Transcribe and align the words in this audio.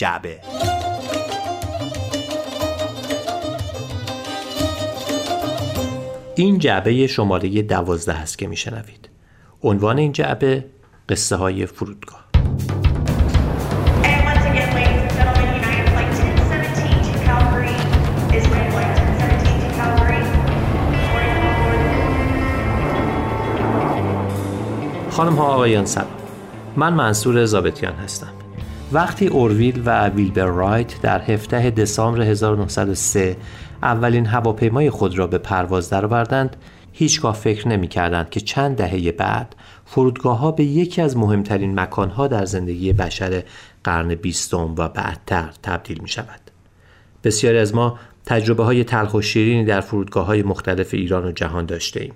جعبه. 0.00 0.40
این 6.34 6.58
جعبه 6.58 7.06
شماره 7.06 7.62
دوازده 7.62 8.12
هست 8.12 8.38
که 8.38 8.46
میشنوید. 8.46 9.08
عنوان 9.62 9.98
این 9.98 10.12
جعبه 10.12 10.64
قصه 11.08 11.36
های 11.36 11.66
فرودگاه. 11.66 12.24
خانم 25.10 25.34
ها 25.34 25.44
آقایان 25.44 25.86
سلام. 25.86 26.06
من 26.76 26.92
منصور 26.92 27.44
زابتیان 27.44 27.94
هستم. 27.94 28.39
وقتی 28.92 29.26
اورویل 29.26 29.82
و 29.84 30.08
ویلبر 30.08 30.44
رایت 30.44 31.00
در 31.02 31.20
17 31.22 31.70
دسامبر 31.70 32.22
1903 32.22 33.36
اولین 33.82 34.26
هواپیمای 34.26 34.90
خود 34.90 35.18
را 35.18 35.26
به 35.26 35.38
پرواز 35.38 35.90
درآوردند 35.90 36.56
هیچگاه 36.92 37.34
فکر 37.34 37.68
نمی 37.68 37.88
کردند 37.88 38.30
که 38.30 38.40
چند 38.40 38.76
دهه 38.76 39.12
بعد 39.12 39.56
فرودگاه 39.84 40.38
ها 40.38 40.52
به 40.52 40.64
یکی 40.64 41.02
از 41.02 41.16
مهمترین 41.16 41.80
مکان 41.80 42.10
ها 42.10 42.26
در 42.26 42.44
زندگی 42.44 42.92
بشر 42.92 43.42
قرن 43.84 44.14
بیستم 44.14 44.74
و 44.78 44.88
بعدتر 44.88 45.50
تبدیل 45.62 46.02
می 46.02 46.08
شود. 46.08 46.40
بسیاری 47.24 47.58
از 47.58 47.74
ما 47.74 47.98
تجربه 48.26 48.64
های 48.64 48.84
تلخ 48.84 49.14
و 49.14 49.20
شیرینی 49.20 49.64
در 49.64 49.80
فرودگاه 49.80 50.26
های 50.26 50.42
مختلف 50.42 50.94
ایران 50.94 51.24
و 51.24 51.32
جهان 51.32 51.66
داشته 51.66 52.00
ایم. 52.00 52.14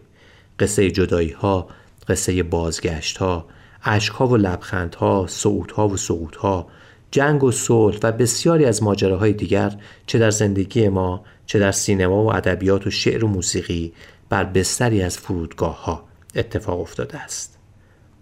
قصه 0.58 0.90
جدایی 0.90 1.30
ها، 1.30 1.68
قصه 2.08 2.42
بازگشت 2.42 3.16
ها، 3.16 3.46
عشق 3.84 4.14
ها 4.14 4.26
و 4.26 4.36
لبخند 4.36 4.94
ها، 4.94 5.26
صعود 5.28 5.70
ها 5.70 5.88
و 5.88 5.96
سقوط 5.96 6.36
ها، 6.36 6.66
جنگ 7.10 7.44
و 7.44 7.52
صلح 7.52 7.98
و 8.02 8.12
بسیاری 8.12 8.64
از 8.64 8.82
ماجراهای 8.82 9.32
دیگر 9.32 9.76
چه 10.06 10.18
در 10.18 10.30
زندگی 10.30 10.88
ما 10.88 11.24
چه 11.46 11.58
در 11.58 11.72
سینما 11.72 12.24
و 12.24 12.34
ادبیات 12.34 12.86
و 12.86 12.90
شعر 12.90 13.24
و 13.24 13.28
موسیقی 13.28 13.92
بر 14.28 14.44
بستری 14.44 15.02
از 15.02 15.18
فرودگاه 15.18 15.84
ها 15.84 16.04
اتفاق 16.34 16.80
افتاده 16.80 17.18
است. 17.18 17.58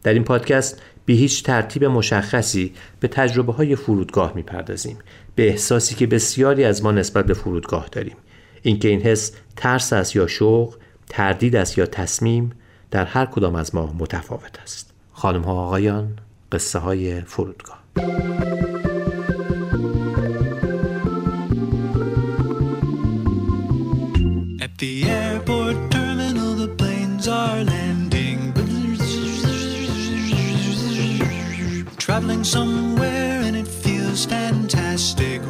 در 0.03 0.13
این 0.13 0.25
پادکست 0.25 0.83
به 1.07 1.13
هیچ 1.13 1.43
ترتیب 1.43 1.85
مشخصی 1.85 2.73
به 3.01 3.09
تجربه 3.09 3.53
های 3.53 3.77
فرودگاه 3.77 4.33
می‌پردازیم 4.35 4.99
به 5.35 5.49
احساسی 5.49 5.95
که 5.95 6.07
بسیاری 6.07 6.65
از 6.65 6.83
ما 6.83 6.93
نسبت 6.93 7.27
به 7.27 7.35
فرودگاه 7.35 7.89
داریم 7.93 8.17
اینکه 8.63 8.89
این 8.89 9.01
حس 9.01 9.33
ترس 9.57 9.93
است 9.93 10.17
یا 10.17 10.27
شوق 10.27 10.77
تردید 11.09 11.57
است 11.57 11.79
یا 11.79 11.87
تصمیم 11.87 12.53
در 12.91 13.05
هر 13.05 13.27
کدام 13.27 13.55
از 13.55 13.75
ما 13.75 13.95
متفاوت 13.99 14.59
است 14.63 14.92
خانم 15.23 15.43
ها 15.43 15.53
آقایان 15.53 16.19
قصه 16.53 16.79
های 16.79 17.21
فرودگاه 17.21 17.79
traveling 31.99 32.45
somewhere 32.45 33.41
and 33.47 33.57
it 33.63 33.69
feels 33.83 34.27
fantastic 34.27 35.42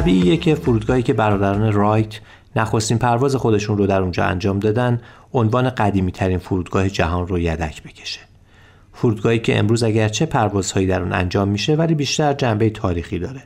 طبیعیه 0.00 0.36
که 0.36 0.54
فرودگاهی 0.54 1.02
که 1.02 1.12
برادران 1.12 1.72
رایت 1.72 2.20
نخستین 2.56 2.98
پرواز 2.98 3.36
خودشون 3.36 3.78
رو 3.78 3.86
در 3.86 4.02
اونجا 4.02 4.24
انجام 4.24 4.58
دادن 4.58 5.00
عنوان 5.32 5.70
قدیمی 5.70 6.12
ترین 6.12 6.38
فرودگاه 6.38 6.88
جهان 6.88 7.26
رو 7.26 7.38
یدک 7.38 7.82
بکشه. 7.82 8.20
فرودگاهی 8.92 9.38
که 9.38 9.58
امروز 9.58 9.82
اگرچه 9.82 10.26
پروازهایی 10.26 10.86
در 10.86 11.02
اون 11.02 11.12
انجام 11.12 11.48
میشه 11.48 11.74
ولی 11.74 11.94
بیشتر 11.94 12.32
جنبه 12.32 12.70
تاریخی 12.70 13.18
داره. 13.18 13.42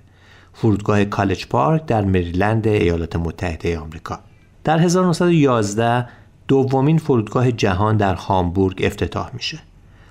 فرودگاه 0.52 1.04
کالج 1.04 1.46
پارک 1.46 1.86
در 1.86 2.04
مریلند 2.04 2.66
ایالات 2.66 3.16
متحده 3.16 3.78
آمریکا. 3.78 4.18
در 4.64 4.78
1911 4.78 6.08
دومین 6.48 6.98
فرودگاه 6.98 7.52
جهان 7.52 7.96
در 7.96 8.14
هامبورگ 8.14 8.80
افتتاح 8.84 9.30
میشه. 9.34 9.58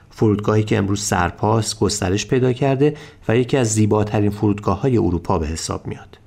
فرودگاهی 0.10 0.64
که 0.64 0.78
امروز 0.78 1.04
سرپاس 1.04 1.80
گسترش 1.80 2.28
پیدا 2.28 2.54
کرده 2.54 2.98
و 3.28 3.38
یکی 3.38 3.58
از 3.58 3.74
زیباترین 3.74 4.32
فرودگاه 4.32 4.82
های 4.82 4.98
اروپا 4.98 5.40
به 5.40 5.48
حساب 5.48 5.88
میاد. 5.88 6.23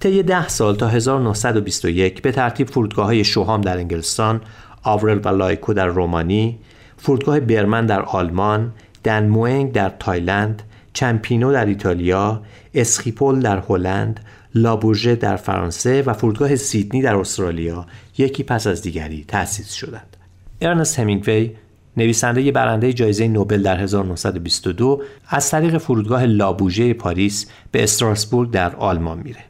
طی 0.00 0.22
ده 0.22 0.48
سال 0.48 0.76
تا 0.76 0.88
1921 0.88 2.22
به 2.22 2.32
ترتیب 2.32 2.70
فرودگاه 2.70 3.06
های 3.06 3.24
شوهام 3.24 3.60
در 3.60 3.76
انگلستان، 3.76 4.40
آئورل 4.82 5.20
ولایکو 5.24 5.74
در 5.74 5.86
رومانی، 5.86 6.58
فرودگاه 6.96 7.40
برمن 7.40 7.86
در 7.86 8.02
آلمان، 8.02 8.72
دون 9.04 9.27
موئنگ 9.27 9.72
در 9.72 9.92
تایلند، 9.98 10.62
چمپینو 10.92 11.52
در 11.52 11.66
ایتالیا، 11.66 12.42
اسخیپول 12.74 13.40
در 13.40 13.62
هلند، 13.68 14.20
لوبورژه 14.54 15.14
در 15.14 15.36
فرانسه 15.36 16.02
و 16.02 16.12
فرودگاه 16.12 16.56
سیدنی 16.56 17.02
در 17.02 17.16
استرالیا 17.16 17.86
یکی 18.18 18.42
پس 18.42 18.66
از 18.66 18.82
دیگری 18.82 19.24
تأسیس 19.28 19.72
شدند. 19.72 20.16
ارنست 20.60 20.98
همینگوی 20.98 21.50
نویسنده 21.96 22.52
برنده 22.52 22.92
جایزه 22.92 23.28
نوبل 23.28 23.62
در 23.62 23.80
1922 23.80 25.02
از 25.28 25.50
طریق 25.50 25.78
فرودگاه 25.78 26.26
لوبورژه 26.26 26.94
پاریس 26.94 27.46
به 27.72 27.82
استراسبورگ 27.82 28.50
در 28.50 28.76
آلمان 28.76 29.18
میره. 29.18 29.40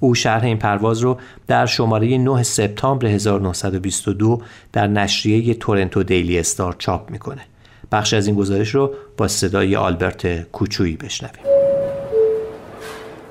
او 0.00 0.14
شرح 0.14 0.44
این 0.44 0.58
پرواز 0.58 1.00
رو 1.00 1.18
در 1.46 1.66
شماره 1.66 2.18
9 2.18 2.42
سپتامبر 2.42 3.06
1922 3.06 4.42
در 4.72 4.86
نشریه 4.86 5.54
تورنتو 5.54 6.02
دیلی 6.02 6.38
استار 6.38 6.76
چاپ 6.78 7.10
می‌کنه. 7.10 7.42
بخش 7.92 8.14
از 8.14 8.26
این 8.26 8.36
گزارش 8.36 8.74
رو 8.74 8.94
با 9.16 9.28
صدای 9.28 9.76
آلبرت 9.76 10.42
کوچویی 10.42 10.96
بشنویم. 10.96 11.42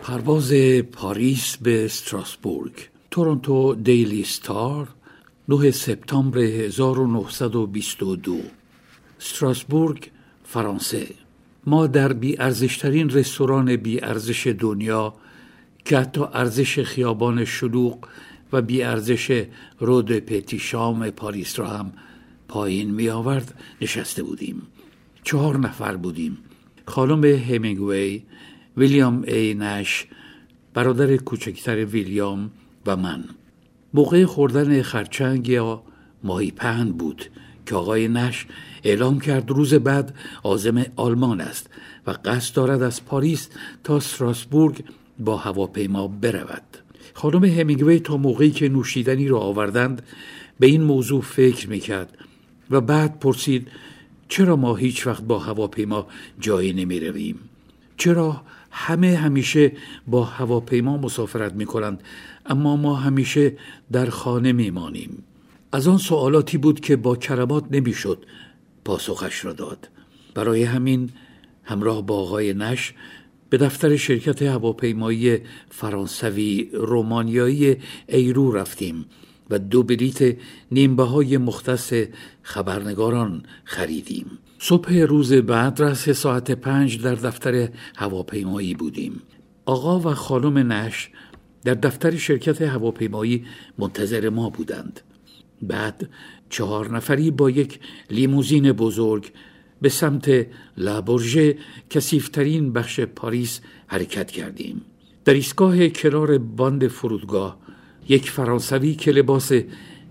پرواز 0.03 0.53
پاریس 0.91 1.57
به 1.57 1.85
استراسبورگ 1.85 2.71
تورنتو 3.11 3.75
دیلی 3.75 4.21
استار 4.21 4.87
9 5.49 5.71
سپتامبر 5.71 6.39
1922 6.39 8.37
استراسبورگ 9.21 10.11
فرانسه 10.43 11.07
ما 11.65 11.87
در 11.87 12.13
بیارزشترین 12.13 13.09
رستوران 13.09 13.75
بیارزش 13.75 14.47
دنیا 14.59 15.13
که 15.87 15.97
حتی 15.97 16.21
ارزش 16.33 16.79
خیابان 16.79 17.45
شلوغ 17.45 17.97
و 18.53 18.61
بیارزش 18.61 19.45
رود 19.79 20.11
پتیشام 20.11 21.09
پاریس 21.09 21.59
را 21.59 21.67
هم 21.67 21.93
پایین 22.47 22.91
می 22.91 23.09
آورد. 23.09 23.53
نشسته 23.81 24.23
بودیم. 24.23 24.61
چهار 25.23 25.57
نفر 25.57 25.95
بودیم. 25.95 26.37
خانم 26.85 27.25
همینگوی 27.25 28.23
ویلیام 28.77 29.23
ای 29.27 29.53
نش 29.53 30.07
برادر 30.73 31.17
کوچکتر 31.17 31.85
ویلیام 31.85 32.51
و 32.85 32.97
من. 32.97 33.23
موقع 33.93 34.25
خوردن 34.25 34.81
خرچنگ 34.81 35.47
یا 35.47 35.83
ماهی 36.23 36.51
پهن 36.51 36.91
بود 36.91 37.25
که 37.65 37.75
آقای 37.75 38.07
نش 38.07 38.45
اعلام 38.83 39.19
کرد 39.19 39.49
روز 39.49 39.73
بعد 39.73 40.15
آزم 40.43 40.85
آلمان 40.95 41.41
است 41.41 41.69
و 42.07 42.11
قصد 42.25 42.55
دارد 42.55 42.81
از 42.81 43.05
پاریس 43.05 43.49
تا 43.83 43.97
استراسبورگ 43.97 44.83
با 45.19 45.37
هواپیما 45.37 46.07
برود. 46.07 46.63
خانم 47.13 47.43
همینگوی 47.43 47.99
تا 47.99 48.17
موقعی 48.17 48.51
که 48.51 48.69
نوشیدنی 48.69 49.27
را 49.27 49.39
آوردند 49.39 50.01
به 50.59 50.67
این 50.67 50.83
موضوع 50.83 51.21
فکر 51.21 51.69
می‌کرد 51.69 52.17
و 52.71 52.81
بعد 52.81 53.19
پرسید 53.19 53.67
چرا 54.29 54.55
ما 54.55 54.75
هیچ 54.75 55.07
وقت 55.07 55.23
با 55.23 55.39
هواپیما 55.39 56.07
جایی 56.39 56.73
نمی 56.73 56.99
رویم؟ 56.99 57.39
چرا 57.97 58.41
همه 58.71 59.15
همیشه 59.15 59.71
با 60.07 60.23
هواپیما 60.23 60.97
مسافرت 60.97 61.53
می 61.53 61.65
کنند 61.65 62.03
اما 62.45 62.75
ما 62.75 62.95
همیشه 62.95 63.53
در 63.91 64.09
خانه 64.09 64.51
میمانیم؟ 64.51 65.23
از 65.71 65.87
آن 65.87 65.97
سوالاتی 65.97 66.57
بود 66.57 66.79
که 66.79 66.95
با 66.95 67.15
کرمات 67.15 67.63
نمی‌شد 67.71 68.25
پاسخش 68.85 69.45
را 69.45 69.53
داد. 69.53 69.89
برای 70.33 70.63
همین 70.63 71.09
همراه 71.63 72.05
با 72.05 72.15
آقای 72.15 72.53
نش 72.53 72.93
به 73.49 73.57
دفتر 73.57 73.95
شرکت 73.95 74.41
هواپیمایی 74.41 75.37
فرانسوی 75.69 76.69
رومانیایی 76.73 77.77
ایرو 78.07 78.51
رفتیم 78.51 79.05
و 79.49 79.59
دو 79.59 79.83
بلیت 79.83 80.37
نیمبه 80.71 81.03
های 81.03 81.37
مختص 81.37 81.93
خبرنگاران 82.41 83.43
خریدیم. 83.63 84.25
صبح 84.59 84.93
روز 84.93 85.33
بعد 85.33 85.81
رس 85.81 86.09
ساعت 86.09 86.51
پنج 86.51 87.01
در 87.01 87.15
دفتر 87.15 87.69
هواپیمایی 87.95 88.73
بودیم. 88.73 89.21
آقا 89.65 89.99
و 89.99 90.13
خانم 90.13 90.71
نش 90.71 91.09
در 91.63 91.73
دفتر 91.73 92.15
شرکت 92.15 92.61
هواپیمایی 92.61 93.45
منتظر 93.77 94.29
ما 94.29 94.49
بودند. 94.49 95.01
بعد 95.61 96.09
چهار 96.49 96.95
نفری 96.95 97.31
با 97.31 97.49
یک 97.49 97.79
لیموزین 98.09 98.71
بزرگ 98.71 99.31
به 99.81 99.89
سمت 99.89 100.47
لابورژه 100.77 101.57
کسیفترین 101.89 102.73
بخش 102.73 102.99
پاریس 102.99 103.61
حرکت 103.87 104.31
کردیم. 104.31 104.81
در 105.25 105.33
ایستگاه 105.33 105.87
کنار 105.87 106.37
باند 106.37 106.87
فرودگاه 106.87 107.57
یک 108.09 108.29
فرانسوی 108.29 108.95
که 108.95 109.11
لباس 109.11 109.51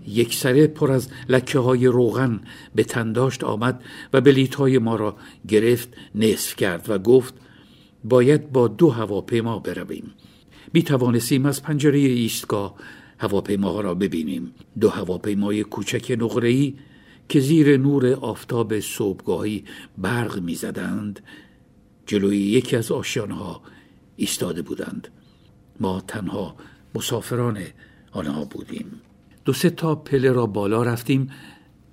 یک 0.07 0.35
سره 0.35 0.67
پر 0.67 0.91
از 0.91 1.09
لکه 1.29 1.59
های 1.59 1.87
روغن 1.87 2.39
به 2.75 2.83
تنداشت 2.83 3.43
آمد 3.43 3.83
و 4.13 4.21
بلیت 4.21 4.55
های 4.55 4.77
ما 4.77 4.95
را 4.95 5.15
گرفت 5.47 5.89
نصف 6.15 6.55
کرد 6.55 6.89
و 6.89 6.97
گفت 6.97 7.33
باید 8.03 8.51
با 8.51 8.67
دو 8.67 8.89
هواپیما 8.89 9.59
برویم. 9.59 10.13
می 10.73 10.83
توانستیم 10.83 11.45
از 11.45 11.63
پنجره 11.63 11.99
ایستگاه 11.99 12.75
هواپیماها 13.19 13.81
را 13.81 13.95
ببینیم. 13.95 14.53
دو 14.79 14.89
هواپیمای 14.89 15.63
کوچک 15.63 16.17
نقره‌ای 16.19 16.73
که 17.29 17.39
زیر 17.39 17.77
نور 17.77 18.13
آفتاب 18.13 18.79
صبحگاهی 18.79 19.63
برق 19.97 20.39
می‌زدند 20.39 21.19
جلوی 22.05 22.37
یکی 22.37 22.75
از 22.75 22.91
آشیانها 22.91 23.61
ایستاده 24.15 24.61
بودند. 24.61 25.07
ما 25.79 26.01
تنها 26.07 26.55
مسافران 26.95 27.59
آنها 28.11 28.45
بودیم. 28.45 29.01
دو 29.45 29.53
سه 29.53 29.69
تا 29.69 29.95
پله 29.95 30.31
را 30.31 30.45
بالا 30.45 30.83
رفتیم 30.83 31.29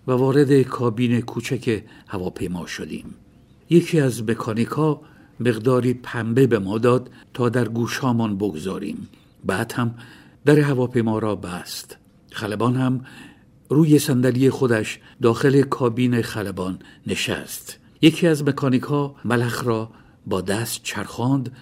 و 0.07 0.13
وارد 0.13 0.63
کابین 0.63 1.21
کوچک 1.21 1.85
هواپیما 2.09 2.67
شدیم. 2.67 3.15
یکی 3.71 4.01
از 4.01 4.23
مکانیکا 4.23 5.01
مقداری 5.41 5.95
پنبه 5.95 6.47
به 6.47 6.59
ما 6.59 6.79
داد 6.79 7.11
تا 7.35 7.49
در 7.49 7.69
گوشهامان 7.69 8.37
بگذاریم. 8.37 9.09
بعد 9.45 9.73
هم 9.73 9.95
در 10.45 10.59
هواپیما 10.59 11.19
را 11.19 11.37
بست. 11.37 11.97
خلبان 12.31 12.77
هم 12.77 13.05
روی 13.69 13.99
صندلی 13.99 14.51
خودش 14.51 14.99
داخل 15.23 15.63
کابین 15.63 16.23
خلبان 16.23 16.79
نشست. 17.07 17.79
یکی 18.03 18.27
از 18.27 18.45
مکانیک 18.45 18.83
ها 18.83 19.15
ملخ 19.25 19.65
را 19.65 19.91
با 20.27 20.41
دست 20.41 20.83
چرخاند 20.83 21.57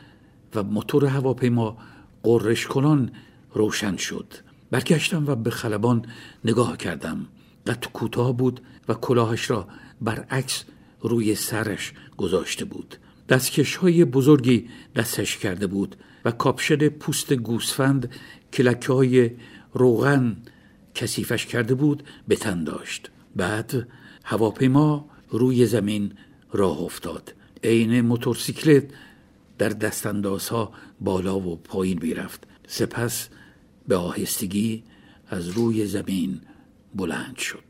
و 0.55 0.63
موتور 0.63 1.07
هواپیما 1.07 1.77
قررش 2.23 2.67
کنان 2.67 3.11
روشن 3.55 3.97
شد. 3.97 4.35
برگشتم 4.71 5.27
و 5.27 5.35
به 5.35 5.51
خلبان 5.51 6.07
نگاه 6.45 6.77
کردم. 6.77 7.27
قد 7.67 7.85
کوتاه 7.93 8.37
بود 8.37 8.61
و 8.89 8.95
کلاهش 8.95 9.51
را 9.51 9.69
برعکس 10.01 10.65
روی 11.01 11.35
سرش 11.35 11.93
گذاشته 12.17 12.65
بود. 12.65 12.97
دستکش 13.29 13.77
های 13.77 14.05
بزرگی 14.05 14.69
دستش 14.97 15.37
کرده 15.37 15.67
بود 15.67 15.97
و 16.25 16.31
کاپشن 16.31 16.89
پوست 16.89 17.33
گوسفند 17.33 18.11
کلکه 18.53 18.93
های 18.93 19.31
روغن 19.75 20.37
کسیفش 20.95 21.47
کرده 21.47 21.75
بود 21.75 22.03
به 22.29 22.37
تن 22.37 22.65
داشت. 22.65 23.11
بعد 23.37 23.89
هواپیما 24.25 25.09
روی 25.29 25.67
زمین 25.67 26.13
راه 26.53 26.79
افتاد. 26.81 27.35
عین 27.65 28.01
موتورسیکلت 28.01 28.85
در 29.59 29.69
دستاندازها 29.69 30.73
بالا 31.01 31.39
و 31.39 31.57
پایین 31.57 31.99
می‌رفت. 32.03 32.45
سپس 32.67 33.29
به 33.89 33.97
آهستگی 33.97 34.85
از 35.29 35.49
روی 35.49 35.87
زمین 35.87 36.41
بلند 36.95 37.37
شد. 37.37 37.63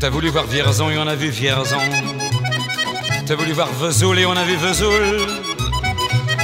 T'as 0.00 0.10
voulu 0.10 0.30
voir 0.30 0.46
Vierzon 0.54 0.90
et 0.90 0.98
on 1.02 1.08
a 1.08 1.16
vu 1.22 1.30
Vierzon. 1.40 2.27
T'as 3.28 3.34
voulu 3.34 3.52
voir 3.52 3.68
Vesoul 3.74 4.18
et 4.18 4.24
on 4.24 4.32
a 4.32 4.42
vu 4.42 4.56
Vesoul. 4.56 5.26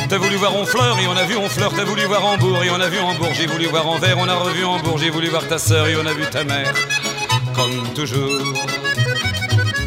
T'as 0.06 0.18
voulu 0.18 0.36
voir 0.36 0.54
Honfleur 0.54 0.98
et 0.98 1.06
on 1.06 1.16
a 1.16 1.24
vu 1.24 1.34
Honfleur. 1.34 1.72
T'as 1.74 1.84
voulu 1.84 2.04
voir 2.04 2.22
Hambourg 2.26 2.62
et 2.62 2.68
on 2.68 2.78
a 2.78 2.88
vu 2.88 2.98
Hambourg. 2.98 3.30
J'ai 3.32 3.46
voulu 3.46 3.64
voir 3.68 3.88
Anvers, 3.88 4.18
on 4.18 4.28
a 4.28 4.34
revu 4.34 4.66
Hambourg. 4.66 4.98
J'ai 4.98 5.08
voulu 5.08 5.28
voir 5.28 5.48
ta 5.48 5.56
sœur 5.56 5.86
et 5.86 5.96
on 5.96 6.04
a 6.04 6.12
vu 6.12 6.26
ta 6.30 6.44
mère. 6.44 6.74
Comme 7.54 7.88
toujours. 7.94 8.52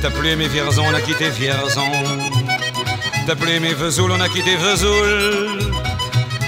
T'as 0.02 0.10
plus 0.10 0.30
aimé 0.30 0.48
Vierzon, 0.48 0.86
on 0.90 0.94
a 0.96 1.00
quitté 1.02 1.30
Vierzon. 1.30 1.84
T'as 3.28 3.36
plus 3.36 3.52
aimé 3.52 3.76
Vesoul, 3.76 4.12
on 4.12 4.20
a 4.20 4.28
quitté 4.28 4.56
Vesoul. 4.56 5.72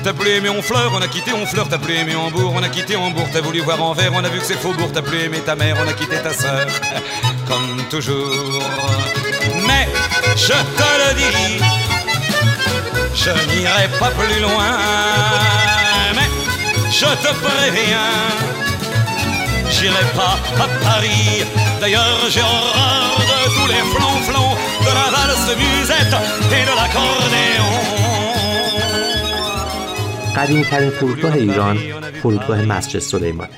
T'as 0.03 0.13
plus 0.13 0.31
aimé 0.31 0.49
Honfleur, 0.49 0.91
on 0.95 1.01
a 1.03 1.07
quitté 1.07 1.31
Honfleur, 1.31 1.69
t'as 1.69 1.77
plus 1.77 1.93
aimé 1.93 2.15
Hambourg, 2.15 2.53
on 2.55 2.63
a 2.63 2.69
quitté 2.69 2.95
Hambourg, 2.95 3.27
t'as 3.31 3.41
voulu 3.41 3.59
voir 3.59 3.83
Anvers, 3.83 4.13
on 4.13 4.23
a 4.23 4.29
vu 4.29 4.39
que 4.39 4.45
c'est 4.45 4.57
Faubourg, 4.57 4.89
t'as 4.91 5.03
plus 5.03 5.19
aimé 5.19 5.41
ta 5.45 5.55
mère, 5.55 5.77
on 5.79 5.87
a 5.87 5.93
quitté 5.93 6.15
ta 6.15 6.33
sœur, 6.33 6.65
comme 7.47 7.83
toujours 7.91 8.63
Mais 9.68 9.86
je 10.46 10.58
te 10.78 10.88
le 11.00 11.10
dis, 11.20 11.58
je 13.22 13.32
n'irai 13.48 13.86
pas 14.00 14.10
plus 14.18 14.40
loin, 14.46 14.72
mais 16.16 16.28
je 17.00 17.10
te 17.24 17.30
préviens, 17.44 18.14
j'irai 19.74 20.04
pas 20.18 20.36
à 20.64 20.66
Paris. 20.84 21.44
D'ailleurs, 21.80 22.20
j'ai 22.34 22.40
horreur 22.40 23.16
de 23.30 23.38
tous 23.56 23.68
les 23.74 23.84
flonflons, 23.92 24.54
de 24.86 24.92
la 24.98 25.08
valse 25.14 25.44
de 25.50 25.54
musette 25.62 26.16
et 26.56 26.64
de 26.70 26.74
l'accordéon. 26.78 27.74
قدیمی 30.36 30.64
ترین 30.64 30.90
فرودگاه 30.90 31.34
ایران 31.34 31.78
فرودگاه 32.22 32.62
مسجد 32.62 32.98
سلیمانه 32.98 33.50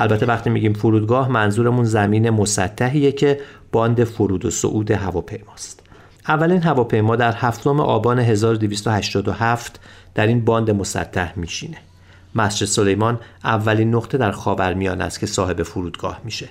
البته 0.00 0.26
وقتی 0.26 0.50
میگیم 0.50 0.72
فرودگاه 0.72 1.28
منظورمون 1.28 1.84
زمین 1.84 2.30
مسطحیه 2.30 3.12
که 3.12 3.40
باند 3.72 4.04
فرود 4.04 4.44
و 4.44 4.50
صعود 4.50 4.90
هواپیماست. 4.90 5.82
اولین 6.28 6.62
هواپیما 6.62 7.16
در 7.16 7.32
هفتم 7.32 7.80
آبان 7.80 8.18
1287 8.18 9.80
در 10.14 10.26
این 10.26 10.44
باند 10.44 10.70
مسطح 10.70 11.38
میشینه. 11.38 11.76
مسجد 12.34 12.66
سلیمان 12.66 13.20
اولین 13.44 13.94
نقطه 13.94 14.18
در 14.18 14.30
خاورمیانه 14.30 15.04
است 15.04 15.20
که 15.20 15.26
صاحب 15.26 15.62
فرودگاه 15.62 16.20
میشه. 16.24 16.48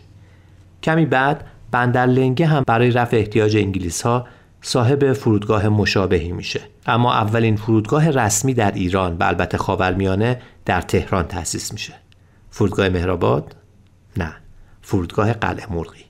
کمی 0.84 1.06
بعد 1.06 1.44
بندر 1.72 2.06
لنگه 2.06 2.46
هم 2.46 2.64
برای 2.68 2.92
رفع 2.92 3.18
احتیاج 3.18 3.58
انگلیس 3.58 4.02
ها 4.02 4.28
صاحب 4.62 5.14
فرودگاه 5.14 5.70
مشابهی 5.70 6.32
میشه. 6.32 6.62
اما 6.86 7.14
اولین 7.14 7.56
فرودگاه 7.56 8.10
رسمی 8.10 8.54
در 8.54 8.72
ایران 8.72 9.18
و 9.18 9.24
البته 9.24 9.58
خاورمیانه 9.58 10.42
در 10.66 10.82
تهران 10.82 11.28
تأسیس 11.28 11.74
میشه. 11.74 11.94
فرودگاه 12.50 12.90
مهرآباد؟ 12.90 13.56
نه. 14.18 14.34
فرودگاه 14.82 15.34
قلعه 15.34 15.74
مرغی. 15.74 16.06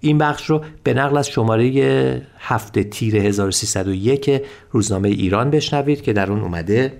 این 0.00 0.18
بخش 0.18 0.50
رو 0.50 0.64
به 0.82 0.94
نقل 0.94 1.16
از 1.16 1.28
شماره 1.28 2.26
هفته 2.38 2.84
تیر 2.84 3.16
1301 3.16 4.42
روزنامه 4.70 5.08
ایران 5.08 5.50
بشنوید 5.50 6.02
که 6.02 6.12
در 6.12 6.30
اون 6.32 6.40
اومده. 6.40 6.92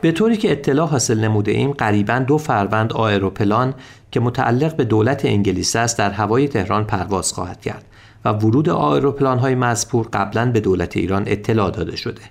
به 0.00 0.12
طوری 0.12 0.36
که 0.36 0.52
اطلاع 0.52 0.88
حاصل 0.88 1.18
نموده 1.18 1.52
ایم 1.52 1.72
قریبا 1.72 2.18
دو 2.18 2.38
فروند 2.38 2.92
آیروپلان 2.92 3.74
که 4.10 4.20
متعلق 4.20 4.76
به 4.76 4.84
دولت 4.84 5.24
انگلیس 5.24 5.76
است 5.76 5.98
در 5.98 6.10
هوای 6.10 6.48
تهران 6.48 6.84
پرواز 6.84 7.32
خواهد 7.32 7.60
کرد 7.60 7.84
و 8.24 8.32
ورود 8.32 8.68
آیروپلان 8.68 9.38
های 9.38 9.54
مذکور 9.54 10.08
قبلا 10.12 10.50
به 10.50 10.60
دولت 10.60 10.96
ایران 10.96 11.24
اطلاع 11.26 11.70
داده 11.70 11.96
شده. 11.96 12.22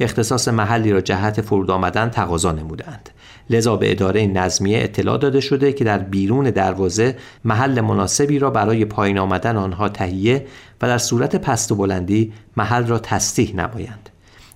اختصاص 0.00 0.48
محلی 0.48 0.92
را 0.92 1.00
جهت 1.00 1.40
فرود 1.40 1.70
آمدن 1.70 2.10
تقاضا 2.10 2.52
نمودند 2.52 3.10
لذا 3.50 3.76
به 3.76 3.90
اداره 3.90 4.26
نظمیه 4.26 4.78
اطلاع 4.82 5.18
داده 5.18 5.40
شده 5.40 5.72
که 5.72 5.84
در 5.84 5.98
بیرون 5.98 6.50
دروازه 6.50 7.16
محل 7.44 7.80
مناسبی 7.80 8.38
را 8.38 8.50
برای 8.50 8.84
پایین 8.84 9.18
آمدن 9.18 9.56
آنها 9.56 9.88
تهیه 9.88 10.46
و 10.82 10.86
در 10.86 10.98
صورت 10.98 11.36
پست 11.36 11.72
و 11.72 11.74
بلندی 11.74 12.32
محل 12.56 12.86
را 12.86 12.98
تستیح 12.98 13.56
نمایند 13.56 14.10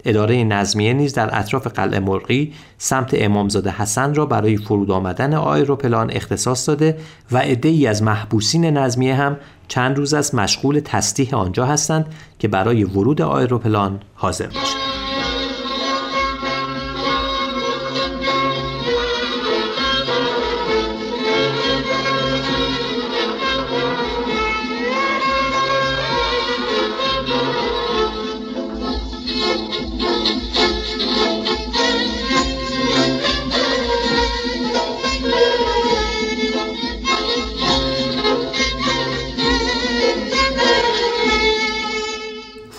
اداره 0.04 0.44
نظمیه 0.44 0.92
نیز 0.92 1.14
در 1.14 1.38
اطراف 1.38 1.66
قلعه 1.66 2.00
مرغی 2.00 2.52
سمت 2.78 3.10
امامزاده 3.14 3.70
حسن 3.70 4.14
را 4.14 4.26
برای 4.26 4.56
فرود 4.56 4.90
آمدن 4.90 5.34
آیروپلان 5.34 6.10
اختصاص 6.10 6.68
داده 6.68 6.96
و 7.32 7.38
عدهای 7.38 7.86
از 7.86 8.02
محبوسین 8.02 8.64
نظمیه 8.64 9.14
هم 9.14 9.36
چند 9.68 9.96
روز 9.96 10.14
از 10.14 10.34
مشغول 10.34 10.80
تستیح 10.84 11.34
آنجا 11.34 11.66
هستند 11.66 12.06
که 12.38 12.48
برای 12.48 12.84
ورود 12.84 13.22
آیروپلان 13.22 14.00
حاضر 14.14 14.46
باشند. 14.46 15.13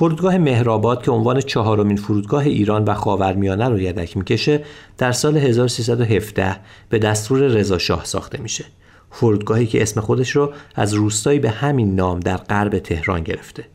فرودگاه 0.05 0.37
مهرآباد 0.37 1.03
که 1.03 1.11
عنوان 1.11 1.41
چهارمین 1.41 1.97
فرودگاه 1.97 2.43
ایران 2.43 2.83
و 2.83 2.93
خاورمیانه 2.93 3.69
رو 3.69 3.79
یدک 3.79 4.17
می‌کشه 4.17 4.63
در 4.97 5.11
سال 5.11 5.37
1317 5.37 6.55
به 6.89 6.99
دستور 6.99 7.39
رضا 7.39 7.77
شاه 7.77 8.05
ساخته 8.05 8.41
میشه. 8.41 8.65
فرودگاهی 9.11 9.67
که 9.67 9.81
اسم 9.81 10.01
خودش 10.01 10.31
رو 10.31 10.53
از 10.75 10.93
روستایی 10.93 11.39
به 11.39 11.49
همین 11.49 11.95
نام 11.95 12.19
در 12.19 12.37
غرب 12.37 12.79
تهران 12.79 13.23
گرفته. 13.23 13.65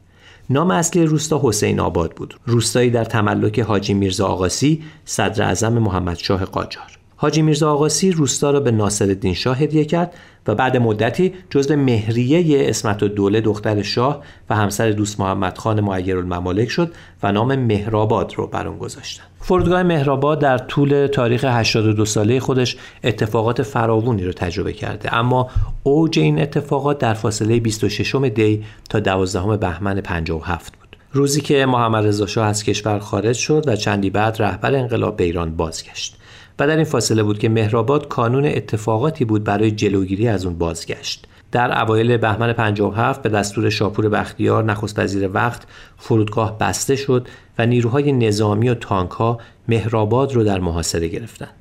نام 0.50 0.70
اصلی 0.70 1.06
روستا 1.06 1.40
حسین 1.44 1.80
آباد 1.80 2.12
بود. 2.12 2.34
روستایی 2.46 2.90
در 2.90 3.04
تملک 3.04 3.60
حاجی 3.60 3.94
میرزا 3.94 4.26
آقاسی 4.26 4.82
صدر 5.04 5.42
اعظم 5.42 5.78
محمد 5.78 6.16
شاه 6.18 6.44
قاجار. 6.44 6.99
حاجی 7.22 7.42
میرزا 7.42 7.72
آقاسی 7.72 8.12
روستا 8.12 8.50
را 8.50 8.60
به 8.60 8.70
ناصرالدین 8.70 9.34
شاه 9.34 9.58
هدیه 9.58 9.84
کرد 9.84 10.14
و 10.46 10.54
بعد 10.54 10.76
مدتی 10.76 11.34
جزو 11.50 11.76
مهریه 11.76 12.68
اسمت 12.68 13.04
دوله 13.04 13.40
دختر 13.40 13.82
شاه 13.82 14.22
و 14.50 14.56
همسر 14.56 14.90
دوست 14.90 15.20
محمد 15.20 15.58
خان 15.58 15.88
الممالک 15.88 16.68
شد 16.68 16.92
و 17.22 17.32
نام 17.32 17.56
مهرآباد 17.56 18.32
رو 18.36 18.46
بر 18.46 18.68
اون 18.68 18.78
گذاشتن. 18.78 19.22
فرودگاه 19.40 19.82
مهرآباد 19.82 20.38
در 20.38 20.58
طول 20.58 21.06
تاریخ 21.06 21.44
82 21.44 22.04
ساله 22.04 22.40
خودش 22.40 22.76
اتفاقات 23.04 23.62
فراوونی 23.62 24.24
رو 24.24 24.32
تجربه 24.32 24.72
کرده 24.72 25.14
اما 25.14 25.50
اوج 25.82 26.18
این 26.18 26.42
اتفاقات 26.42 26.98
در 26.98 27.14
فاصله 27.14 27.60
26 27.60 28.14
دی 28.14 28.64
تا 28.90 29.00
12 29.00 29.56
بهمن 29.56 30.00
57 30.00 30.76
بود. 30.76 30.96
روزی 31.12 31.40
که 31.40 31.66
محمد 31.66 32.06
رضا 32.06 32.26
شاه 32.26 32.46
از 32.46 32.64
کشور 32.64 32.98
خارج 32.98 33.36
شد 33.36 33.64
و 33.66 33.76
چندی 33.76 34.10
بعد 34.10 34.42
رهبر 34.42 34.74
انقلاب 34.74 35.16
به 35.16 35.24
ایران 35.24 35.56
بازگشت. 35.56 36.19
و 36.60 36.66
در 36.66 36.76
این 36.76 36.84
فاصله 36.84 37.22
بود 37.22 37.38
که 37.38 37.48
مهرآباد 37.48 38.08
کانون 38.08 38.44
اتفاقاتی 38.44 39.24
بود 39.24 39.44
برای 39.44 39.70
جلوگیری 39.70 40.28
از 40.28 40.46
اون 40.46 40.58
بازگشت 40.58 41.26
در 41.52 41.82
اوایل 41.82 42.16
بهمن 42.16 42.52
57 42.52 43.22
به 43.22 43.28
دستور 43.28 43.70
شاپور 43.70 44.08
بختیار 44.08 44.64
نخست 44.64 44.98
وزیر 44.98 45.30
وقت 45.32 45.62
فرودگاه 45.98 46.58
بسته 46.58 46.96
شد 46.96 47.28
و 47.58 47.66
نیروهای 47.66 48.12
نظامی 48.12 48.68
و 48.68 48.74
تانک 48.74 49.10
ها 49.10 49.38
مهرآباد 49.68 50.32
رو 50.32 50.44
در 50.44 50.60
محاصره 50.60 51.08
گرفتند. 51.08 51.54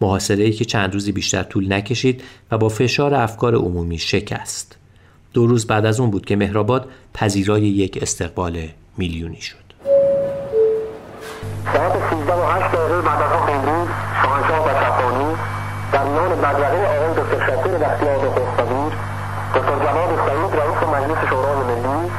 محاصره 0.00 0.44
ای 0.44 0.52
که 0.52 0.64
چند 0.64 0.94
روزی 0.94 1.12
بیشتر 1.12 1.42
طول 1.42 1.72
نکشید 1.72 2.22
و 2.50 2.58
با 2.58 2.68
فشار 2.68 3.14
افکار 3.14 3.54
عمومی 3.54 3.98
شکست. 3.98 4.76
دو 5.32 5.46
روز 5.46 5.66
بعد 5.66 5.86
از 5.86 6.00
اون 6.00 6.10
بود 6.10 6.26
که 6.26 6.36
مهرآباد 6.36 6.88
پذیرای 7.14 7.62
یک 7.62 7.98
استقبال 8.02 8.58
میلیونی 8.98 9.40
شد. 9.40 9.64
ساعت 11.72 11.92
13 12.10 12.32
و 12.32 12.46
8 12.46 12.74
دقیقه 12.74 13.02
بعد 13.02 13.22
از 13.22 13.48
امروز 13.48 13.88
شاهنشاه 14.22 14.66
و 14.66 14.68
شفانی 14.68 15.36
در 15.92 16.04
میان 16.04 16.40
بدرقه 16.40 16.86
آقای 16.86 17.22
دکتر 17.22 17.46
شاکر 17.46 17.78
بختیار 17.78 18.18
خستگیر 18.18 18.92
دکتر 19.64 19.78
جواد 19.78 20.10
سعید 20.26 20.60
رئیس 20.60 20.82
مجلس 20.82 21.28
شورای 21.28 21.56
ملی 21.56 22.10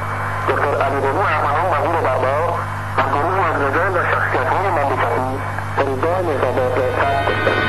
دکتر 0.48 0.82
علیرضا 0.82 1.22
احمدان 1.22 1.66
وزیر 1.72 2.00
دربار 2.00 2.52
و 2.98 3.02
گروه 3.02 3.46
از 3.46 3.62
رجال 3.62 3.92
و 3.92 4.04
شخصیتهای 4.10 4.68
مملکتی 4.70 5.38
فرودگاه 5.76 6.22
مهرآباد 6.22 6.78
را 6.78 6.90
ترک 6.96 7.28
گفتند 7.28 7.62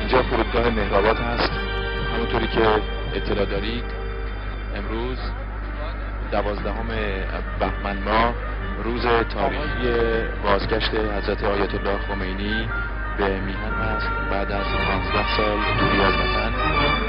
اینجا 0.00 0.22
فرودگاه 0.22 0.70
مهرآباد 0.70 1.16
هست 1.16 1.50
همونطوری 2.14 2.46
که 2.46 2.80
اطلاع 3.14 3.44
دارید 3.44 3.84
امروز 4.76 5.18
دوازدهم 6.32 6.88
بهمن 7.60 7.98
ماه 8.04 8.34
روز 8.84 9.06
تاریخی 9.06 9.88
بازگشت 10.44 10.94
حضرت 10.94 11.44
آیت 11.44 11.74
الله 11.74 11.98
خمینی 12.08 12.68
به 13.18 13.40
میهن 13.40 13.72
است. 13.72 14.08
بعد 14.30 14.52
از 14.52 14.66
15 14.66 15.36
سال 15.36 15.58
دوری 15.80 16.00
از 16.00 16.14
وطن. 16.14 17.01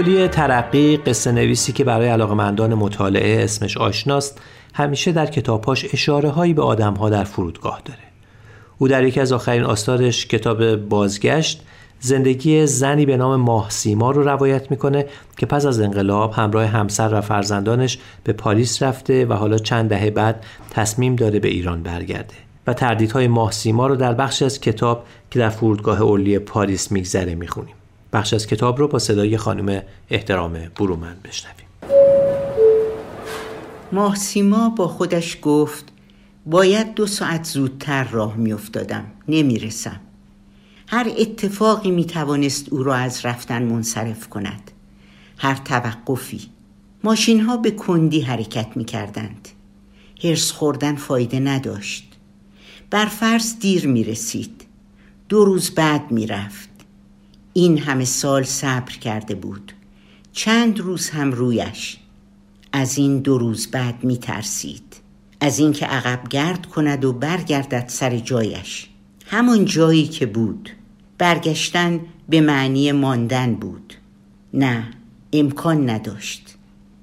گلی 0.00 0.28
ترقی 0.28 0.96
قصه 0.96 1.32
نویسی 1.32 1.72
که 1.72 1.84
برای 1.84 2.08
علاقمندان 2.08 2.74
مطالعه 2.74 3.44
اسمش 3.44 3.76
آشناست 3.76 4.40
همیشه 4.74 5.12
در 5.12 5.26
کتابهاش 5.26 5.86
اشاره 5.92 6.28
هایی 6.28 6.54
به 6.54 6.62
آدم 6.62 6.94
ها 6.94 7.10
در 7.10 7.24
فرودگاه 7.24 7.82
داره. 7.84 8.00
او 8.78 8.88
در 8.88 9.04
یکی 9.04 9.20
از 9.20 9.32
آخرین 9.32 9.62
آثارش 9.62 10.26
کتاب 10.26 10.76
بازگشت 10.76 11.62
زندگی 12.00 12.66
زنی 12.66 13.06
به 13.06 13.16
نام 13.16 13.40
ماهسیما 13.40 14.10
رو 14.10 14.22
روایت 14.22 14.70
می‌کنه 14.70 15.06
که 15.38 15.46
پس 15.46 15.66
از 15.66 15.80
انقلاب 15.80 16.32
همراه 16.32 16.66
همسر 16.66 17.14
و 17.14 17.20
فرزندانش 17.20 17.98
به 18.24 18.32
پاریس 18.32 18.82
رفته 18.82 19.26
و 19.26 19.32
حالا 19.32 19.58
چند 19.58 19.88
دهه 19.88 20.10
بعد 20.10 20.44
تصمیم 20.70 21.16
داره 21.16 21.38
به 21.38 21.48
ایران 21.48 21.82
برگرده 21.82 22.34
و 22.66 22.74
تردیدهای 22.74 23.28
ماهسیما 23.28 23.86
رو 23.86 23.96
در 23.96 24.14
بخشی 24.14 24.44
از 24.44 24.60
کتاب 24.60 25.04
که 25.30 25.38
در 25.38 25.48
فرودگاه 25.48 26.02
اولی 26.02 26.38
پاریس 26.38 26.92
میگذره 26.92 27.34
می‌خونیم. 27.34 27.74
بخش 28.12 28.34
از 28.34 28.46
کتاب 28.46 28.78
رو 28.78 28.88
با 28.88 28.98
صدای 28.98 29.36
خانم 29.36 29.82
احترام 30.10 30.52
برومن 30.76 31.16
بشنویم. 31.24 31.66
ماهسیما 33.92 34.68
با 34.68 34.88
خودش 34.88 35.38
گفت 35.42 35.84
باید 36.46 36.94
دو 36.94 37.06
ساعت 37.06 37.44
زودتر 37.44 38.04
راه 38.04 38.36
میافتادم 38.36 39.04
نمی‌رسم. 39.28 40.00
هر 40.88 41.12
اتفاقی 41.18 41.90
می‌توانست 41.90 42.68
او 42.68 42.82
را 42.82 42.94
از 42.94 43.24
رفتن 43.24 43.62
منصرف 43.62 44.28
کند. 44.28 44.70
هر 45.38 45.54
توقفی. 45.54 46.40
ماشین 47.04 47.40
ها 47.40 47.56
به 47.56 47.70
کندی 47.70 48.20
حرکت 48.20 48.76
می 48.76 48.84
کردند 48.84 49.48
هرس 50.24 50.50
خوردن 50.50 50.96
فایده 50.96 51.40
نداشت. 51.40 52.16
بر 52.90 53.06
فرض 53.06 53.58
دیر 53.58 53.86
می 53.86 54.04
رسید 54.04 54.64
دو 55.28 55.44
روز 55.44 55.70
بعد 55.70 56.10
می 56.10 56.26
رفت 56.26 56.69
این 57.52 57.78
همه 57.78 58.04
سال 58.04 58.42
صبر 58.42 58.92
کرده 58.92 59.34
بود. 59.34 59.72
چند 60.32 60.80
روز 60.80 61.10
هم 61.10 61.32
رویش. 61.32 61.96
از 62.72 62.98
این 62.98 63.18
دو 63.18 63.38
روز 63.38 63.70
بعد 63.70 64.04
می 64.04 64.16
ترسید 64.18 64.96
از 65.40 65.58
اینکه 65.58 65.86
عقب 65.86 66.28
گرد 66.28 66.66
کند 66.66 67.04
و 67.04 67.12
برگردد 67.12 67.84
سر 67.88 68.18
جایش. 68.18 68.88
همان 69.26 69.64
جایی 69.64 70.08
که 70.08 70.26
بود. 70.26 70.70
برگشتن 71.18 72.00
به 72.28 72.40
معنی 72.40 72.92
ماندن 72.92 73.54
بود. 73.54 73.94
نه 74.54 74.90
امکان 75.32 75.90
نداشت. 75.90 76.54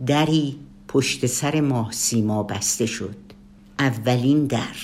دری 0.06 0.60
پشت 0.88 1.26
سر 1.26 1.62
ماه 1.62 1.92
سیما 1.92 2.44
بسته 2.44 2.86
شد. 2.86 3.16
اولین 3.80 4.46
در. 4.46 4.76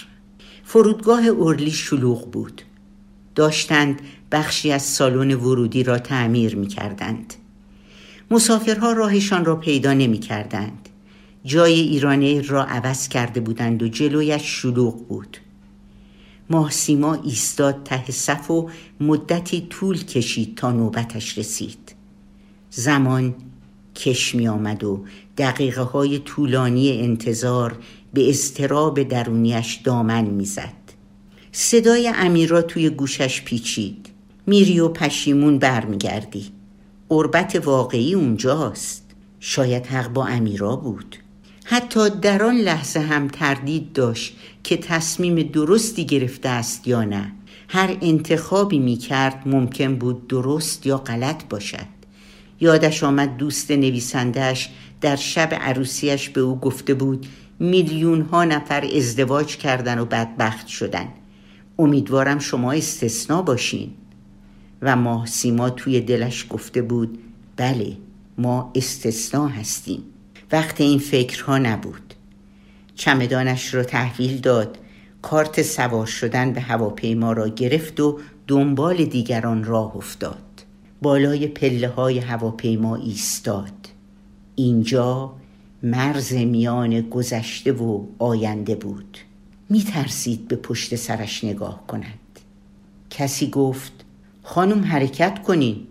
فرودگاه 0.64 1.26
اورلی 1.26 1.72
شلوغ 1.72 2.32
بود. 2.32 2.62
داشتند 3.36 4.02
بخشی 4.34 4.72
از 4.72 4.82
سالن 4.82 5.34
ورودی 5.34 5.84
را 5.84 6.00
تعمیر 6.00 6.56
می 6.56 6.68
کردند. 6.68 7.34
مسافرها 8.32 8.92
راهشان 8.92 9.46
را 9.46 9.56
پیدا 9.56 9.94
نمی 9.94 10.18
کردند. 10.18 10.90
جای 11.46 11.74
ایرانه 11.74 12.42
را 12.42 12.64
عوض 12.64 13.08
کرده 13.08 13.40
بودند 13.40 13.84
و 13.84 13.88
جلویش 13.88 14.42
شلوغ 14.42 15.08
بود. 15.08 15.38
ماهسیما 16.50 17.14
ایستاد 17.14 17.84
ته 17.84 18.12
صف 18.12 18.52
و 18.52 18.70
مدتی 19.00 19.68
طول 19.70 20.04
کشید 20.04 20.58
تا 20.58 20.72
نوبتش 20.72 21.38
رسید. 21.38 21.96
زمان 22.70 23.36
کش 23.96 24.36
می 24.36 24.48
آمد 24.48 24.84
و 24.84 25.06
دقیقه 25.38 25.82
های 25.82 26.20
طولانی 26.20 27.02
انتظار 27.02 27.78
به 28.14 28.30
استراب 28.30 29.04
درونیش 29.04 29.76
دامن 29.76 30.26
می‌زد. 30.26 30.74
صدای 31.52 32.12
امیرا 32.16 32.62
توی 32.62 32.90
گوشش 32.90 33.42
پیچید 33.42 34.13
میری 34.48 34.80
و 34.80 34.88
پشیمون 34.88 35.60
برمیگردی. 35.60 36.52
قربت 37.10 37.62
واقعی 37.66 38.14
اونجاست. 38.14 39.04
شاید 39.40 39.86
حق 39.86 40.08
با 40.08 40.26
امیرا 40.26 40.76
بود. 40.76 41.16
حتی 41.66 42.10
در 42.10 42.44
آن 42.44 42.56
لحظه 42.56 43.00
هم 43.00 43.28
تردید 43.28 43.94
داشت 43.94 44.36
که 44.64 44.78
تصمیم 44.78 45.36
درستی 45.36 46.06
گرفته 46.06 46.50
است 46.50 46.88
یا 46.88 47.04
نه. 47.04 47.32
هر 47.68 47.98
انتخابی 48.02 48.80
می 48.80 48.98
کرد 48.98 49.44
ممکن 49.46 49.96
بود 49.96 50.28
درست 50.28 50.86
یا 50.86 50.98
غلط 50.98 51.44
باشد. 51.50 51.94
یادش 52.62 53.04
آمد 53.04 53.38
دوست 53.38 53.72
نویسندهش 53.72 54.70
در 55.02 55.16
شب 55.16 55.54
عروسیش 55.62 56.30
به 56.30 56.42
او 56.42 56.60
گفته 56.60 56.94
بود 56.94 57.28
میلیون 57.60 58.22
ها 58.22 58.44
نفر 58.46 58.86
ازدواج 58.96 59.58
کردن 59.58 60.00
و 60.00 60.06
بدبخت 60.06 60.68
شدن. 60.68 61.08
امیدوارم 61.80 62.40
شما 62.40 62.72
استثنا 62.72 63.42
باشین. 63.42 63.92
و 64.84 64.96
ماه 64.96 65.26
سیما 65.26 65.70
توی 65.70 66.02
دلش 66.02 66.46
گفته 66.50 66.82
بود 66.82 67.20
بله 67.58 67.98
ما 68.38 68.72
استثنا 68.76 69.48
هستیم. 69.48 70.04
وقت 70.52 70.82
این 70.82 71.00
فکرها 71.00 71.58
نبود. 71.58 72.14
چمدانش 72.96 73.74
را 73.74 73.84
تحویل 73.84 74.38
داد 74.38 74.78
کارت 75.22 75.62
سوار 75.62 76.06
شدن 76.06 76.54
به 76.54 76.62
هواپیما 76.62 77.32
را 77.32 77.48
گرفت 77.48 78.00
و 78.00 78.20
دنبال 78.48 79.06
دیگران 79.06 79.64
راه 79.64 79.98
افتاد. 79.98 80.38
بالای 81.02 81.48
پله 81.48 81.88
های 81.88 82.20
هواپیما 82.20 82.96
ایستاد. 82.96 83.74
اینجا 84.56 85.34
مرز 85.84 86.34
میان 86.34 87.02
گذشته 87.02 87.72
و 87.72 88.06
آینده 88.20 88.76
بود. 88.76 89.18
می 89.70 89.84
ترسید 89.84 90.48
به 90.48 90.56
پشت 90.56 90.96
سرش 90.96 91.44
نگاه 91.44 91.88
کند. 91.88 92.20
کسی 93.10 93.50
گفت 93.50 94.03
خانم 94.44 94.84
حرکت 94.84 95.44
کنین. 95.44 95.88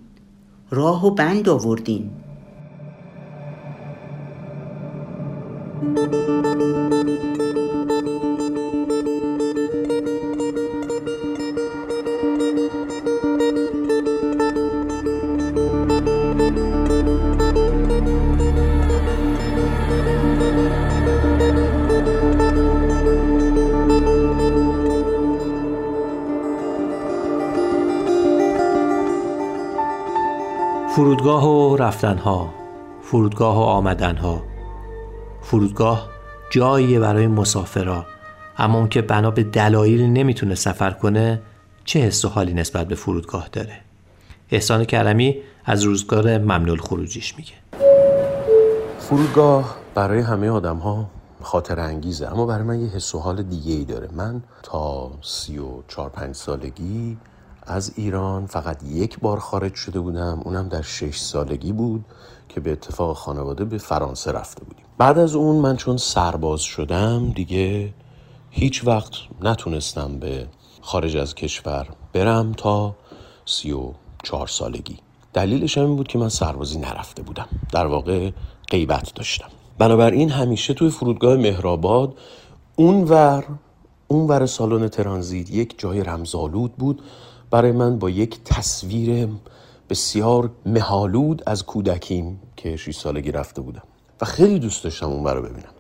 راه 0.70 1.06
و 1.06 1.10
بند 1.10 1.48
آوردین. 1.48 2.10
فرودگاه 30.94 31.48
و 31.48 31.76
رفتنها 31.76 32.54
فرودگاه 33.02 33.58
و 33.58 33.60
آمدنها. 33.60 34.42
فرودگاه 35.42 36.08
جاییه 36.50 37.00
برای 37.00 37.26
مسافرا 37.26 38.06
اما 38.58 38.78
اون 38.78 38.88
که 38.88 39.02
بنا 39.02 39.30
به 39.30 39.42
دلایل 39.42 40.02
نمی‌تونه 40.02 40.54
سفر 40.54 40.90
کنه 40.90 41.42
چه 41.84 42.00
حس 42.00 42.24
و 42.24 42.28
حالی 42.28 42.54
نسبت 42.54 42.88
به 42.88 42.94
فرودگاه 42.94 43.48
داره؟ 43.52 43.80
احسان 44.50 44.84
کرمی 44.84 45.36
از 45.64 45.82
روزگار 45.82 46.38
ممنول 46.38 46.78
خروجیش 46.78 47.36
میگه. 47.36 47.54
فرودگاه 48.98 49.76
برای 49.94 50.20
همه 50.20 50.50
آدم 50.50 50.76
ها 50.76 51.10
خاطر 51.42 51.80
انگیزه 51.80 52.26
اما 52.26 52.46
برای 52.46 52.64
من 52.64 52.80
یه 52.80 52.88
حس 52.88 53.14
و 53.14 53.18
حال 53.18 53.42
دیگه 53.42 53.72
ای 53.72 53.84
داره. 53.84 54.08
من 54.12 54.42
تا 54.62 55.10
سی 55.22 55.58
و 55.58 55.68
چار 55.88 56.08
پنج 56.08 56.34
سالگی 56.34 57.16
از 57.66 57.92
ایران 57.96 58.46
فقط 58.46 58.82
یک 58.82 59.20
بار 59.20 59.38
خارج 59.38 59.74
شده 59.74 60.00
بودم. 60.00 60.40
اونم 60.44 60.68
در 60.68 60.82
شش 60.82 61.18
سالگی 61.18 61.72
بود 61.72 62.04
که 62.48 62.60
به 62.60 62.72
اتفاق 62.72 63.16
خانواده 63.16 63.64
به 63.64 63.78
فرانسه 63.78 64.32
رفته 64.32 64.64
بودیم. 64.64 64.84
بعد 64.98 65.18
از 65.18 65.34
اون 65.34 65.56
من 65.56 65.76
چون 65.76 65.96
سرباز 65.96 66.60
شدم 66.60 67.30
دیگه 67.30 67.94
هیچ 68.50 68.86
وقت 68.86 69.12
نتونستم 69.42 70.18
به 70.18 70.46
خارج 70.80 71.16
از 71.16 71.34
کشور 71.34 71.88
برم 72.12 72.52
تا 72.52 72.94
سی 73.44 73.72
و 73.72 73.92
چهار 74.22 74.46
سالگی. 74.46 74.98
دلیلش 75.32 75.78
هم 75.78 75.86
این 75.86 75.96
بود 75.96 76.08
که 76.08 76.18
من 76.18 76.28
سربازی 76.28 76.78
نرفته 76.78 77.22
بودم. 77.22 77.48
در 77.72 77.86
واقع 77.86 78.30
غیبت 78.70 79.14
داشتم. 79.14 79.48
بنابراین 79.78 80.30
همیشه 80.30 80.74
توی 80.74 80.90
فرودگاه 80.90 81.36
مهرآباد 81.36 82.14
اونور 82.76 83.44
اونور 84.08 84.46
سالن 84.46 84.88
ترانزیت 84.88 85.50
یک 85.50 85.74
جای 85.78 86.02
رمزآلود 86.02 86.72
بود 86.76 87.02
برای 87.52 87.72
من 87.72 87.98
با 87.98 88.10
یک 88.10 88.44
تصویر 88.44 89.28
بسیار 89.90 90.50
مهالود 90.66 91.42
از 91.46 91.66
کودکیم 91.66 92.40
که 92.56 92.76
6 92.76 92.96
سالگی 92.96 93.32
رفته 93.32 93.60
بودم 93.60 93.82
و 94.20 94.24
خیلی 94.24 94.58
دوست 94.58 94.84
داشتم 94.84 95.06
اون 95.06 95.26
رو 95.26 95.42
ببینم. 95.42 95.70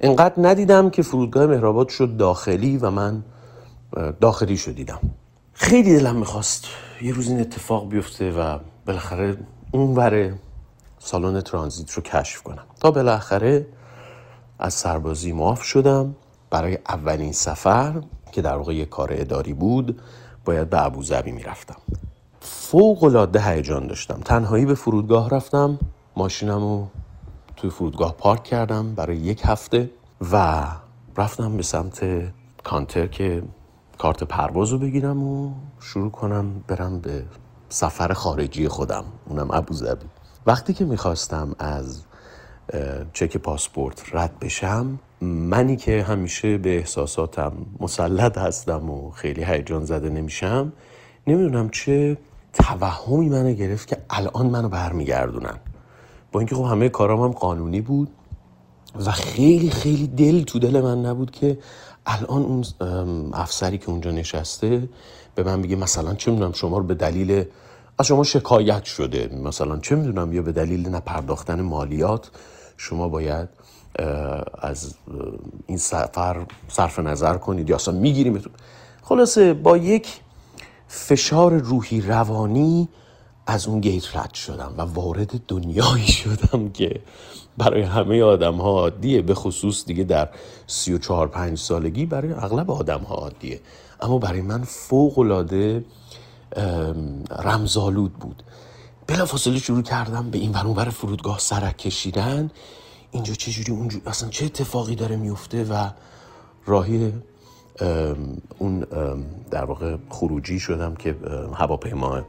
انقدر 0.00 0.34
ندیدم 0.38 0.90
که 0.90 1.02
فرودگاه 1.02 1.46
مهرآباد 1.46 1.88
شد 1.88 2.16
داخلی 2.16 2.76
و 2.76 2.90
من 2.90 3.22
داخلی 4.20 4.56
شد 4.56 4.74
دیدم. 4.74 4.98
خیلی 5.52 5.98
دلم 5.98 6.16
می‌خواست 6.16 6.64
یه 7.02 7.12
روز 7.12 7.28
این 7.28 7.40
اتفاق 7.40 7.88
بیفته 7.88 8.32
و 8.32 8.58
بالاخره 8.86 9.36
اون 9.72 9.96
ور 9.96 10.34
سالن 10.98 11.40
ترانزیت 11.40 11.90
رو 11.90 12.02
کشف 12.02 12.42
کنم. 12.42 12.64
تا 12.80 12.90
بالاخره 12.90 13.66
از 14.58 14.74
سربازی 14.74 15.32
معاف 15.32 15.62
شدم 15.62 16.14
برای 16.50 16.78
اولین 16.88 17.32
سفر 17.32 18.02
که 18.32 18.42
در 18.42 18.56
واقع 18.56 18.74
یه 18.74 18.84
کار 18.84 19.08
اداری 19.12 19.52
بود. 19.52 20.00
باید 20.48 20.70
به 20.70 20.86
ابوظبی 20.86 21.32
می‌رفتم. 21.32 21.76
فوق 22.40 23.04
العاده 23.04 23.40
هیجان 23.42 23.86
داشتم. 23.86 24.20
تنهایی 24.24 24.64
به 24.66 24.74
فرودگاه 24.74 25.30
رفتم 25.30 25.78
ماشینم 26.16 26.60
رو 26.60 26.86
توی 27.56 27.70
فرودگاه 27.70 28.14
پارک 28.14 28.44
کردم 28.44 28.94
برای 28.94 29.16
یک 29.16 29.42
هفته 29.44 29.90
و 30.32 30.66
رفتم 31.16 31.56
به 31.56 31.62
سمت 31.62 32.06
کانتر 32.64 33.06
که 33.06 33.42
کارت 33.98 34.22
پرواز 34.24 34.70
رو 34.70 34.78
بگیرم 34.78 35.22
و 35.22 35.52
شروع 35.80 36.10
کنم 36.10 36.64
برم 36.68 36.98
به 37.00 37.24
سفر 37.68 38.12
خارجی 38.12 38.68
خودم 38.68 39.04
اونم 39.26 39.48
ابوظبی 39.50 40.06
وقتی 40.46 40.74
که 40.74 40.84
می‌خواستم 40.84 41.54
از 41.58 42.02
چک 43.12 43.36
پاسپورت 43.36 44.02
رد 44.12 44.38
بشم. 44.38 44.98
منی 45.20 45.76
که 45.76 46.02
همیشه 46.02 46.58
به 46.58 46.76
احساساتم 46.76 47.52
مسلط 47.80 48.38
هستم 48.38 48.90
و 48.90 49.10
خیلی 49.10 49.44
هیجان 49.44 49.84
زده 49.84 50.10
نمیشم. 50.10 50.72
نمی‌دونم 51.26 51.68
چه 51.68 52.18
توهمی 52.52 53.28
منو 53.28 53.52
گرفت 53.52 53.88
که 53.88 53.96
الان 54.10 54.46
منو 54.46 54.68
برمیگردونن. 54.68 55.56
با 56.32 56.40
اینکه 56.40 56.54
خب 56.54 56.64
همه 56.64 56.88
کارام 56.88 57.20
هم 57.20 57.30
قانونی 57.30 57.80
بود 57.80 58.08
و 59.06 59.10
خیلی 59.10 59.70
خیلی 59.70 60.06
دل 60.06 60.42
تو 60.42 60.58
دل 60.58 60.80
من 60.80 61.06
نبود 61.06 61.30
که 61.30 61.58
الان 62.06 62.42
اون 62.42 62.64
افسری 63.34 63.78
که 63.78 63.90
اونجا 63.90 64.10
نشسته 64.10 64.88
به 65.34 65.42
من 65.42 65.62
بگه 65.62 65.76
مثلا 65.76 66.14
چه 66.14 66.30
می‌دونم 66.30 66.52
شما 66.52 66.78
رو 66.78 66.84
به 66.84 66.94
دلیل 66.94 67.44
از 67.98 68.06
شما 68.06 68.24
شکایت 68.24 68.84
شده. 68.84 69.30
مثلا 69.44 69.78
چه 69.78 69.94
می‌دونم 69.94 70.32
یا 70.32 70.42
به 70.42 70.52
دلیل 70.52 70.88
نپرداختن 70.88 71.60
مالیات 71.60 72.30
شما 72.78 73.08
باید 73.08 73.48
از 74.58 74.94
این 75.66 75.78
سفر 75.78 76.46
صرف 76.68 76.98
نظر 76.98 77.36
کنید 77.36 77.70
یا 77.70 77.76
اصلا 77.76 77.94
میگیریمتون. 77.94 78.52
خلاصه 79.02 79.54
با 79.54 79.76
یک 79.76 80.20
فشار 80.88 81.52
روحی 81.52 82.00
روانی 82.00 82.88
از 83.46 83.66
اون 83.66 83.80
گیت 83.80 84.16
رد 84.16 84.34
شدم 84.34 84.74
و 84.78 84.82
وارد 84.82 85.40
دنیایی 85.48 86.06
شدم 86.22 86.68
که 86.68 87.00
برای 87.58 87.82
همه 87.82 88.22
آدم 88.22 88.54
ها 88.54 88.70
عادیه 88.70 89.22
به 89.22 89.34
خصوص 89.34 89.84
دیگه 89.86 90.04
در 90.04 90.28
سی 90.66 90.92
و 90.94 90.98
چهار 90.98 91.28
پنج 91.28 91.58
سالگی 91.58 92.06
برای 92.06 92.32
اغلب 92.32 92.70
آدم 92.70 93.00
ها 93.00 93.14
عادیه. 93.14 93.60
اما 94.00 94.18
برای 94.18 94.40
من 94.40 94.62
فوق 94.62 95.18
العاده 95.18 95.84
رمزالود 97.30 98.12
بود. 98.12 98.42
بلا 99.08 99.26
فاصله 99.26 99.58
شروع 99.58 99.82
کردم 99.82 100.30
به 100.30 100.38
این 100.38 100.52
ور 100.52 100.90
فرودگاه 100.90 101.38
سرک 101.38 101.78
کشیدن. 101.78 102.50
اینجا 103.10 103.34
چجوری 103.34 103.72
اونجا 103.72 103.98
اصلا 104.06 104.28
چه 104.28 104.44
اتفاقی 104.44 104.94
داره 104.94 105.16
میفته 105.16 105.64
و 105.64 105.90
راهی 106.66 107.12
اون 108.58 108.80
در 109.50 109.64
واقع 109.64 109.96
خروجی 110.08 110.60
شدم 110.60 110.94
که 110.94 111.16
هواپیما 111.54 112.22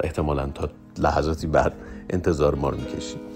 احتمالا 0.00 0.46
تا 0.46 0.68
لحظاتی 0.98 1.46
بعد 1.46 1.72
انتظار 2.10 2.54
ما 2.54 2.68
رو 2.68 2.76
می‌کشید. 2.76 3.35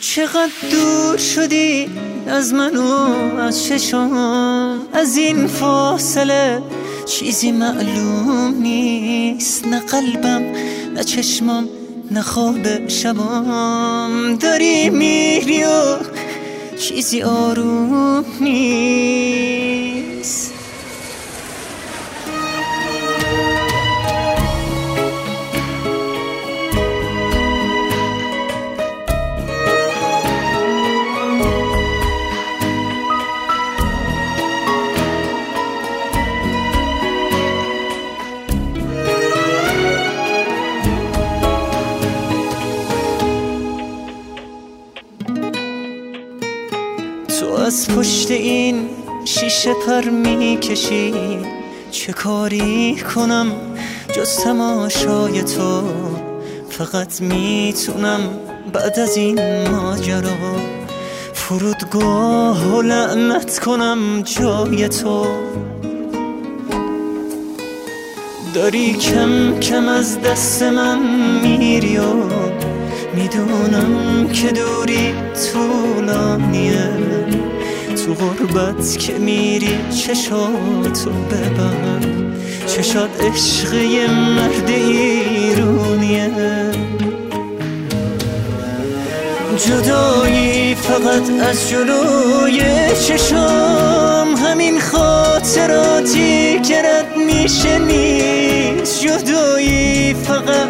چقدر 0.00 0.50
دور 0.70 1.16
شدی 1.16 1.88
از 2.26 2.54
من 2.54 2.76
و 2.76 2.82
از 3.40 3.64
چشم؟ 3.64 4.12
از 4.92 5.16
این 5.16 5.46
فاصله 5.46 6.62
چیزی 7.06 7.52
معلوم 7.52 8.54
نیست 8.62 9.66
نه 9.66 9.80
قلبم 9.80 10.42
نه 10.94 11.04
چشمم 11.04 11.68
نه 12.10 12.22
خواب 12.22 12.88
شبام 12.88 14.34
داری 14.34 14.90
میری 14.90 15.64
و 15.64 15.96
چیزی 16.78 17.22
آروم 17.22 18.24
نیست. 18.40 19.80
از 47.70 47.88
پشت 47.88 48.30
این 48.30 48.88
شیشه 49.24 49.74
پر 49.74 50.10
می‌کشی. 50.10 51.14
چه 51.90 52.12
کاری 52.12 52.96
کنم؟ 53.14 53.52
جز 54.16 54.36
تماشای 54.36 55.42
تو 55.42 55.82
فقط 56.70 57.20
می‌تونم 57.20 58.20
بعد 58.72 58.98
از 58.98 59.16
این 59.16 59.68
ماجرا. 59.68 60.30
فرودگاه 61.32 62.76
و 62.76 62.82
لعنت 62.82 63.58
کنم 63.58 64.22
جای 64.22 64.88
تو. 64.88 65.26
داری 68.54 68.92
کم 68.92 69.60
کم 69.60 69.88
از 69.88 70.20
دست 70.20 70.62
من 70.62 70.98
میری 71.42 71.96
و 71.96 72.14
می‌دونم 73.14 74.28
که 74.28 74.48
دوری 74.48 75.14
طولانیه. 75.52 77.19
تو 78.10 78.16
غربت 78.16 78.98
که 78.98 79.12
میری 79.12 79.78
چشاتو 80.06 81.10
ببن 81.10 82.34
چشات 82.66 83.24
عشق 83.24 83.74
یه 83.74 84.10
مرد 84.10 84.68
ایرونیه. 84.68 86.30
جدایی 89.56 90.74
فقط 90.74 91.30
از 91.50 91.68
جلوی 91.70 92.62
چشام. 93.08 94.36
همین 94.36 94.80
خاطراتی 94.80 96.60
که 96.60 96.82
رد 96.82 97.16
میشه 97.16 97.78
نیست. 97.78 99.00
جدایی 99.00 100.14
فقط 100.14 100.68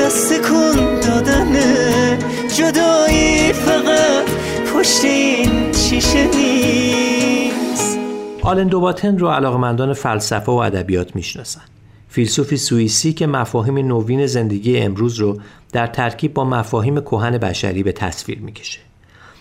دست 0.00 0.40
کن 0.40 1.00
دادنه 1.00 2.18
جدایی 2.56 3.52
فقط 3.52 4.28
پشت 4.74 5.04
این 5.04 5.71
شیشه 5.92 6.28
نیست 6.36 7.98
آلن 8.42 8.66
دوباتن 8.66 9.18
رو 9.18 9.28
علاقمندان 9.28 9.92
فلسفه 9.92 10.52
و 10.52 10.54
ادبیات 10.54 11.16
می‌شناسن 11.16 11.60
فیلسوفی 12.08 12.56
سوئیسی 12.56 13.12
که 13.12 13.26
مفاهیم 13.26 13.78
نوین 13.78 14.26
زندگی 14.26 14.78
امروز 14.78 15.18
رو 15.18 15.40
در 15.72 15.86
ترکیب 15.86 16.34
با 16.34 16.44
مفاهیم 16.44 17.00
کهن 17.00 17.38
بشری 17.38 17.82
به 17.82 17.92
تصویر 17.92 18.38
می‌کشه. 18.38 18.80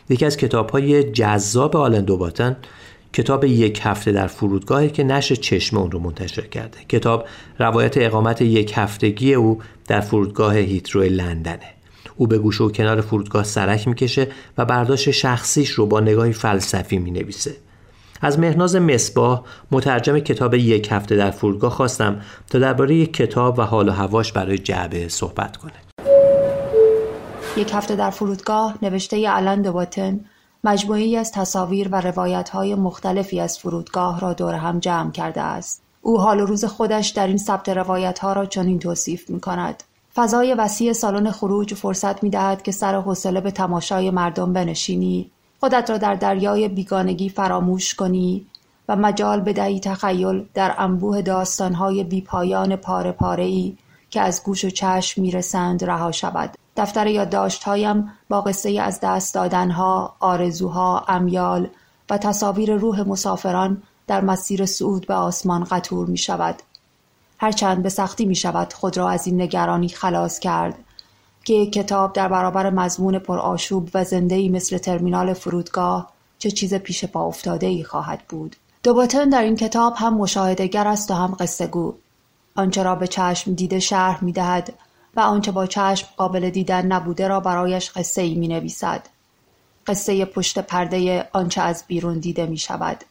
یکی 0.09 0.25
از 0.25 0.37
کتابهای 0.37 1.03
جذاب 1.03 1.77
آلن 1.77 2.05
دوباتن 2.05 2.57
کتاب 3.13 3.43
یک 3.43 3.79
هفته 3.83 4.11
در 4.11 4.27
فرودگاهی 4.27 4.89
که 4.89 5.03
نشر 5.03 5.35
چشم 5.35 5.77
اون 5.77 5.91
رو 5.91 5.99
منتشر 5.99 6.47
کرده. 6.47 6.77
کتاب 6.89 7.25
روایت 7.59 7.97
اقامت 7.97 8.41
یک 8.41 8.73
هفتگی 8.75 9.33
او 9.33 9.59
در 9.87 10.01
فرودگاه 10.01 10.55
هیترو 10.55 11.01
لندنه. 11.01 11.80
او 12.15 12.27
به 12.27 12.37
گوشه 12.37 12.63
و 12.63 12.71
کنار 12.71 13.01
فرودگاه 13.01 13.43
سرک 13.43 13.87
می‌کشه 13.87 14.27
و 14.57 14.65
برداشت 14.65 15.11
شخصیش 15.11 15.69
رو 15.69 15.85
با 15.85 15.99
نگاهی 15.99 16.33
فلسفی 16.33 16.97
می‌نویسه. 16.97 17.55
از 18.21 18.39
مهناز 18.39 18.75
مصباح 18.75 19.41
مترجم 19.71 20.19
کتاب 20.19 20.53
یک 20.53 20.91
هفته 20.91 21.15
در 21.15 21.31
فرودگاه 21.31 21.71
خواستم 21.71 22.21
تا 22.49 22.59
درباره 22.59 22.95
یک 22.95 23.13
کتاب 23.13 23.59
و 23.59 23.61
حال 23.61 23.89
و 23.89 23.91
هواش 23.91 24.31
برای 24.31 24.57
جعبه 24.57 25.07
صحبت 25.07 25.57
کنه. 25.57 25.73
یک 27.57 27.71
هفته 27.73 27.95
در 27.95 28.09
فرودگاه 28.09 28.77
نوشته 28.81 29.29
علن 29.29 29.61
دوباتن 29.61 30.19
مجموعی 30.63 31.17
از 31.17 31.31
تصاویر 31.31 31.89
و 31.91 32.01
روایت 32.01 32.49
های 32.49 32.75
مختلفی 32.75 33.39
از 33.39 33.57
فرودگاه 33.57 34.19
را 34.19 34.33
دور 34.33 34.53
هم 34.53 34.79
جمع 34.79 35.11
کرده 35.11 35.41
است. 35.41 35.81
او 36.01 36.21
حال 36.21 36.39
و 36.39 36.45
روز 36.45 36.65
خودش 36.65 37.09
در 37.09 37.27
این 37.27 37.37
ثبت 37.37 37.69
روایت 37.69 38.19
ها 38.19 38.33
را 38.33 38.45
چنین 38.45 38.79
توصیف 38.79 39.29
می 39.29 39.39
کند. 39.39 39.83
فضای 40.15 40.53
وسیع 40.53 40.93
سالن 40.93 41.31
خروج 41.31 41.73
فرصت 41.73 42.23
می 42.23 42.29
دهد 42.29 42.61
که 42.61 42.71
سر 42.71 42.95
حوصله 42.95 43.41
به 43.41 43.51
تماشای 43.51 44.11
مردم 44.11 44.53
بنشینی 44.53 45.31
خودت 45.59 45.89
را 45.89 45.97
در 45.97 46.15
دریای 46.15 46.67
بیگانگی 46.67 47.29
فراموش 47.29 47.95
کنی 47.95 48.45
و 48.89 48.95
مجال 48.95 49.39
بدهی 49.41 49.79
تخیل 49.79 50.45
در 50.53 50.75
انبوه 50.77 51.21
داستانهای 51.21 52.03
بیپایان 52.03 52.75
پاره 52.75 53.11
پاره 53.11 53.43
ای 53.43 53.77
که 54.09 54.21
از 54.21 54.43
گوش 54.43 54.65
و 54.65 54.69
چشم 54.69 55.21
می‌رسند 55.21 55.83
رها 55.83 56.11
شود 56.11 56.57
دفتر 56.77 57.07
یادداشتهایم 57.07 58.11
با 58.29 58.41
قصه 58.41 58.81
از 58.81 58.99
دست 59.03 59.33
دادنها 59.33 60.15
آرزوها 60.19 61.05
امیال 61.07 61.67
و 62.09 62.17
تصاویر 62.17 62.75
روح 62.75 63.01
مسافران 63.01 63.83
در 64.07 64.21
مسیر 64.21 64.65
صعود 64.65 65.07
به 65.07 65.13
آسمان 65.13 65.63
قطور 65.63 66.07
می 66.07 66.17
شود. 66.17 66.55
هرچند 67.41 67.83
به 67.83 67.89
سختی 67.89 68.25
می 68.25 68.35
شود 68.35 68.73
خود 68.73 68.97
را 68.97 69.09
از 69.09 69.27
این 69.27 69.41
نگرانی 69.41 69.89
خلاص 69.89 70.39
کرد 70.39 70.75
که 71.43 71.53
یک 71.53 71.73
کتاب 71.73 72.13
در 72.13 72.27
برابر 72.27 72.69
مضمون 72.69 73.19
پرآشوب 73.19 73.89
و 73.93 74.03
زنده‌ای 74.03 74.49
مثل 74.49 74.77
ترمینال 74.77 75.33
فرودگاه 75.33 76.11
چه 76.39 76.51
چیز 76.51 76.73
پیش 76.73 77.05
پا 77.05 77.25
افتاده 77.25 77.67
ای 77.67 77.83
خواهد 77.83 78.21
بود. 78.29 78.55
دوباتن 78.83 79.29
در 79.29 79.41
این 79.41 79.55
کتاب 79.55 79.93
هم 79.97 80.13
مشاهدهگر 80.13 80.87
است 80.87 81.11
و 81.11 81.13
هم 81.13 81.35
قصه 81.39 81.67
گو. 81.67 81.93
آنچه 82.55 82.83
را 82.83 82.95
به 82.95 83.07
چشم 83.07 83.53
دیده 83.53 83.79
شرح 83.79 84.23
می 84.23 84.31
دهد 84.31 84.73
و 85.15 85.19
آنچه 85.19 85.51
با 85.51 85.65
چشم 85.65 86.07
قابل 86.17 86.49
دیدن 86.49 86.85
نبوده 86.85 87.27
را 87.27 87.39
برایش 87.39 87.91
قصه 87.91 88.21
ای 88.21 88.35
می 88.35 88.47
نویسد. 88.47 89.07
قصه 89.87 90.25
پشت 90.25 90.59
پرده 90.59 91.29
آنچه 91.33 91.61
از 91.61 91.83
بیرون 91.87 92.19
دیده 92.19 92.45
می 92.45 92.57
شود. 92.57 93.03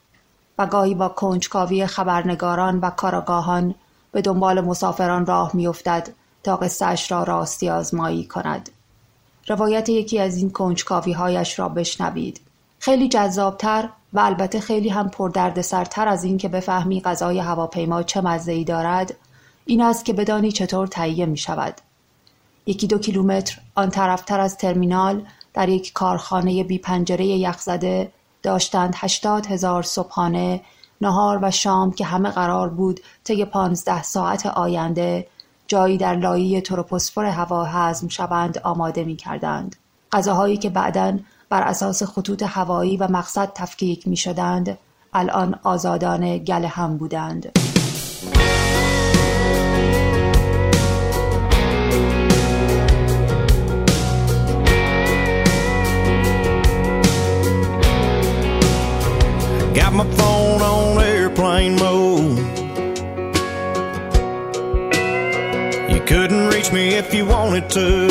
و 0.58 0.66
گاهی 0.66 0.94
با 0.94 1.08
کنجکاوی 1.08 1.86
خبرنگاران 1.86 2.78
و 2.78 2.90
کاراگاهان 2.90 3.74
به 4.12 4.22
دنبال 4.22 4.60
مسافران 4.60 5.26
راه 5.26 5.50
میافتد 5.54 6.08
تا 6.42 6.56
قصهش 6.56 7.12
را 7.12 7.22
راستی 7.22 7.70
آزمایی 7.70 8.24
کند. 8.24 8.70
روایت 9.48 9.88
یکی 9.88 10.18
از 10.18 10.36
این 10.36 10.50
کنجکاوی 10.50 11.12
هایش 11.12 11.58
را 11.58 11.68
بشنوید. 11.68 12.40
خیلی 12.78 13.08
جذابتر 13.08 13.88
و 14.12 14.20
البته 14.20 14.60
خیلی 14.60 14.88
هم 14.88 15.08
پردردسرتر 15.08 16.08
از 16.08 16.24
این 16.24 16.38
که 16.38 16.48
بفهمی 16.48 17.00
غذای 17.00 17.38
هواپیما 17.38 18.02
چه 18.02 18.20
مزه 18.20 18.52
ای 18.52 18.64
دارد 18.64 19.14
این 19.66 19.82
است 19.82 20.04
که 20.04 20.12
بدانی 20.12 20.52
چطور 20.52 20.86
تهیه 20.86 21.26
می 21.26 21.36
شود. 21.36 21.74
یکی 22.66 22.86
دو 22.86 22.98
کیلومتر 22.98 23.58
آن 23.74 23.90
طرفتر 23.90 24.40
از 24.40 24.56
ترمینال 24.56 25.26
در 25.54 25.68
یک 25.68 25.92
کارخانه 25.92 26.64
بی 26.64 26.78
پنجره 26.78 27.26
یخزده 27.26 28.12
داشتند 28.42 28.94
هشتاد 28.96 29.46
هزار 29.46 29.82
صبحانه 29.82 30.60
نهار 31.00 31.38
و 31.42 31.50
شام 31.50 31.92
که 31.92 32.04
همه 32.04 32.30
قرار 32.30 32.68
بود 32.68 33.00
طی 33.24 33.44
پانزده 33.44 34.02
ساعت 34.02 34.46
آینده 34.46 35.26
جایی 35.66 35.98
در 35.98 36.14
لایه 36.14 36.60
تروپوسفر 36.60 37.24
هوا 37.24 37.64
هضم 37.64 38.08
شوند 38.08 38.58
آماده 38.58 39.04
می 39.04 39.16
کردند. 39.16 39.76
غذاهایی 40.12 40.56
که 40.56 40.70
بعدا 40.70 41.18
بر 41.48 41.62
اساس 41.62 42.02
خطوط 42.02 42.42
هوایی 42.42 42.96
و 42.96 43.08
مقصد 43.08 43.52
تفکیک 43.54 44.08
می 44.08 44.16
شدند 44.16 44.78
الان 45.12 45.58
آزادانه 45.62 46.38
گل 46.38 46.64
هم 46.64 46.96
بودند. 46.96 47.52
Got 59.74 59.92
my 59.92 60.04
phone 60.16 60.30
on 60.34 60.39
mode. 61.68 62.38
You 65.92 66.00
couldn't 66.06 66.48
reach 66.48 66.72
me 66.72 66.94
if 66.94 67.12
you 67.12 67.26
wanted 67.26 67.68
to. 67.70 68.08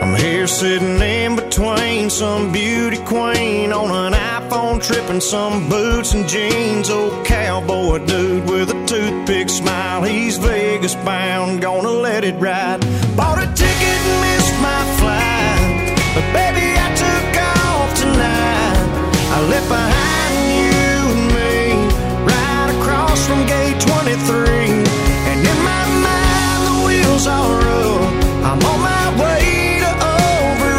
I'm 0.00 0.14
here 0.16 0.46
sitting 0.46 1.00
in 1.00 1.36
between 1.36 2.08
some 2.08 2.52
beauty 2.52 2.98
queen 3.04 3.72
on 3.72 3.90
an 3.90 4.12
iPhone 4.14 4.82
trip 4.82 5.06
some 5.22 5.68
boots 5.68 6.14
and 6.14 6.28
jeans. 6.28 6.90
Old 6.90 7.26
cowboy 7.26 8.04
dude 8.06 8.48
with 8.48 8.70
a 8.70 8.86
toothpick 8.86 9.48
smile. 9.48 10.02
He's 10.02 10.38
Vegas 10.38 10.94
bound, 10.94 11.60
gonna 11.60 11.90
let 11.90 12.24
it 12.24 12.36
ride. 12.36 12.80
Bought 13.16 13.38
a 13.38 13.46
ticket 13.54 13.98
and 14.10 14.20
missed 14.24 14.56
my 14.60 14.82
flight. 14.98 15.96
But 16.14 16.26
baby, 16.32 16.78
I 16.78 16.94
left 19.48 19.68
behind 19.68 20.36
you 20.58 20.90
and 21.14 21.26
me 21.36 21.54
right 22.26 22.68
across 22.78 23.26
from 23.26 23.46
gate 23.46 23.78
23. 23.80 24.82
And 25.30 25.40
in 25.52 25.58
my 25.62 25.84
mind, 26.06 26.60
the 26.68 26.76
wheels 26.86 27.26
are 27.26 27.60
up. 27.60 28.12
I'm 28.48 28.60
on 28.70 28.80
my 28.80 29.06
way 29.22 29.78
to 29.84 29.90
over 30.18 30.72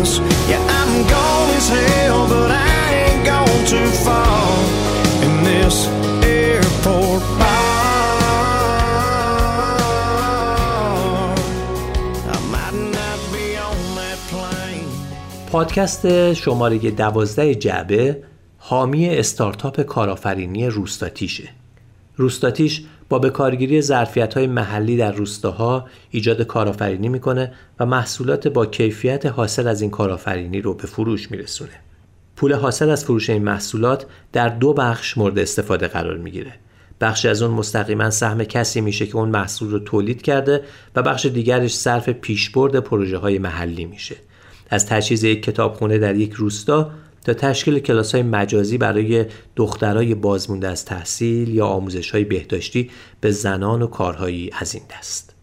us. 0.00 0.18
Yeah, 0.48 0.62
I'm 0.78 0.92
gone 1.08 1.50
as 1.58 1.68
hell, 1.68 2.26
but 2.28 2.50
I 2.50 2.94
ain't 3.04 3.26
gone 3.26 3.64
too 3.66 3.90
far 4.06 4.48
in 5.26 5.44
this 5.44 5.86
airport 6.24 7.22
bar. 7.38 7.60
I 12.34 12.38
might 12.54 12.76
not 12.98 13.18
be 13.32 13.56
on 13.56 13.76
that 13.96 14.18
plane. 14.30 14.99
پادکست 15.52 16.32
شماره 16.32 16.78
دوازده 16.78 17.54
جعبه 17.54 18.22
حامی 18.58 19.08
استارتاپ 19.08 19.80
کارآفرینی 19.80 20.66
روستاتیشه. 20.66 21.48
روستاتیش 22.16 22.82
با 23.08 23.18
به 23.18 23.30
کارگیری 23.30 23.82
ظرفیت 23.82 24.34
های 24.34 24.46
محلی 24.46 24.96
در 24.96 25.12
روستاها 25.12 25.86
ایجاد 26.10 26.42
کارآفرینی 26.42 27.08
می‌کنه 27.08 27.52
و 27.80 27.86
محصولات 27.86 28.48
با 28.48 28.66
کیفیت 28.66 29.26
حاصل 29.26 29.68
از 29.68 29.80
این 29.80 29.90
کارآفرینی 29.90 30.60
رو 30.60 30.74
به 30.74 30.86
فروش 30.86 31.30
میرسونه. 31.30 31.80
پول 32.36 32.54
حاصل 32.54 32.90
از 32.90 33.04
فروش 33.04 33.30
این 33.30 33.42
محصولات 33.42 34.06
در 34.32 34.48
دو 34.48 34.72
بخش 34.72 35.18
مورد 35.18 35.38
استفاده 35.38 35.88
قرار 35.88 36.16
می‌گیره. 36.16 36.52
بخشی 37.00 37.28
از 37.28 37.42
اون 37.42 37.54
مستقیما 37.54 38.10
سهم 38.10 38.44
کسی 38.44 38.80
میشه 38.80 39.06
که 39.06 39.16
اون 39.16 39.28
محصول 39.28 39.70
رو 39.70 39.78
تولید 39.78 40.22
کرده 40.22 40.62
و 40.96 41.02
بخش 41.02 41.26
دیگرش 41.26 41.74
صرف 41.74 42.08
پیشبرد 42.08 42.76
پروژه 42.76 43.18
های 43.18 43.38
محلی 43.38 43.84
میشه 43.84 44.16
از 44.70 44.86
تجهیز 44.86 45.24
یک 45.24 45.42
کتابخونه 45.42 45.98
در 45.98 46.16
یک 46.16 46.32
روستا 46.32 46.90
تا 47.24 47.34
تشکیل 47.34 47.78
کلاس 47.78 48.14
های 48.14 48.22
مجازی 48.22 48.78
برای 48.78 49.26
دخترای 49.56 50.14
بازمونده 50.14 50.68
از 50.68 50.84
تحصیل 50.84 51.48
یا 51.48 51.66
آموزش 51.66 52.10
های 52.10 52.24
بهداشتی 52.24 52.90
به 53.20 53.30
زنان 53.30 53.82
و 53.82 53.86
کارهایی 53.86 54.50
از 54.58 54.74
این 54.74 54.84
دست. 54.98 55.34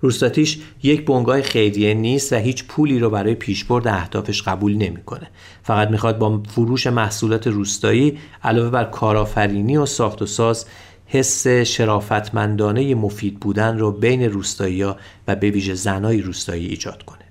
روستاتیش 0.00 0.58
یک 0.82 1.04
بنگاه 1.04 1.42
خیریه 1.42 1.94
نیست 1.94 2.32
و 2.32 2.36
هیچ 2.36 2.64
پولی 2.64 2.98
رو 2.98 3.10
برای 3.10 3.34
پیشبرد 3.34 3.88
اهدافش 3.88 4.42
قبول 4.42 4.76
نمی‌کنه. 4.76 5.30
فقط 5.62 5.88
می‌خواد 5.88 6.18
با 6.18 6.42
فروش 6.48 6.86
محصولات 6.86 7.46
روستایی 7.46 8.18
علاوه 8.42 8.70
بر 8.70 8.84
کارآفرینی 8.84 9.76
و 9.76 9.86
ساخت 9.86 10.22
و 10.22 10.26
ساز 10.26 10.66
حس 11.06 11.46
شرافتمندانه 11.46 12.94
مفید 12.94 13.40
بودن 13.40 13.78
رو 13.78 13.92
بین 13.92 14.22
روستایی 14.22 14.82
و 14.82 14.94
به 15.26 15.50
ویژه 15.50 15.74
زنای 15.74 16.22
روستایی 16.22 16.66
ایجاد 16.66 17.02
کنه. 17.02 17.21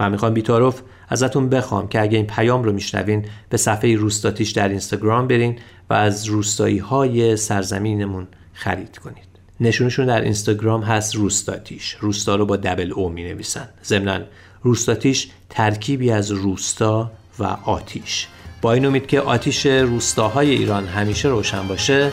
من 0.00 0.10
می‌خوام 0.10 0.34
بیتاروف 0.34 0.82
ازتون 1.08 1.48
بخوام 1.48 1.88
که 1.88 2.00
اگه 2.00 2.16
این 2.16 2.26
پیام 2.26 2.64
رو 2.64 2.72
میشنوین 2.72 3.24
به 3.48 3.56
صفحه 3.56 3.96
روستاتیش 3.96 4.50
در 4.50 4.68
اینستاگرام 4.68 5.28
برین 5.28 5.58
و 5.90 5.94
از 5.94 6.26
روستایی 6.26 6.78
های 6.78 7.36
سرزمینمون 7.36 8.26
خرید 8.52 8.98
کنید. 8.98 9.28
نشونشون 9.60 10.06
در 10.06 10.20
اینستاگرام 10.20 10.82
هست 10.82 11.14
روستاتیش. 11.14 11.96
روستا 12.00 12.36
رو 12.36 12.46
با 12.46 12.56
دبل 12.56 12.92
او 12.92 13.08
می 13.08 13.24
نویسن 13.24 13.68
ضمنا 13.84 14.20
روستاتیش 14.62 15.28
ترکیبی 15.50 16.10
از 16.10 16.30
روستا 16.30 17.10
و 17.38 17.44
آتیش. 17.44 18.28
با 18.62 18.72
این 18.72 18.86
امید 18.86 19.06
که 19.06 19.20
آتیش 19.20 19.66
روستاهای 19.66 20.50
ایران 20.50 20.86
همیشه 20.86 21.28
روشن 21.28 21.68
باشه 21.68 22.12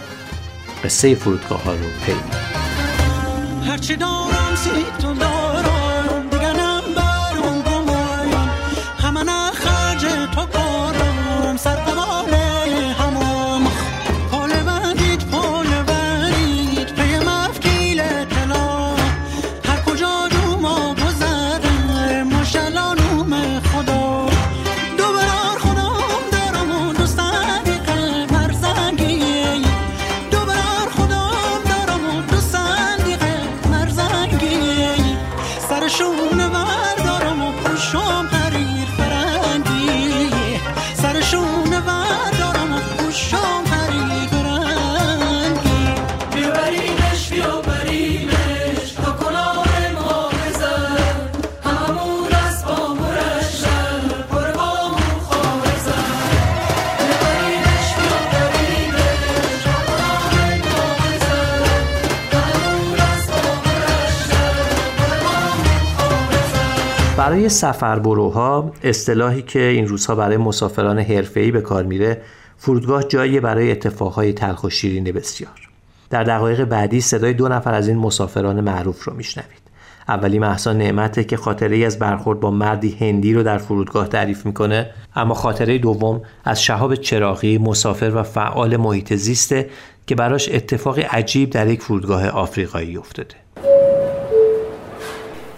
قصه 0.83 1.15
فرودگاه 1.15 1.63
ها 1.63 1.71
رو 1.73 1.85
پیدا 2.05 2.19
هرچی 3.71 3.95
دارم 3.95 5.34
برای 67.35 67.49
سفربروها 67.49 68.71
اصطلاحی 68.83 69.41
که 69.41 69.59
این 69.59 69.87
روزها 69.87 70.15
برای 70.15 70.37
مسافران 70.37 70.99
حرفه‌ای 70.99 71.51
به 71.51 71.61
کار 71.61 71.83
میره 71.83 72.21
فرودگاه 72.57 73.03
جایی 73.03 73.39
برای 73.39 73.71
اتفاقهای 73.71 74.33
تلخ 74.33 74.63
و 74.63 74.69
شیرین 74.69 75.03
بسیار. 75.03 75.69
در 76.09 76.23
دقایق 76.23 76.63
بعدی 76.63 77.01
صدای 77.01 77.33
دو 77.33 77.47
نفر 77.47 77.73
از 77.73 77.87
این 77.87 77.97
مسافران 77.97 78.61
معروف 78.61 79.03
رو 79.03 79.13
میشنوید. 79.13 79.61
اولی 80.07 80.39
محسا 80.39 80.73
نعمته 80.73 81.23
که 81.23 81.37
خاطره 81.37 81.75
ای 81.75 81.85
از 81.85 81.99
برخورد 81.99 82.39
با 82.39 82.51
مردی 82.51 82.97
هندی 82.99 83.33
رو 83.33 83.43
در 83.43 83.57
فرودگاه 83.57 84.07
تعریف 84.07 84.45
می‌کنه 84.45 84.89
اما 85.15 85.33
خاطره 85.33 85.77
دوم 85.77 86.21
از 86.45 86.63
شهاب 86.63 86.95
چراغی 86.95 87.57
مسافر 87.57 88.11
و 88.15 88.23
فعال 88.23 88.77
محیط 88.77 89.13
زیسته 89.13 89.69
که 90.07 90.15
براش 90.15 90.49
اتفاقی 90.51 91.01
عجیب 91.01 91.49
در 91.49 91.67
یک 91.67 91.81
فرودگاه 91.81 92.27
آفریقایی 92.27 92.97
افتاده. 92.97 93.44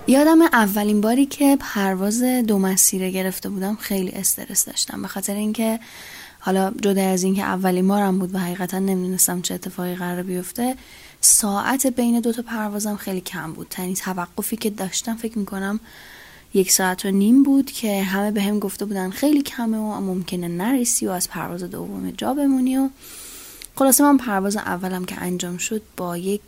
یادم 0.09 0.41
اولین 0.41 1.01
باری 1.01 1.25
که 1.25 1.57
پرواز 1.59 2.23
دو 2.23 2.59
مسیره 2.59 3.11
گرفته 3.11 3.49
بودم 3.49 3.75
خیلی 3.75 4.11
استرس 4.11 4.65
داشتم. 4.65 5.01
به 5.01 5.07
خاطر 5.07 5.35
اینکه 5.35 5.79
حالا 6.39 6.73
جدا 6.81 7.01
از 7.01 7.23
اینکه 7.23 7.43
اولین 7.43 7.87
بارم 7.87 8.19
بود 8.19 8.35
و 8.35 8.37
حقیقتا 8.37 8.79
نمی‌دونستم 8.79 9.41
چه 9.41 9.53
اتفاقی 9.53 9.95
قرار 9.95 10.23
بیفته 10.23 10.75
ساعت 11.21 11.87
بین 11.87 12.19
دو 12.19 12.33
تا 12.33 12.41
پروازم 12.41 12.95
خیلی 12.95 13.21
کم 13.21 13.53
بود. 13.53 13.67
تنی 13.69 13.95
توقفی 13.95 14.57
که 14.57 14.69
داشتم 14.69 15.15
فکر 15.15 15.39
می‌کنم 15.39 15.79
یک 16.53 16.71
ساعت 16.71 17.05
و 17.05 17.11
نیم 17.11 17.43
بود 17.43 17.71
که 17.71 18.03
همه 18.03 18.31
به 18.31 18.41
هم 18.41 18.59
گفته 18.59 18.85
بودن 18.85 19.09
خیلی 19.09 19.41
کمه 19.41 19.77
و 19.77 20.01
ممکنه 20.01 20.47
نریسی 20.47 21.07
و 21.07 21.11
از 21.11 21.29
پرواز 21.29 21.63
دوم 21.63 22.11
جا 22.11 22.33
بمونی 22.33 22.77
و 22.77 22.89
خلاصه 23.77 24.03
من 24.03 24.17
پرواز 24.17 24.55
اولم 24.55 25.05
که 25.05 25.21
انجام 25.21 25.57
شد 25.57 25.81
با 25.97 26.17
یک 26.17 26.41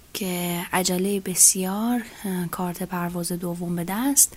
عجله 0.73 1.19
بسیار 1.19 2.01
کارت 2.51 2.83
پرواز 2.83 3.31
دوم 3.31 3.75
به 3.75 3.83
دست. 3.83 4.33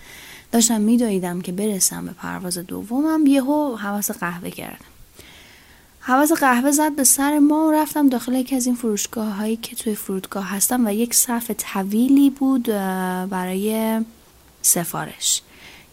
داشتم 0.52 0.80
میدویدم 0.80 1.40
که 1.40 1.52
برسم 1.52 2.06
به 2.06 2.12
پرواز 2.12 2.58
دومم 2.58 3.26
یهو 3.26 3.76
حواس 3.76 4.10
قهوه 4.10 4.50
کردم. 4.50 4.84
حواس 6.00 6.32
قهوه 6.32 6.70
زد 6.70 6.96
به 6.96 7.04
سر 7.04 7.38
ما 7.38 7.66
و 7.66 7.72
رفتم 7.72 8.08
داخل 8.08 8.34
یکی 8.34 8.56
از 8.56 8.66
این 8.66 8.74
فروشگاه 8.74 9.28
هایی 9.28 9.56
که 9.56 9.76
توی 9.76 9.94
فرودگاه 9.94 10.50
هستم 10.50 10.86
و 10.86 10.92
یک 10.92 11.14
صف 11.14 11.50
طویلی 11.50 12.30
بود 12.30 12.64
برای 13.30 14.00
سفارش. 14.62 15.42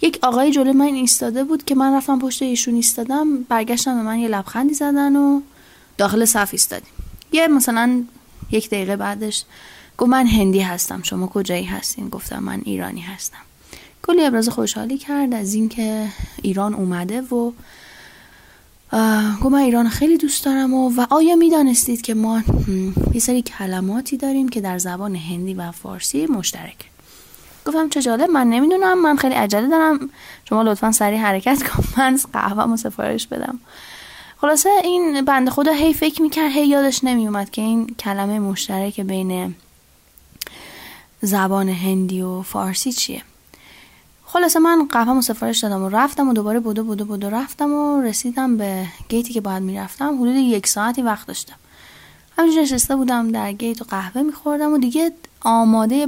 یک 0.01 0.19
آقای 0.21 0.51
جلو 0.51 0.73
من 0.73 0.85
ایستاده 0.85 1.43
بود 1.43 1.63
که 1.63 1.75
من 1.75 1.93
رفتم 1.93 2.19
پشت 2.19 2.41
ایشون 2.41 2.75
ایستادم 2.75 3.43
برگشتم 3.43 3.95
به 3.95 4.01
من 4.01 4.19
یه 4.19 4.27
لبخندی 4.27 4.73
زدن 4.73 5.15
و 5.15 5.41
داخل 5.99 6.25
صف 6.25 6.49
ایستادیم. 6.51 6.93
یه 7.31 7.47
مثلا 7.47 8.03
یک 8.51 8.67
دقیقه 8.67 8.95
بعدش 8.95 9.43
گفت 9.97 10.09
من 10.09 10.27
هندی 10.27 10.59
هستم 10.59 11.03
شما 11.03 11.27
کجایی 11.27 11.63
هستین؟ 11.63 12.09
گفتم 12.09 12.43
من 12.43 12.61
ایرانی 12.65 13.01
هستم. 13.01 13.37
کلی 14.01 14.25
ابراز 14.25 14.49
خوشحالی 14.49 14.97
کرد 14.97 15.33
از 15.33 15.53
اینکه 15.53 16.07
ایران 16.41 16.73
اومده 16.73 17.21
و 17.21 17.51
گفت 19.41 19.51
من 19.51 19.59
ایران 19.59 19.89
خیلی 19.89 20.17
دوست 20.17 20.45
دارم 20.45 20.73
و, 20.73 20.89
و 20.89 21.05
آیا 21.09 21.35
می‌دانستید 21.35 22.01
که 22.01 22.13
ما 22.13 22.41
یه 23.13 23.19
سری 23.19 23.41
کلماتی 23.41 24.17
داریم 24.17 24.49
که 24.49 24.61
در 24.61 24.77
زبان 24.77 25.15
هندی 25.15 25.53
و 25.53 25.71
فارسی 25.71 26.25
مشترک 26.25 26.75
گفتم 27.65 27.89
چه 27.89 28.01
جالب 28.01 28.29
من 28.29 28.47
نمی‌دونم 28.47 29.01
من 29.01 29.15
خیلی 29.15 29.35
عجله 29.35 29.67
دارم. 29.67 30.09
شما 30.49 30.63
لطفا 30.63 30.91
سریع 30.91 31.19
حرکت 31.19 31.63
کن 31.63 31.83
من 31.97 32.19
قهوه 32.33 32.75
سفارش 32.75 33.27
بدم. 33.27 33.59
خلاصه 34.41 34.69
این 34.83 35.21
بنده 35.21 35.51
خدا 35.51 35.71
هی 35.71 35.93
فکر 35.93 36.21
می‌کرد 36.21 36.51
هی 36.51 36.67
یادش 36.67 37.03
نمیومد 37.03 37.49
که 37.49 37.61
این 37.61 37.87
کلمه 37.87 38.39
مشترک 38.39 38.99
بین 38.99 39.55
زبان 41.21 41.69
هندی 41.69 42.21
و 42.21 42.41
فارسی 42.41 42.91
چیه. 42.91 43.21
خلاصه 44.25 44.59
من 44.59 44.87
قهوه 44.91 45.21
سفارش 45.21 45.59
دادم 45.59 45.83
و 45.83 45.89
رفتم 45.89 46.29
و 46.29 46.33
دوباره 46.33 46.59
بودو 46.59 46.83
بودو 46.83 47.05
بودو 47.05 47.29
رفتم 47.29 47.73
و 47.73 48.01
رسیدم 48.01 48.57
به 48.57 48.85
گیتی 49.09 49.33
که 49.33 49.41
باید 49.41 49.63
می‌رفتم. 49.63 50.15
حدود 50.15 50.35
یک 50.35 50.67
ساعتی 50.67 51.01
وقت 51.01 51.27
داشتم. 51.27 51.55
همینجور 52.37 52.63
نشسته 52.63 52.95
بودم 52.95 53.31
در 53.31 53.51
گیت 53.51 53.81
و 53.81 53.85
قهوه 53.85 54.21
میخوردم 54.21 54.73
و 54.73 54.77
دیگه 54.77 55.11
آماده 55.41 56.07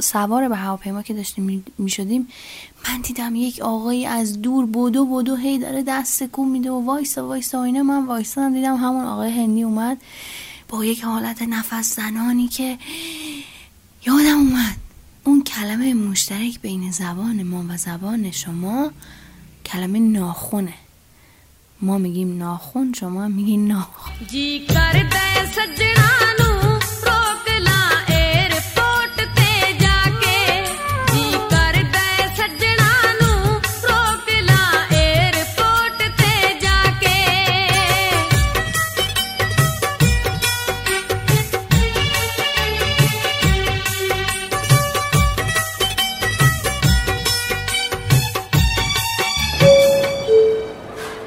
سوار 0.00 0.48
به 0.48 0.56
هواپیما 0.56 1.02
که 1.02 1.14
داشتیم 1.14 1.64
می‌شدیم 1.78 2.28
من 2.88 3.00
دیدم 3.00 3.34
یک 3.34 3.60
آقایی 3.60 4.06
از 4.06 4.42
دور 4.42 4.66
بودو 4.66 5.04
بودو 5.04 5.36
هی 5.36 5.58
داره 5.58 5.82
دست 5.82 6.22
کن 6.22 6.44
میده 6.44 6.70
و 6.70 6.86
وایسا 6.86 7.26
وایسا 7.26 7.62
اینه 7.62 7.82
من 7.82 8.06
وایسا 8.06 8.48
دیدم 8.48 8.76
همون 8.76 9.04
آقای 9.04 9.30
هندی 9.30 9.62
اومد 9.62 9.98
با 10.68 10.84
یک 10.84 11.04
حالت 11.04 11.42
نفس 11.42 11.96
زنانی 11.96 12.48
که 12.48 12.78
یادم 14.06 14.38
اومد. 14.38 14.76
اون 15.24 15.44
کلمه 15.44 15.94
مشترک 15.94 16.60
بین 16.60 16.90
زبان 16.90 17.42
ما 17.42 17.64
و 17.68 17.76
زبان 17.76 18.30
شما 18.30 18.90
کلمه 19.66 19.98
ناخونه. 19.98 20.74
ما 21.80 21.98
میگیم 21.98 22.38
ناخون 22.38 22.92
شما 22.92 23.28
میگین 23.28 23.68
ناخون. 23.68 24.12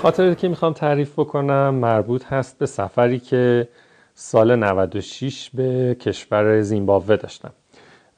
خاطره 0.06 0.36
که 0.36 0.48
می‌خوام 0.48 0.74
تعریف 0.74 1.20
بکنم 1.20 1.76
مربوط 1.76 2.26
هست 2.26 2.60
به 2.60 2.66
سفری 2.66 3.20
که 3.20 3.68
سال 4.14 4.56
96 4.56 5.50
به 5.54 5.98
کشور 6.00 6.62
زیمبابوه 6.62 7.16
داشتم. 7.16 7.52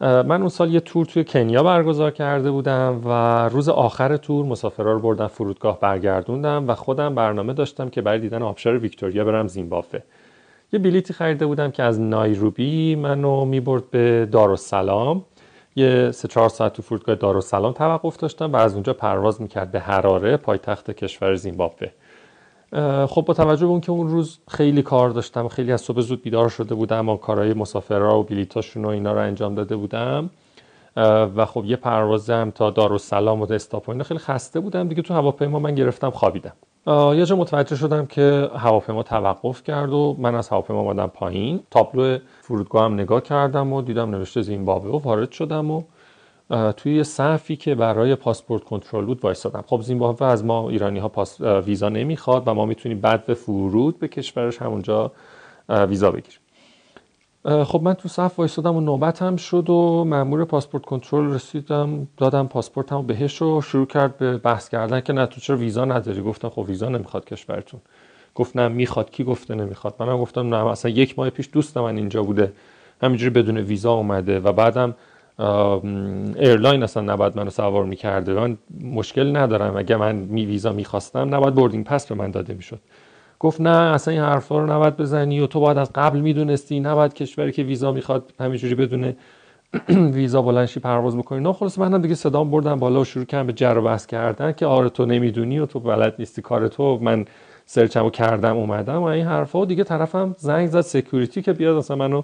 من 0.01 0.39
اون 0.39 0.49
سال 0.49 0.73
یه 0.73 0.79
تور 0.79 1.05
توی 1.05 1.23
کنیا 1.23 1.63
برگزار 1.63 2.11
کرده 2.11 2.51
بودم 2.51 3.01
و 3.05 3.09
روز 3.49 3.69
آخر 3.69 4.17
تور 4.17 4.45
مسافرها 4.45 4.91
رو 4.91 4.99
بردم 4.99 5.27
فرودگاه 5.27 5.79
برگردوندم 5.79 6.67
و 6.67 6.75
خودم 6.75 7.15
برنامه 7.15 7.53
داشتم 7.53 7.89
که 7.89 8.01
برای 8.01 8.19
دیدن 8.19 8.41
آبشار 8.41 8.77
ویکتوریا 8.77 9.25
برم 9.25 9.47
زیمبابوه. 9.47 9.99
یه 10.73 10.79
بلیتی 10.79 11.13
خریده 11.13 11.45
بودم 11.45 11.71
که 11.71 11.83
از 11.83 11.99
نایروبی 11.99 12.95
منو 12.95 13.45
می‌برد 13.45 13.89
به 13.91 14.27
دارالسلام. 14.31 15.25
یه 15.77 16.11
سه 16.11 16.27
چهار 16.27 16.49
ساعت 16.49 16.73
تو 16.73 16.81
فرودگاه 16.81 17.15
دارالسلام 17.15 17.73
توقف 17.73 18.17
داشتم 18.17 18.53
و 18.53 18.55
از 18.55 18.73
اونجا 18.73 18.93
پرواز 18.93 19.41
می‌کرد 19.41 19.71
به 19.71 19.79
حراره 19.79 20.37
پایتخت 20.37 20.91
کشور 20.91 21.35
زیمبابوه. 21.35 21.87
خب 23.07 23.21
با 23.21 23.33
توجه 23.33 23.65
به 23.65 23.71
اون 23.71 23.81
که 23.81 23.91
اون 23.91 24.07
روز 24.07 24.39
خیلی 24.47 24.81
کار 24.81 25.09
داشتم 25.09 25.47
خیلی 25.47 25.71
از 25.71 25.81
صبح 25.81 26.01
زود 26.01 26.21
بیدار 26.21 26.49
شده 26.49 26.75
بودم 26.75 27.09
و 27.09 27.17
کارهای 27.17 27.53
مسافرها 27.53 28.19
و 28.19 28.23
بلیتاشون 28.23 28.85
و 28.85 28.87
اینا 28.87 29.13
رو 29.13 29.19
انجام 29.19 29.55
داده 29.55 29.75
بودم 29.75 30.29
و 31.35 31.45
خب 31.45 31.65
یه 31.65 31.75
پروازم 31.75 32.51
تا 32.55 32.69
دارالسلام 32.69 33.41
و 33.41 33.51
استاپ 33.53 33.89
و 33.89 34.03
خیلی 34.03 34.19
خسته 34.19 34.59
بودم 34.59 34.87
دیگه 34.87 35.01
تو 35.01 35.13
هواپیما 35.13 35.59
من 35.59 35.75
گرفتم 35.75 36.09
خوابیدم. 36.09 36.53
یه 36.87 37.25
جا 37.25 37.35
متوجه 37.35 37.75
شدم 37.75 38.05
که 38.05 38.49
هواپیما 38.55 39.03
توقف 39.03 39.63
کرد 39.63 39.93
و 39.93 40.15
من 40.19 40.35
از 40.35 40.49
هواپیما 40.49 40.79
اومدم 40.79 41.07
پایین. 41.07 41.59
تابلو 41.71 42.17
فرودگاه 42.41 42.85
هم 42.85 42.93
نگاه 42.93 43.21
کردم 43.21 43.73
و 43.73 43.81
دیدم 43.81 44.09
نوشته 44.09 44.41
زیمبابوه 44.41 44.91
و 44.91 45.03
وارد 45.03 45.31
شدم 45.31 45.71
و 45.71 45.83
توی 46.77 46.95
یه 46.95 47.03
صفی 47.03 47.55
که 47.55 47.75
برای 47.75 48.15
پاسپورت 48.15 48.63
کنترل 48.63 49.05
بود 49.05 49.23
وایسادم 49.23 49.63
خب 49.67 49.81
زیمبابوه 49.81 50.27
از 50.27 50.45
ما 50.45 50.69
ایرانی 50.69 50.99
ها 50.99 51.09
پاس 51.09 51.41
ویزا 51.41 51.89
نمی‌خواد 51.89 52.43
و 52.45 52.53
ما 52.53 52.65
می‌تونیم 52.65 53.01
بعد 53.01 53.25
به 53.25 53.33
فرود 53.33 53.99
به 53.99 54.07
کشورش 54.07 54.61
همونجا 54.61 55.11
ویزا 55.69 56.11
بگیریم. 56.11 56.39
خب 57.47 57.81
من 57.83 57.93
تو 57.93 58.09
صف 58.09 58.39
وایسادم 58.39 58.75
و 58.75 58.81
نوبت 58.81 59.21
هم 59.21 59.35
شد 59.35 59.69
و 59.69 60.03
مأمور 60.07 60.45
پاسپورت 60.45 60.85
کنترل 60.85 61.33
رسید 61.33 62.07
دادم 62.17 62.47
پاسپورتمو 62.47 63.01
بهش 63.01 63.41
و 63.41 63.61
شروع 63.61 63.85
کرد 63.85 64.17
به 64.17 64.37
بحث 64.37 64.69
کردن 64.69 65.01
که 65.01 65.13
نه 65.13 65.25
تو 65.25 65.41
چرا 65.41 65.57
ویزا 65.57 65.85
نداری؟ 65.85 66.21
گفتم 66.21 66.49
خب 66.49 66.65
ویزا 66.67 66.89
نمی‌خواد 66.89 67.25
کشورتون. 67.25 67.79
گفت 68.35 68.57
نه 68.57 68.67
می‌خواد. 68.67 69.09
کی 69.09 69.23
گفته 69.23 69.55
نمی‌خواد؟ 69.55 69.95
منم 69.99 70.17
گفتم 70.17 70.55
نه 70.55 70.67
اصلا 70.67 70.91
یک 70.91 71.19
ماه 71.19 71.29
پیش 71.29 71.49
دوست 71.53 71.77
من 71.77 71.97
اینجا 71.97 72.23
بوده. 72.23 72.53
همینجوری 73.01 73.29
بدون 73.29 73.57
ویزا 73.57 73.93
اومده 73.93 74.39
و 74.39 74.51
بعدم 74.51 74.95
airline 76.39 76.83
اصلا 76.83 77.13
نباید 77.13 77.37
منو 77.37 77.49
سوار 77.49 77.85
می‌کرده. 77.85 78.33
من 78.33 78.57
مشکل 78.81 79.37
ندارم. 79.37 79.77
اگه 79.77 79.95
من 79.95 80.45
ویزا 80.45 80.71
می‌خواستم 80.71 81.35
نباید 81.35 81.55
boarding 81.55 81.85
pass 81.85 82.07
به 82.07 82.15
من 82.15 82.31
داده 82.31 82.53
می‌شد. 82.53 82.79
گفت 83.39 83.61
نه 83.61 83.69
اصلا 83.69 84.13
این 84.13 84.23
حرفا 84.23 84.59
رو 84.59 84.73
نباید 84.73 84.97
بزنی 84.97 85.39
و 85.39 85.47
تو 85.47 85.59
باید 85.59 85.77
از 85.77 85.91
قبل 85.95 86.19
می‌دونستی 86.19 86.79
نباید 86.79 87.13
کشوری 87.13 87.51
که 87.51 87.63
ویزا 87.63 87.91
می‌خواد 87.91 88.33
همینجوری 88.39 88.75
بدون 88.75 89.13
ویزا 90.13 90.41
بلنشی 90.41 90.79
پرواز 90.79 91.17
بکنی. 91.17 91.39
نه 91.39 91.53
خلاص 91.53 91.79
منم 91.79 92.01
دیگه 92.01 92.15
صدام 92.15 92.51
بردم 92.51 92.75
بالا 92.75 93.01
و 93.01 93.05
شروع 93.05 93.25
کردم 93.25 93.47
به 93.47 93.53
جر 93.53 93.77
و 93.77 93.97
کردن 93.97 94.51
که 94.51 94.65
آره 94.65 94.89
تو 94.89 95.05
نمی‌دونی 95.05 95.59
و 95.59 95.65
تو 95.65 95.79
بلد 95.79 96.15
نیستی 96.19 96.41
کار 96.41 96.67
تو. 96.67 96.97
من 97.01 97.25
سرچمو 97.65 98.09
کردم 98.09 98.57
اومدم 98.57 98.99
و 98.99 99.03
این 99.03 99.25
حرفا. 99.25 99.59
و 99.59 99.65
دیگه 99.65 99.83
طرفم 99.83 100.35
زنگ 100.37 100.67
زد 100.69 100.81
سکیوریتی 100.81 101.41
که 101.41 101.53
بیاد 101.53 101.77
اصلا 101.77 101.97
منو 101.97 102.21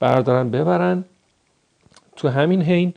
بردارن 0.00 0.50
ببرن. 0.50 1.04
تو 2.16 2.28
همین 2.28 2.62
حین 2.62 2.94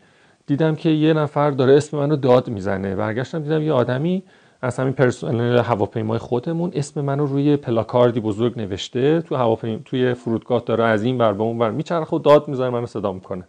دیدم 0.48 0.76
که 0.76 0.90
یه 0.90 1.14
نفر 1.14 1.52
داره 1.52 1.74
اسم 1.78 1.98
منو 1.98 2.16
داد 2.16 2.50
می‌زنه. 2.50 2.96
برگشتم 2.96 3.40
دیدم 3.40 3.62
یه 3.62 3.74
آدمی 3.74 4.24
از 4.62 4.80
همین 4.80 4.94
پرسنل 4.94 5.58
هواپیمای 5.58 6.20
خودمون 6.20 6.72
اسم 6.74 7.02
منو 7.02 7.26
روی 7.26 7.58
پلاکاردی 7.58 8.20
بزرگ 8.20 8.60
نوشته. 8.60 9.22
تو 9.22 9.36
هواپیما 9.36 9.80
توی 9.86 10.14
فرودگاه 10.14 10.64
داره 10.66 10.84
از 10.84 11.04
این 11.04 11.18
ور 11.18 11.34
به 11.34 11.44
اون 11.44 11.60
ور 11.60 11.72
میچرخه 11.72 12.16
و 12.16 12.20
داد 12.20 12.48
می‌زنه 12.48 12.70
منو 12.70 12.86
صدا 12.86 13.14
می‌کنه. 13.14 13.44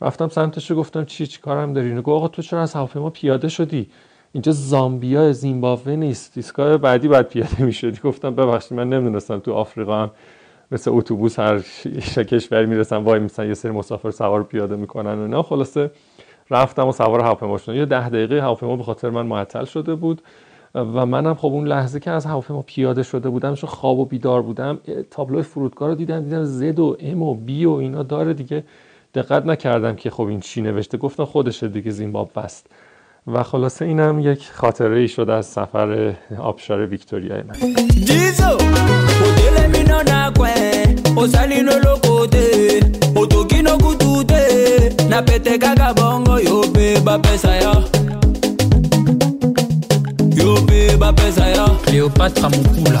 رفتم 0.00 0.28
سمتش 0.28 0.72
گفتم 0.72 1.04
چی 1.04 1.26
چی 1.26 1.40
کارم 1.40 1.72
داری؟ 1.72 1.94
نگو 1.94 2.14
آقا 2.14 2.28
تو 2.28 2.42
چرا 2.42 2.62
از 2.62 2.74
هواپیما 2.74 3.10
پیاده 3.10 3.48
شدی؟ 3.48 3.88
اینجا 4.32 4.52
زامبیا 4.52 5.32
زیمبابوه 5.32 5.96
نیست. 5.96 6.32
ایستگاه 6.36 6.76
بعدی 6.76 7.08
بعد 7.08 7.28
پیاده 7.28 7.62
می‌شدی. 7.62 8.00
گفتم 8.04 8.34
ببخشید 8.34 8.78
من 8.78 8.88
نمی‌دونستم 8.88 9.38
تو 9.38 9.52
آفریقا 9.52 10.02
هم 10.02 10.10
مثل 10.72 10.90
اتوبوس 10.94 11.38
هر 11.38 11.58
کشوری 12.22 12.66
می‌رسن 12.66 12.96
وای 12.96 13.20
میسن 13.20 13.46
یه 13.46 13.54
سری 13.54 13.72
مسافر 13.72 14.10
سوار 14.10 14.42
پیاده 14.42 14.76
می‌کنن 14.76 15.18
و 15.18 15.26
نه 15.26 15.42
خلاصه 15.42 15.90
رفتم 16.50 16.88
و 16.88 16.92
سوار 16.92 17.20
هواپیما 17.20 17.58
شدم 17.58 17.76
یه 17.76 17.84
ده 17.84 18.08
دقیقه 18.08 18.42
هواپیما 18.42 18.76
به 18.76 18.82
خاطر 18.82 19.10
من 19.10 19.26
معطل 19.26 19.64
شده 19.64 19.94
بود 19.94 20.22
و 20.74 21.06
منم 21.06 21.34
خب 21.34 21.46
اون 21.46 21.66
لحظه 21.66 22.00
که 22.00 22.10
از 22.10 22.26
هواپیما 22.26 22.62
پیاده 22.62 23.02
شده 23.02 23.28
بودم 23.28 23.54
چون 23.54 23.70
خواب 23.70 23.98
و 23.98 24.04
بیدار 24.04 24.42
بودم 24.42 24.78
تابلوی 25.10 25.42
فرودگاه 25.42 25.88
رو 25.88 25.94
دیدم 25.94 26.24
دیدم 26.24 26.44
زد 26.44 26.78
و 26.78 26.96
ام 27.00 27.22
و 27.22 27.34
بی 27.34 27.64
و 27.64 27.70
اینا 27.70 28.02
داره 28.02 28.34
دیگه. 28.34 28.64
دقت 29.14 29.46
نکردم 29.46 29.96
که 29.96 30.10
خب 30.10 30.22
این 30.22 30.40
چی 30.40 30.62
نوشته. 30.62 30.98
گفتم 30.98 31.24
خودشه 31.24 31.68
دیگه 31.68 31.90
زیمباب 31.90 32.30
است 32.36 32.66
و 33.26 33.42
خلاصه 33.42 33.84
اینم 33.84 34.20
یک 34.20 34.50
خاطره 34.52 34.98
ای 34.98 35.08
شده 35.08 35.32
از 35.32 35.46
سفر 35.46 36.14
آبشار 36.38 36.86
ویکتوریای 36.86 37.42
من. 37.42 37.56
cléopatra 51.96 52.48
mokula 52.50 53.00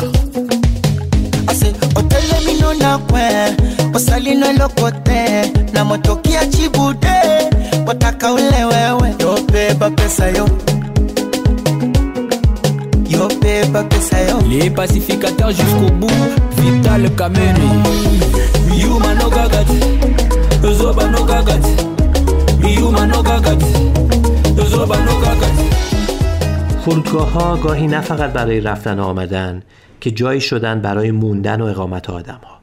ase 1.46 1.66
otelemino 1.94 2.74
na 2.80 2.98
kwe 2.98 3.22
osalino 3.94 4.46
eloko 4.46 4.90
te 4.90 5.52
na 5.72 5.84
motoki 5.84 6.32
ya 6.32 6.46
cibude 6.46 7.16
botaka 7.84 8.32
ule 8.32 8.64
wewe. 8.64 9.14
Yo 9.20 9.38
mpe 9.42 9.74
bapesa 9.74 10.28
yo. 10.28 10.48
Yo 13.08 13.28
mpe 13.28 13.66
bapesa 13.72 14.20
yo. 14.20 14.40
Les 14.48 14.70
pacificateurs 14.70 15.50
jusqu'au 15.50 15.90
bout 16.00 16.30
vital 16.56 17.10
kameni. 17.16 17.68
Miyuma 18.70 19.14
nokaka 19.14 19.64
te 19.64 20.66
ozoba 20.66 21.04
nokaka 21.06 21.54
te 21.54 21.74
miyuma 22.62 23.06
nokaka 23.06 23.56
te 23.56 24.60
ozoba 24.62 24.96
nokaka 24.96 25.46
te 25.46 25.65
فرودگاه 26.86 27.32
ها 27.32 27.56
گاهی 27.56 27.86
نه 27.86 28.00
فقط 28.00 28.32
برای 28.32 28.60
رفتن 28.60 28.98
و 28.98 29.02
آمدن 29.02 29.62
که 30.00 30.10
جایی 30.10 30.40
شدن 30.40 30.80
برای 30.80 31.10
موندن 31.10 31.60
و 31.60 31.64
اقامت 31.64 32.10
آدم 32.10 32.40
ها 32.44 32.60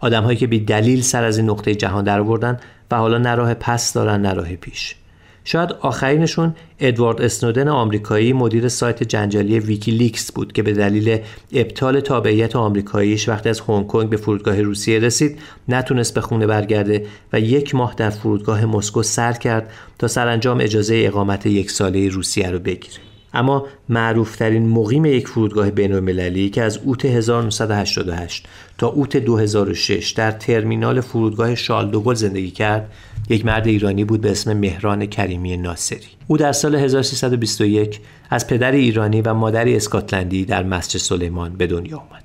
آدم 0.00 0.22
هایی 0.24 0.38
که 0.38 0.46
بی 0.46 0.60
دلیل 0.60 1.02
سر 1.02 1.24
از 1.24 1.38
این 1.38 1.50
نقطه 1.50 1.74
جهان 1.74 2.04
در 2.04 2.22
آوردن 2.22 2.60
و 2.90 2.96
حالا 2.96 3.18
نه 3.18 3.34
راه 3.34 3.54
پس 3.54 3.92
دارن 3.92 4.20
نه 4.20 4.32
راه 4.32 4.56
پیش. 4.56 4.96
شاید 5.44 5.72
آخرینشون 5.72 6.54
ادوارد 6.80 7.22
اسنودن 7.22 7.68
آمریکایی 7.68 8.32
مدیر 8.32 8.68
سایت 8.68 9.02
جنجالی 9.02 9.58
ویکیلیکس 9.58 10.32
بود 10.32 10.52
که 10.52 10.62
به 10.62 10.72
دلیل 10.72 11.18
ابطال 11.52 12.00
تابعیت 12.00 12.56
آمریکاییش 12.56 13.28
وقتی 13.28 13.48
از 13.48 13.60
هنگ 13.60 13.86
کنگ 13.86 14.10
به 14.10 14.16
فرودگاه 14.16 14.62
روسیه 14.62 14.98
رسید 14.98 15.38
نتونست 15.68 16.14
به 16.14 16.20
خونه 16.20 16.46
برگرده 16.46 17.06
و 17.32 17.40
یک 17.40 17.74
ماه 17.74 17.94
در 17.96 18.10
فرودگاه 18.10 18.64
مسکو 18.64 19.02
سر 19.02 19.32
کرد 19.32 19.70
تا 19.98 20.08
سرانجام 20.08 20.60
اجازه 20.60 21.02
اقامت 21.06 21.46
یک 21.46 21.70
ساله 21.70 22.08
روسیه 22.08 22.50
رو 22.50 22.58
بگیره. 22.58 23.11
اما 23.34 23.66
معروفترین 23.88 24.68
مقیم 24.68 25.04
یک 25.04 25.28
فرودگاه 25.28 25.70
بین 25.70 25.92
المللی 25.92 26.50
که 26.50 26.62
از 26.62 26.78
اوت 26.84 27.04
1988 27.04 28.48
تا 28.78 28.86
اوت 28.86 29.16
2006 29.16 30.10
در 30.10 30.30
ترمینال 30.30 31.00
فرودگاه 31.00 31.54
شالدوگل 31.54 32.14
زندگی 32.14 32.50
کرد 32.50 32.92
یک 33.28 33.46
مرد 33.46 33.66
ایرانی 33.66 34.04
بود 34.04 34.20
به 34.20 34.30
اسم 34.30 34.52
مهران 34.52 35.06
کریمی 35.06 35.56
ناصری. 35.56 36.08
او 36.26 36.36
در 36.36 36.52
سال 36.52 36.74
1321 36.74 38.00
از 38.30 38.46
پدر 38.46 38.72
ایرانی 38.72 39.22
و 39.22 39.34
مادری 39.34 39.76
اسکاتلندی 39.76 40.44
در 40.44 40.62
مسجد 40.62 40.98
سلیمان 40.98 41.56
به 41.56 41.66
دنیا 41.66 41.96
آمد. 41.96 42.24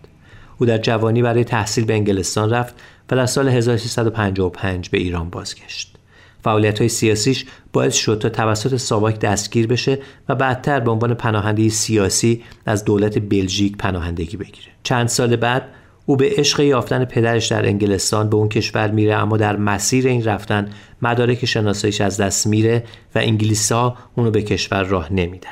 او 0.57 0.65
در 0.65 0.77
جوانی 0.77 1.21
برای 1.21 1.43
تحصیل 1.43 1.85
به 1.85 1.93
انگلستان 1.93 2.49
رفت 2.49 2.75
و 3.11 3.15
در 3.15 3.25
سال 3.25 3.49
1355 3.49 4.89
به 4.89 4.97
ایران 4.97 5.29
بازگشت. 5.29 5.96
فعالیت 6.43 6.79
های 6.79 6.89
سیاسیش 6.89 7.45
باعث 7.73 7.95
شد 7.95 8.19
تا 8.21 8.29
توسط 8.29 8.75
ساواک 8.75 9.19
دستگیر 9.19 9.67
بشه 9.67 9.99
و 10.29 10.35
بعدتر 10.35 10.79
به 10.79 10.91
عنوان 10.91 11.13
پناهنده 11.13 11.69
سیاسی 11.69 12.43
از 12.65 12.85
دولت 12.85 13.19
بلژیک 13.19 13.77
پناهندگی 13.77 14.37
بگیره. 14.37 14.67
چند 14.83 15.07
سال 15.07 15.35
بعد 15.35 15.63
او 16.05 16.17
به 16.17 16.29
عشق 16.37 16.59
یافتن 16.59 17.05
پدرش 17.05 17.47
در 17.47 17.65
انگلستان 17.65 18.29
به 18.29 18.35
اون 18.35 18.49
کشور 18.49 18.91
میره 18.91 19.15
اما 19.15 19.37
در 19.37 19.55
مسیر 19.55 20.07
این 20.07 20.23
رفتن 20.23 20.69
مدارک 21.01 21.45
شناساییش 21.45 22.01
از 22.01 22.17
دست 22.17 22.47
میره 22.47 22.83
و 23.15 23.19
انگلیسا 23.19 23.95
اونو 24.15 24.31
به 24.31 24.41
کشور 24.41 24.83
راه 24.83 25.13
نمیدن. 25.13 25.49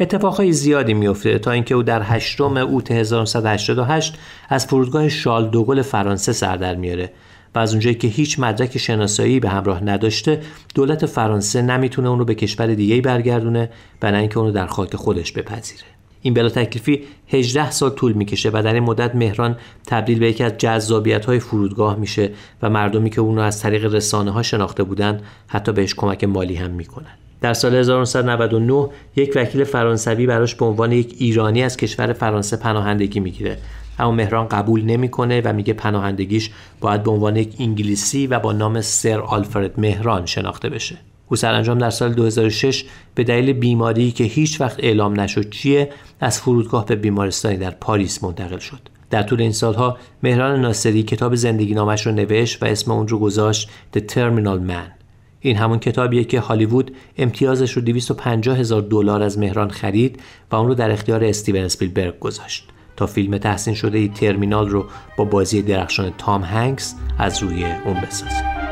اتفاقهای 0.00 0.52
زیادی 0.52 0.94
میفته 0.94 1.38
تا 1.38 1.50
اینکه 1.50 1.74
او 1.74 1.82
در 1.82 2.02
8 2.02 2.40
اوت 2.40 2.90
1988 2.90 4.18
از 4.48 4.66
فرودگاه 4.66 5.08
شال 5.08 5.50
دوگل 5.50 5.82
فرانسه 5.82 6.32
سر 6.32 6.56
در 6.56 6.74
میاره. 6.74 7.12
و 7.54 7.58
از 7.58 7.70
اونجایی 7.70 7.94
که 7.94 8.08
هیچ 8.08 8.40
مدرک 8.40 8.78
شناسایی 8.78 9.40
به 9.40 9.48
همراه 9.48 9.84
نداشته 9.84 10.40
دولت 10.74 11.06
فرانسه 11.06 11.62
نمی‌تونه 11.62 12.08
اون 12.08 12.18
رو 12.18 12.24
به 12.24 12.34
کشور 12.34 12.74
دیگه 12.74 13.00
برگردونه 13.00 13.70
و 14.02 14.12
نه 14.12 14.18
اینکه 14.18 14.38
اون 14.38 14.46
رو 14.46 14.52
در 14.52 14.66
خاک 14.66 14.96
خودش 14.96 15.32
بپذیره. 15.32 15.84
این 16.22 16.34
بلا 16.34 16.48
تکلیفی 16.48 17.02
18 17.28 17.70
سال 17.70 17.90
طول 17.90 18.12
می‌کشه 18.12 18.50
و 18.52 18.62
در 18.64 18.74
این 18.74 18.82
مدت 18.82 19.14
مهران 19.14 19.56
تبدیل 19.86 20.18
به 20.18 20.28
یکی 20.28 20.44
از 20.44 20.58
جذابیت 20.58 21.24
های 21.24 21.38
فرودگاه 21.38 21.96
میشه 21.96 22.30
و 22.62 22.70
مردمی 22.70 23.10
که 23.10 23.20
اونو 23.20 23.40
از 23.40 23.60
طریق 23.60 23.94
رسانه 23.94 24.30
ها 24.30 24.42
شناخته 24.42 24.82
بودن 24.82 25.20
حتی 25.46 25.72
بهش 25.72 25.94
کمک 25.94 26.24
مالی 26.24 26.54
هم 26.54 26.70
می‌کنن. 26.70 27.14
در 27.40 27.54
سال 27.54 27.74
1999 27.74 28.88
یک 29.16 29.32
وکیل 29.36 29.64
فرانسوی 29.64 30.26
براش 30.26 30.54
به 30.54 30.64
عنوان 30.64 30.92
یک 30.92 31.14
ایرانی 31.18 31.62
از 31.62 31.76
کشور 31.76 32.12
فرانسه 32.12 32.56
پناهندگی 32.56 33.20
می‌گیره. 33.20 33.58
اما 33.98 34.12
مهران 34.12 34.48
قبول 34.48 34.84
نمی‌کنه 34.84 35.40
و 35.44 35.52
میگه 35.52 35.72
پناهندگیش 35.72 36.50
باید 36.80 37.02
به 37.02 37.10
عنوان 37.10 37.36
یک 37.36 37.54
انگلیسی 37.58 38.26
و 38.26 38.38
با 38.38 38.52
نام 38.52 38.80
سر 38.80 39.20
آلفرد 39.20 39.80
مهران 39.80 40.26
شناخته 40.26 40.68
بشه. 40.68 40.98
او 41.28 41.36
سرانجام 41.36 41.78
در 41.78 41.90
سال 41.90 42.12
2006 42.12 42.84
به 43.14 43.24
دلیل 43.24 43.52
بیماری 43.52 44.10
که 44.10 44.24
هیچ 44.24 44.60
وقت 44.60 44.76
اعلام 44.78 45.20
نشد 45.20 45.50
چیه 45.50 45.90
از 46.20 46.40
فرودگاه 46.40 46.86
به 46.86 46.96
بیمارستانی 46.96 47.56
در 47.56 47.70
پاریس 47.70 48.24
منتقل 48.24 48.58
شد. 48.58 48.88
در 49.10 49.22
طول 49.22 49.40
این 49.40 49.52
سالها 49.52 49.98
مهران 50.22 50.60
ناصری 50.60 51.02
کتاب 51.02 51.34
زندگی 51.34 51.74
نامش 51.74 52.06
رو 52.06 52.12
نوشت 52.12 52.62
و 52.62 52.66
اسم 52.66 52.90
اون 52.90 53.08
رو 53.08 53.18
گذاشت 53.18 53.70
The 53.96 54.00
Terminal 54.00 54.70
Man. 54.70 55.04
این 55.40 55.56
همون 55.56 55.78
کتابیه 55.78 56.24
که 56.24 56.40
هالیوود 56.40 56.96
امتیازش 57.18 57.72
رو 57.72 57.82
250 57.82 58.58
هزار 58.58 58.82
دلار 58.82 59.22
از 59.22 59.38
مهران 59.38 59.70
خرید 59.70 60.20
و 60.52 60.56
اون 60.56 60.68
رو 60.68 60.74
در 60.74 60.90
اختیار 60.90 61.24
استیون 61.24 61.64
اسپیلبرگ 61.64 62.18
گذاشت. 62.18 62.68
تا 62.96 63.06
فیلم 63.06 63.38
تحسین 63.38 63.74
شده 63.74 63.98
ای 63.98 64.08
ترمینال 64.08 64.68
رو 64.68 64.86
با 65.16 65.24
بازی 65.24 65.62
درخشان 65.62 66.12
تام 66.18 66.42
هنگس 66.42 66.94
از 67.18 67.42
روی 67.42 67.64
اون 67.64 68.00
بسازه 68.00 68.63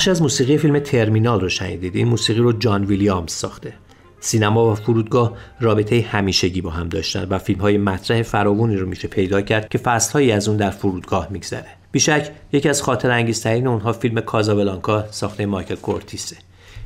بخش 0.00 0.08
از 0.08 0.22
موسیقی 0.22 0.58
فیلم 0.58 0.78
ترمینال 0.78 1.40
رو 1.40 1.48
شنیدید. 1.48 1.96
این 1.96 2.08
موسیقی 2.08 2.40
رو 2.40 2.52
جان 2.52 2.84
ویلیامز 2.84 3.32
ساخته. 3.32 3.72
سینما 4.20 4.72
و 4.72 4.74
فرودگاه 4.74 5.36
رابطه 5.60 6.06
همیشگی 6.10 6.60
با 6.60 6.70
هم 6.70 6.88
داشتن 6.88 7.24
و 7.30 7.38
فیلم 7.38 7.60
های 7.60 7.78
مطرح 7.78 8.22
فراوانی 8.22 8.76
رو 8.76 8.88
میشه 8.88 9.08
پیدا 9.08 9.42
کرد 9.42 9.68
که 9.68 9.78
فصلهایی 9.78 10.32
از 10.32 10.48
اون 10.48 10.56
در 10.56 10.70
فرودگاه 10.70 11.28
میگذره. 11.30 11.66
بیشک 11.92 12.30
یکی 12.52 12.68
از 12.68 12.82
خاطر 12.82 13.10
انگیزترین 13.10 13.66
اونها 13.66 13.92
فیلم 13.92 14.20
کازابلانکا 14.20 15.04
ساخته 15.10 15.46
مایکل 15.46 15.74
کورتیسه. 15.74 16.36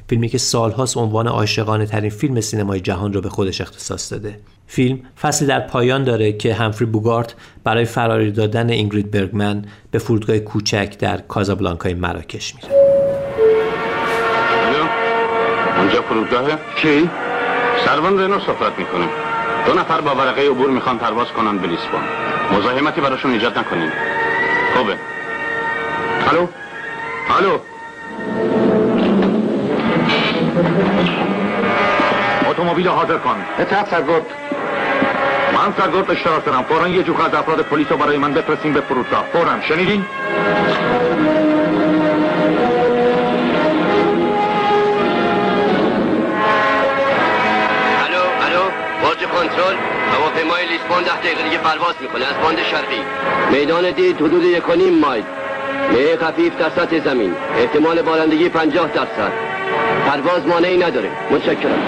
فیلمی 0.09 0.29
که 0.29 0.39
سالهاست 0.39 0.97
عنوان 0.97 1.27
عاشقانه 1.27 1.87
ترین 1.87 2.11
فیلم 2.11 2.41
سینمای 2.41 2.81
جهان 2.81 3.13
رو 3.13 3.21
به 3.21 3.29
خودش 3.29 3.61
اختصاص 3.61 4.13
داده. 4.13 4.39
فیلم 4.67 4.99
فصلی 5.21 5.49
در 5.49 5.61
پایان 5.61 6.05
داره 6.05 6.33
که 6.33 6.55
همفری 6.55 6.87
بوگارت 6.87 7.35
برای 7.65 7.85
فراری 7.85 8.33
دادن 8.33 8.71
اینگرید 8.71 9.11
برگمن 9.11 9.65
به 9.91 9.99
فرودگاه 9.99 10.39
کوچک 10.39 10.99
در 10.99 11.17
کازابلانکای 11.17 11.95
مراکش 11.95 12.55
میره. 12.55 12.94
اونجا 15.85 16.03
فرودگاه 16.03 16.45
کی؟ 16.77 17.11
سروان 17.85 18.21
رنو 18.21 18.41
صحبت 18.41 18.79
می‌کنیم 18.79 19.09
دو 19.67 19.75
نفر 19.75 20.01
با 20.01 20.15
ورقه 20.15 20.43
عبور 20.43 20.71
می‌خوان 20.71 20.99
پرواز 20.99 21.27
کنن 21.27 21.59
به 21.59 21.67
لیسبون. 21.67 22.01
مزاحمتی 22.53 23.01
براشون 23.01 23.33
ایجاد 23.33 23.59
نکنیم 23.59 23.93
خوبه. 24.77 24.97
الو؟ 26.31 26.47
الو؟ 27.39 27.59
اتومبیل 32.51 32.89
حاضر 32.89 33.19
کن. 33.19 33.37
اطاعت 33.59 33.91
سرگرد. 33.91 34.27
من 35.55 35.73
سرگرد 35.79 36.11
اشتراک 36.11 36.45
دارم. 36.45 36.63
فورا 36.63 36.89
یه 36.89 37.03
جوخ 37.03 37.21
از 37.21 37.35
افراد 37.35 37.61
پلیس 37.61 37.87
رو 37.91 37.97
برای 37.97 38.19
من 38.19 38.33
بفرستیم 38.33 38.73
به 38.73 38.81
فرودگاه. 38.81 39.25
فورا. 39.33 39.61
شنیدین؟ 39.69 40.05
هواپیمای 50.45 50.67
لیسبون 50.67 51.03
ده 51.03 51.21
دقیقه 51.21 51.43
دیگه 51.43 51.59
پرواز 51.59 51.95
می‌کنه. 52.01 52.25
از 52.25 52.35
باند 52.43 52.59
شرقی. 52.71 53.03
میدان 53.51 53.91
دید 53.91 54.17
حدود 54.17 54.45
یک 54.45 54.69
و 54.69 54.73
نیم 54.73 54.99
مایل. 54.99 55.25
میه 55.91 56.17
خفیف 56.17 56.57
در 56.59 56.71
سطح 56.71 57.01
زمین. 57.05 57.35
احتمال 57.59 58.03
بارندگی 58.03 58.49
پنجاه 58.49 58.89
درصد. 58.89 59.33
پرواز 60.07 60.47
مانعی 60.47 60.77
نداره. 60.77 61.11
متشکرم. 61.31 61.83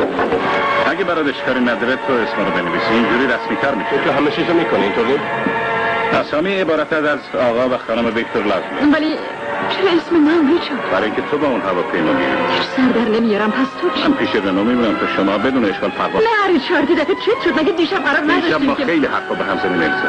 اگه 0.86 1.04
برادش 1.04 1.34
کاری 1.46 1.60
نداره 1.60 1.96
تو 1.96 2.12
اسم 2.12 2.44
رو 2.44 2.50
بنویسی. 2.50 2.92
اینجوری 2.92 3.24
رسمی 3.24 3.56
تر 3.62 3.74
میشه. 3.74 4.04
تو 4.04 4.12
همه 4.12 4.30
چیزو 4.30 4.52
می‌کنه 4.52 4.82
اینطوری؟ 4.82 5.20
اسامی 6.12 6.60
عبارت 6.60 6.92
از 6.92 7.18
آقا 7.50 7.68
و 7.68 7.78
خانم 7.86 8.14
ویکتور 8.14 8.42
لازمه. 8.42 8.96
ولی 8.96 9.14
چرا 9.70 9.90
اسم 9.90 10.16
من 10.16 10.48
ریچارد 10.52 10.90
برای 10.92 11.04
اینکه 11.04 11.22
تو 11.30 11.38
با 11.38 11.46
اون 11.46 11.60
هواپیما 11.60 12.12
میری. 12.12 12.26
سر 12.76 12.88
در 12.98 13.08
نمیارم 13.20 13.50
پس 13.50 13.66
تو 13.80 13.90
چی؟ 13.90 14.08
من 14.08 14.14
پیش 14.14 14.34
رنو 14.34 14.64
میمونم 14.64 14.96
تا 14.96 15.06
شما 15.16 15.38
بدون 15.38 15.64
اشکال 15.64 15.90
پرواز. 15.90 16.22
نه 16.22 16.52
ریچارد 16.52 16.92
دفعه 16.92 17.14
چت 17.14 17.44
شد؟ 17.44 17.60
مگه 17.60 17.72
دیشب 17.72 17.96
قرار 17.96 18.20
دیشب 18.20 18.30
ما 18.30 18.72
نداشتیم 18.72 18.86
خیلی 18.86 19.06
حرفا 19.06 19.34
به 19.34 19.44
هم 19.44 19.58
زدیم 19.58 19.80
الزا 19.80 20.08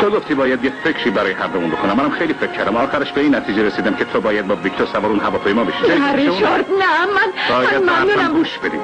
تو 0.00 0.10
گفتی 0.10 0.34
باید 0.34 0.64
یه 0.64 0.72
فکری 0.84 1.10
برای 1.10 1.32
هر 1.32 1.46
دومون 1.46 1.70
بکنم. 1.70 1.92
منم 1.92 2.10
خیلی 2.10 2.34
فکر 2.34 2.50
کردم. 2.52 2.76
آخرش 2.76 3.12
به 3.12 3.20
این 3.20 3.34
نتیجه 3.34 3.62
رسیدم 3.66 3.94
که 3.94 4.04
تو 4.04 4.20
باید 4.20 4.46
با 4.46 4.56
ویکتور 4.56 4.86
سوار 4.86 5.06
اون 5.06 5.20
هواپیما 5.20 5.64
بشی. 5.64 5.78
نه 5.98 6.12
ریچارد 6.12 6.66
نه 6.70 7.06
من 7.16 7.82
من 7.86 8.04
ممنونم. 8.04 8.32
گوش 8.32 8.58
بدیم 8.58 8.80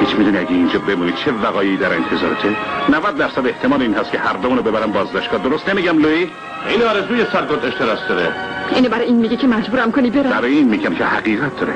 هیچ 0.00 0.14
می‌دونی 0.14 0.38
اگه 0.38 0.50
اینجا 0.50 0.78
بمونی 0.78 1.12
چه 1.12 1.32
وقایعی 1.32 1.76
در 1.76 1.92
انتظارته؟ 1.94 2.56
90 2.88 3.16
درصد 3.16 3.46
احتمال 3.46 3.82
این 3.82 3.94
هست 3.94 4.12
که 4.12 4.18
هر 4.18 4.32
دومونو 4.32 4.62
ببرم 4.62 4.92
بازداشتگاه. 4.92 5.40
درست 5.40 5.68
نمیگم 5.68 5.98
لوی؟ 5.98 6.30
این 6.68 6.82
آرزوی 6.82 7.24
سرگرد 7.32 7.64
اشتراس 7.64 7.98
داره 8.08 8.32
اینه 8.74 8.88
برای 8.88 9.06
این 9.06 9.16
میگه 9.16 9.36
که 9.36 9.46
مجبورم 9.46 9.92
کنی 9.92 10.10
برم. 10.10 10.30
برای 10.30 10.52
این 10.52 10.68
میگم 10.68 10.94
که 10.94 11.04
حقیقت 11.04 11.60
داره. 11.60 11.72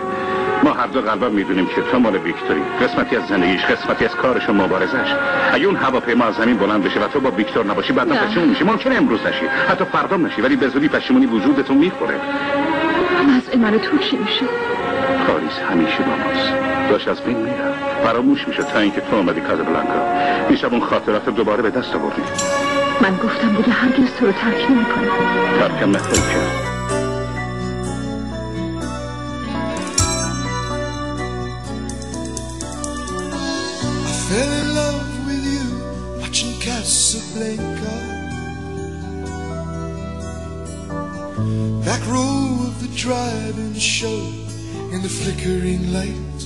ما 0.63 0.73
هر 0.73 0.87
دو 0.87 1.01
قلبا 1.01 1.29
می‌دونیم 1.29 1.67
که 1.67 1.83
تو 1.93 1.99
مال 1.99 2.17
ویکتوری 2.17 2.61
قسمتی 2.83 3.17
از 3.17 3.27
زندگیش 3.27 3.65
قسمتی 3.65 4.05
از 4.05 4.15
کارش 4.15 4.49
و 4.49 4.53
مبارزش. 4.53 5.15
اگه 5.53 5.67
اون 5.67 5.77
هواپیما 5.77 6.25
از 6.25 6.35
زمین 6.35 6.57
بلند 6.57 6.85
بشه 6.85 7.01
و 7.01 7.09
تو 7.09 7.21
با 7.21 7.31
ویکتور 7.31 7.67
نباشی 7.67 7.93
بعدا. 7.93 8.15
پشیمون 8.15 8.49
میشی. 8.49 8.65
ممکنه 8.65 8.95
امروز 8.95 9.21
نشی. 9.27 9.47
حتی 9.69 9.85
فردا 9.85 10.17
نشی. 10.17 10.43
ولی 10.43 10.57
به 10.57 10.69
زودی 10.69 10.89
پشیمونی 10.89 11.27
وجودتون 11.27 11.77
می‌خوره. 11.77 12.15
وضع 13.29 13.59
من 13.59 13.79
تو 13.79 13.99
چی 13.99 14.17
میشه؟ 14.17 14.45
پاریس 15.27 15.59
همیشه 15.71 15.99
با 15.99 16.13
ماست. 16.13 16.53
داشت 16.91 17.09
از 17.09 17.21
بین 17.21 17.37
میرم 17.37 17.75
فراموش 18.05 18.49
میشه 18.49 18.63
تا 18.63 18.79
اینکه 18.79 19.01
تو 19.01 19.17
اومدی 19.17 19.41
کازابلانکا. 19.41 19.93
دیشب 20.49 20.73
اون 20.73 20.81
خاطرات 20.81 21.27
رو 21.27 21.33
دوباره 21.33 21.63
به 21.63 21.71
دست 21.71 21.95
آوردی. 21.95 22.23
من 23.01 23.17
گفتم 23.17 23.49
دیگه 23.49 23.71
هرگز 23.71 24.15
تو 24.19 24.27
رو 24.27 24.33
ترک 24.33 24.71
نمی‌کنم. 24.71 25.11
ترکم 25.61 25.91
نخواهی 25.91 26.21
کرد. 26.21 26.70
Casablanca. 37.41 37.97
Back 41.85 42.07
row 42.07 42.67
of 42.67 42.81
the 42.81 42.89
drive-in 42.95 43.75
show 43.75 44.21
in 44.93 45.03
the 45.03 45.09
flickering 45.09 45.93
light. 45.93 46.39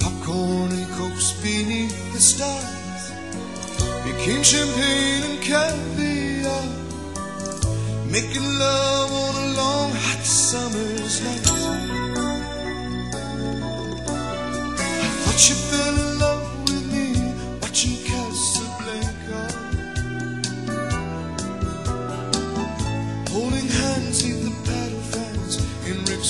Popcorn 0.00 0.70
and 0.72 0.86
cokes 0.96 1.32
beneath 1.42 2.12
the 2.12 2.20
stars 2.20 3.12
became 4.04 4.42
champagne 4.42 5.22
and 5.30 5.42
caviar. 5.42 6.64
Making 8.10 8.58
love 8.58 9.12
on 9.12 9.34
a 9.44 9.46
long 9.56 9.90
hot 9.92 10.24
summer's 10.24 11.22
night. 11.24 11.46
I 14.98 15.08
thought 15.22 15.48
you 15.48 15.54
fell 15.54 16.05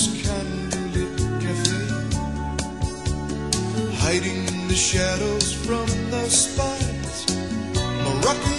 candlelit 0.05 1.17
cafe. 1.41 1.81
Hiding 4.03 4.45
the 4.67 4.75
shadows 4.75 5.53
from 5.65 5.87
the 6.11 6.25
spires. 6.29 7.19
Moroccan 8.05 8.56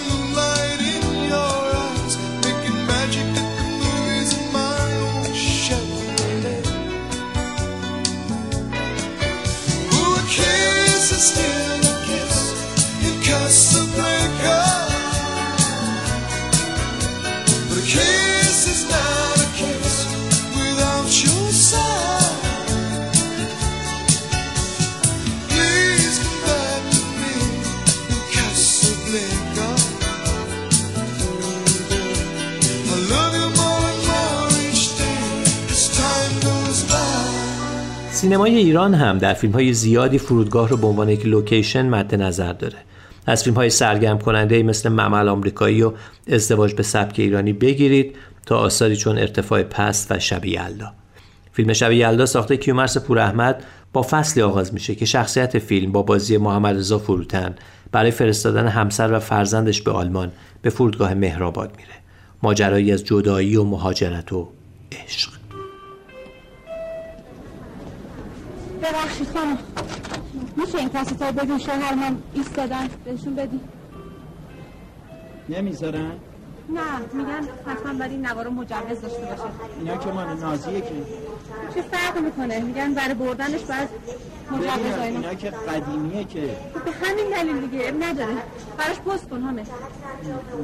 سینمای 38.28 38.56
ایران 38.56 38.94
هم 38.94 39.18
در 39.18 39.34
فیلم 39.34 39.52
های 39.52 39.72
زیادی 39.72 40.18
فرودگاه 40.18 40.68
رو 40.68 40.76
به 40.76 40.86
عنوان 40.86 41.08
یک 41.08 41.26
لوکیشن 41.26 41.88
مد 41.88 42.14
نظر 42.14 42.52
داره. 42.52 42.76
از 43.26 43.44
فیلم 43.44 43.56
های 43.56 43.70
سرگرم 43.70 44.18
کننده 44.18 44.62
مثل 44.62 44.88
معمل 44.88 45.28
آمریکایی 45.28 45.82
و 45.82 45.92
ازدواج 46.30 46.74
به 46.74 46.82
سبک 46.82 47.14
ایرانی 47.18 47.52
بگیرید 47.52 48.16
تا 48.46 48.58
آثاری 48.58 48.96
چون 48.96 49.18
ارتفاع 49.18 49.62
پست 49.62 50.12
و 50.12 50.18
شب 50.18 50.44
یلدا. 50.44 50.92
فیلم 51.52 51.72
شب 51.72 51.92
یلدا 51.92 52.26
ساخته 52.26 52.56
کیومرس 52.56 52.98
پوراحمد 52.98 53.64
با 53.92 54.02
فصلی 54.02 54.42
آغاز 54.42 54.74
میشه 54.74 54.94
که 54.94 55.04
شخصیت 55.04 55.58
فیلم 55.58 55.92
با 55.92 56.02
بازی 56.02 56.36
محمد 56.36 56.76
رضا 56.76 56.98
فروتن 56.98 57.54
برای 57.92 58.10
فرستادن 58.10 58.68
همسر 58.68 59.12
و 59.12 59.18
فرزندش 59.18 59.82
به 59.82 59.90
آلمان 59.90 60.32
به 60.62 60.70
فرودگاه 60.70 61.14
مهرآباد 61.14 61.70
میره. 61.76 61.94
ماجرایی 62.42 62.92
از 62.92 63.04
جدایی 63.04 63.56
و 63.56 63.64
مهاجرت 63.64 64.32
و 64.32 64.48
عشق. 64.92 65.37
ببخشید 68.78 69.28
خانم. 69.28 69.58
میشه 70.56 70.78
این 70.78 70.88
کسی 70.88 71.14
تا 71.14 71.32
بدون 71.32 71.58
شوهر 71.58 71.94
من 71.94 72.16
ایستادن؟ 72.34 72.88
بهشون 73.04 73.34
بدی. 73.34 73.60
نمی‌ذارن؟ 75.48 76.12
نه 76.68 76.82
میگن 77.12 77.48
حتما 77.66 77.92
برای 77.92 78.10
این 78.10 78.26
نوارو 78.26 78.50
مجوز 78.50 79.00
داشته 79.02 79.20
باشه. 79.20 79.42
اینا 79.78 79.96
که 79.96 80.10
مال 80.10 80.36
نازیه 80.36 80.80
که. 80.80 80.92
چه 81.74 81.82
فرق 81.82 82.18
می‌کنه؟ 82.18 82.60
میگن 82.60 82.94
برای 82.94 83.14
بردنش 83.14 83.60
باید 83.60 83.88
مجوز 84.50 84.84
اینا 84.84 85.02
اینا 85.02 85.34
که 85.34 85.50
قدیمیه 85.50 86.24
که. 86.24 86.40
به 86.84 86.90
همین 86.90 87.30
دلیل 87.30 87.68
دیگه 87.68 87.88
اب 87.88 88.04
نداره. 88.04 88.32
براش 88.78 89.00
پست 89.00 89.28
کن 89.28 89.42
همه 89.42 89.62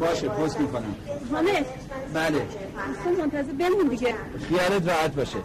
باشه 0.00 0.28
پست 0.28 0.60
می‌کنم. 0.60 0.94
همه 1.34 1.64
بله. 2.14 2.46
اصلا 3.00 3.12
منتظر 3.22 3.52
بمون 3.52 3.88
دیگه. 3.88 4.14
خیالت 4.48 4.88
راحت 4.88 5.14
باشه. 5.14 5.38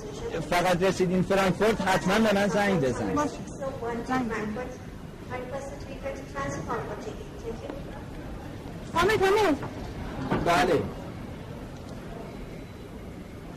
فقط 0.49 0.83
رسیدین 0.83 1.21
فرانکفورت 1.21 1.81
حتما 1.81 2.27
به 2.27 2.35
من 2.35 2.47
زنگ 2.47 2.81
بزن 2.81 3.13
باشه. 3.15 3.29
زنگ 4.07 4.25
بزن. 4.25 4.41
حامد 8.93 9.21
حامد 9.23 9.78
بله. 10.29 10.81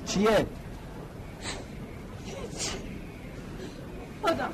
چیه؟ 0.06 0.46
خدا. 4.22 4.48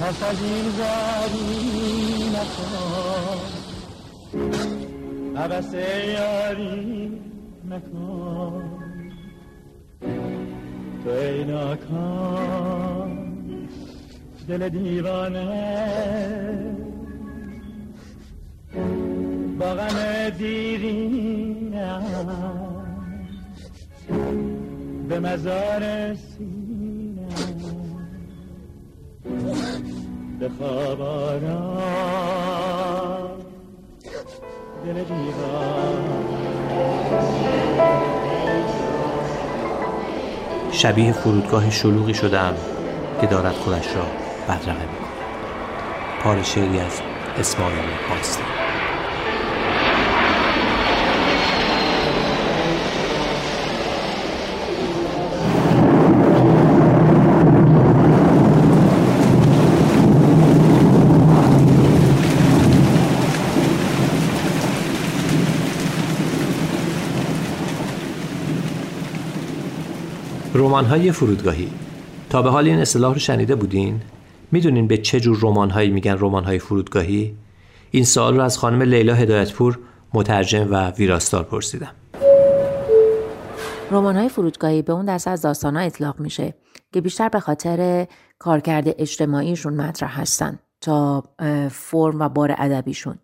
پس 0.00 0.22
از 0.22 0.42
این 0.42 0.70
زاری 0.70 2.30
نکن. 2.30 3.38
عبس 5.36 5.74
یاری 5.74 7.20
نکن. 7.70 8.62
تو 11.04 11.10
ای 11.10 11.44
ناکن 11.44 13.27
دل 14.48 14.68
دیوانه. 14.68 15.46
با 19.58 19.74
غم 19.74 20.30
به 25.08 25.20
مزار 25.20 26.14
سینم 26.14 27.28
به 30.40 30.48
خواب 30.58 30.98
دل 34.84 35.04
دیوانه. 35.04 36.18
شبیه 40.70 41.12
فرودگاه 41.12 41.70
شلوغی 41.70 42.14
شدم 42.14 42.54
که 43.20 43.26
دارد 43.26 43.54
خودش 43.54 43.96
را. 43.96 44.27
بدرقه 44.48 44.80
می‌کند 44.80 45.08
پار 46.20 46.42
شعری 46.42 46.80
از 46.80 47.00
اسماعیل 47.38 47.78
پاستان 48.08 48.46
رمان 70.54 70.84
های 70.84 71.12
فرودگاهی. 71.12 71.68
تا 72.30 72.42
به 72.42 72.50
حال 72.50 72.66
این 72.66 72.78
اصطلاح 72.78 73.12
رو 73.12 73.18
شنیده 73.18 73.54
بودین؟ 73.54 74.00
می‌دونین 74.52 74.86
به 74.86 74.98
چه 74.98 75.20
جور 75.20 75.38
رمان 75.42 75.70
هایی 75.70 75.90
میگن 75.90 76.16
رمان 76.18 76.44
های 76.44 76.58
فرودگاهی؟ 76.58 77.36
این 77.90 78.04
سوال 78.04 78.36
رو 78.36 78.42
از 78.42 78.58
خانم 78.58 78.82
لیلا 78.82 79.14
هدایتپور 79.14 79.78
مترجم 80.14 80.68
و 80.70 80.90
ویراستار 80.90 81.44
پرسیدم. 81.44 81.94
رمان 83.90 84.16
های 84.16 84.28
فرودگاهی 84.28 84.82
به 84.82 84.92
اون 84.92 85.04
دسته 85.04 85.30
از 85.30 85.42
داستان 85.42 85.76
ها 85.76 85.82
اطلاق 85.82 86.20
میشه 86.20 86.54
که 86.92 87.00
بیشتر 87.00 87.28
به 87.28 87.40
خاطر 87.40 88.06
کارکرد 88.38 88.94
اجتماعیشون 88.98 89.74
مطرح 89.74 90.20
هستن 90.20 90.58
تا 90.80 91.24
فرم 91.70 92.20
و 92.20 92.28
بار 92.28 92.54
ادبیشون 92.58 93.18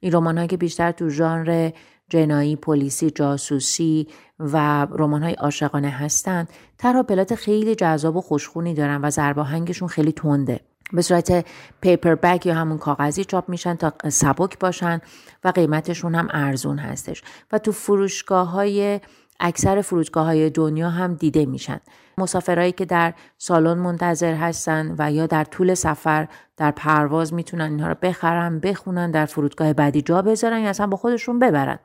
این 0.00 0.12
رمان 0.12 0.46
که 0.46 0.56
بیشتر 0.56 0.92
تو 0.92 1.08
ژانر 1.08 1.70
جنایی، 2.12 2.56
پلیسی، 2.56 3.10
جاسوسی 3.10 4.08
و 4.38 4.86
رمان 4.90 5.22
های 5.22 5.34
عاشقانه 5.34 5.90
هستن 5.90 6.46
طرح 6.78 7.02
پلات 7.02 7.34
خیلی 7.34 7.74
جذاب 7.74 8.16
و 8.16 8.20
خوشخونی 8.20 8.74
دارن 8.74 9.00
و 9.02 9.10
ضرباهنگشون 9.10 9.88
خیلی 9.88 10.12
تنده. 10.12 10.60
به 10.92 11.02
صورت 11.02 11.46
پیپر 11.80 12.14
بگ 12.14 12.46
یا 12.46 12.54
همون 12.54 12.78
کاغذی 12.78 13.24
چاپ 13.24 13.48
میشن 13.48 13.74
تا 13.74 13.92
سبک 14.08 14.58
باشن 14.58 15.00
و 15.44 15.48
قیمتشون 15.48 16.14
هم 16.14 16.28
ارزون 16.30 16.78
هستش. 16.78 17.22
و 17.52 17.58
تو 17.58 17.72
فروشگاه 17.72 18.50
های 18.50 19.00
اکثر 19.40 19.80
فرودگاه 19.80 20.26
های 20.26 20.50
دنیا 20.50 20.90
هم 20.90 21.14
دیده 21.14 21.46
میشن. 21.46 21.80
مسافرهایی 22.18 22.72
که 22.72 22.84
در 22.84 23.14
سالن 23.38 23.78
منتظر 23.78 24.34
هستن 24.34 24.94
و 24.98 25.12
یا 25.12 25.26
در 25.26 25.44
طول 25.44 25.74
سفر 25.74 26.28
در 26.56 26.70
پرواز 26.70 27.34
می‌تونن 27.34 27.64
اینها 27.70 27.88
رو 27.88 27.94
بخرن 28.02 28.58
بخونن 28.58 29.10
در 29.10 29.26
فرودگاه 29.26 29.72
بعدی 29.72 30.02
جا 30.02 30.22
بذارن 30.22 30.60
یا 30.60 30.70
اصلا 30.70 30.86
با 30.86 30.96
خودشون 30.96 31.38
ببرن. 31.38 31.78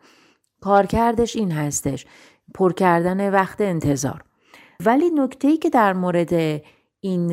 کارکردش 0.61 1.35
این 1.35 1.51
هستش 1.51 2.05
پر 2.53 2.73
کردن 2.73 3.29
وقت 3.29 3.61
انتظار. 3.61 4.23
ولی 4.85 5.09
نکته 5.09 5.47
ای 5.47 5.57
که 5.57 5.69
در 5.69 5.93
مورد 5.93 6.61
این 6.99 7.27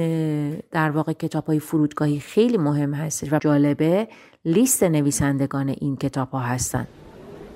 در 0.71 0.91
واقع 0.91 1.13
کتاب 1.13 1.47
های 1.47 1.59
فرودگاهی 1.59 2.21
خیلی 2.21 2.59
مهم 2.59 2.95
هستش 2.95 3.33
و 3.33 3.39
جالبه 3.39 4.09
لیست 4.45 4.83
نویسندگان 4.83 5.69
این 5.69 5.97
کتاب 5.97 6.31
ها 6.31 6.39
هستن. 6.39 6.87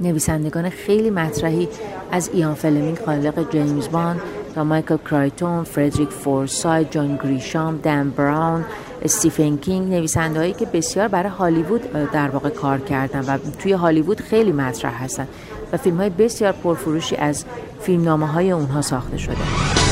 نویسندگان 0.01 0.71
خیلی 0.71 1.11
مطرحی 1.11 1.69
از 2.13 2.31
ایان 2.33 2.55
فلمینگ 2.55 2.99
خالق 2.99 3.51
جیمز 3.51 3.89
باند 3.89 4.21
تا 4.55 4.65
مایکل 4.65 4.97
کرایتون، 4.97 5.65
فردریک 5.65 6.09
فورسایت، 6.09 6.91
جان 6.91 7.17
گریشام، 7.17 7.77
دن 7.77 8.11
براون، 8.11 8.65
استیفن 9.03 9.57
کینگ 9.57 9.95
نویسنده 9.95 10.39
هایی 10.39 10.53
که 10.53 10.67
بسیار 10.67 11.09
برای 11.09 11.31
هالیوود 11.31 11.93
در 12.13 12.29
واقع 12.29 12.49
کار 12.49 12.79
کردن 12.79 13.21
و 13.21 13.39
توی 13.59 13.73
هالیوود 13.73 14.21
خیلی 14.21 14.53
مطرح 14.53 15.05
هستن 15.05 15.29
و 15.73 15.77
فیلم 15.77 15.97
های 15.97 16.11
بسیار 16.11 16.53
پرفروشی 16.53 17.17
از 17.17 17.45
فیلمنامه 17.81 18.27
های 18.27 18.51
اونها 18.51 18.83
ساخته 18.83 19.17
شده. 19.17 19.88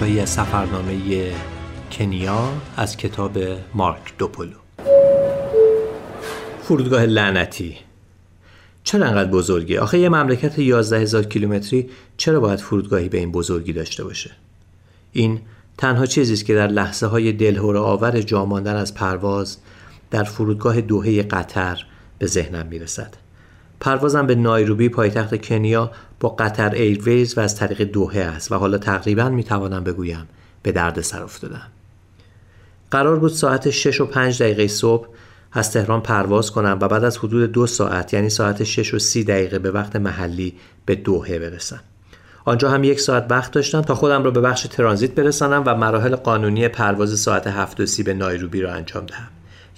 بخشهایی 0.00 0.20
از 0.20 0.28
سفرنامه 0.28 1.32
کنیا 1.92 2.48
از 2.76 2.96
کتاب 2.96 3.38
مارک 3.74 4.18
دوپولو 4.18 4.56
فرودگاه 6.62 7.02
لعنتی 7.02 7.76
چرا 8.84 9.06
انقدر 9.06 9.30
بزرگی؟ 9.30 9.76
آخه 9.76 9.98
یه 9.98 10.08
مملکت 10.08 10.58
11 10.58 10.98
هزار 10.98 11.24
کیلومتری 11.24 11.90
چرا 12.16 12.40
باید 12.40 12.58
فرودگاهی 12.58 13.08
به 13.08 13.18
این 13.18 13.32
بزرگی 13.32 13.72
داشته 13.72 14.04
باشه؟ 14.04 14.30
این 15.12 15.40
تنها 15.78 16.06
چیزی 16.06 16.32
است 16.32 16.44
که 16.44 16.54
در 16.54 16.68
لحظه 16.68 17.06
های 17.06 17.32
دلهور 17.32 17.76
آور 17.76 18.20
جا 18.20 18.44
ماندن 18.44 18.76
از 18.76 18.94
پرواز 18.94 19.58
در 20.10 20.24
فرودگاه 20.24 20.80
دوهه 20.80 21.22
قطر 21.22 21.86
به 22.18 22.26
ذهنم 22.26 22.66
می‌رسد. 22.66 23.14
پروازم 23.80 24.26
به 24.26 24.34
نایروبی 24.34 24.88
پایتخت 24.88 25.46
کنیا 25.46 25.90
با 26.20 26.28
قطر 26.28 26.70
ایرویز 26.70 27.38
و 27.38 27.40
از 27.40 27.56
طریق 27.56 27.82
دوهه 27.82 28.20
است 28.20 28.52
و 28.52 28.54
حالا 28.54 28.78
تقریبا 28.78 29.28
می‌توانم 29.28 29.84
بگویم 29.84 30.28
به 30.62 30.72
درد 30.72 31.00
سر 31.00 31.22
افتادم. 31.22 31.66
قرار 32.90 33.18
بود 33.18 33.32
ساعت 33.32 33.70
6 33.70 34.00
و 34.00 34.06
5 34.06 34.42
دقیقه 34.42 34.68
صبح 34.68 35.08
از 35.52 35.72
تهران 35.72 36.00
پرواز 36.00 36.50
کنم 36.50 36.78
و 36.80 36.88
بعد 36.88 37.04
از 37.04 37.18
حدود 37.18 37.52
دو 37.52 37.66
ساعت 37.66 38.14
یعنی 38.14 38.30
ساعت 38.30 38.64
6 38.64 38.94
و 38.94 38.98
30 38.98 39.24
دقیقه 39.24 39.58
به 39.58 39.70
وقت 39.70 39.96
محلی 39.96 40.54
به 40.86 40.94
دوهه 40.94 41.38
برسم. 41.38 41.80
آنجا 42.44 42.70
هم 42.70 42.84
یک 42.84 43.00
ساعت 43.00 43.26
وقت 43.30 43.52
داشتم 43.52 43.82
تا 43.82 43.94
خودم 43.94 44.24
را 44.24 44.30
به 44.30 44.40
بخش 44.40 44.62
ترانزیت 44.62 45.14
برسانم 45.14 45.62
و 45.66 45.74
مراحل 45.74 46.16
قانونی 46.16 46.68
پرواز 46.68 47.20
ساعت 47.20 47.46
7 47.46 47.80
و 47.80 47.86
30 47.86 48.02
به 48.02 48.14
نایروبی 48.14 48.60
را 48.60 48.72
انجام 48.72 49.06
دهم. 49.06 49.28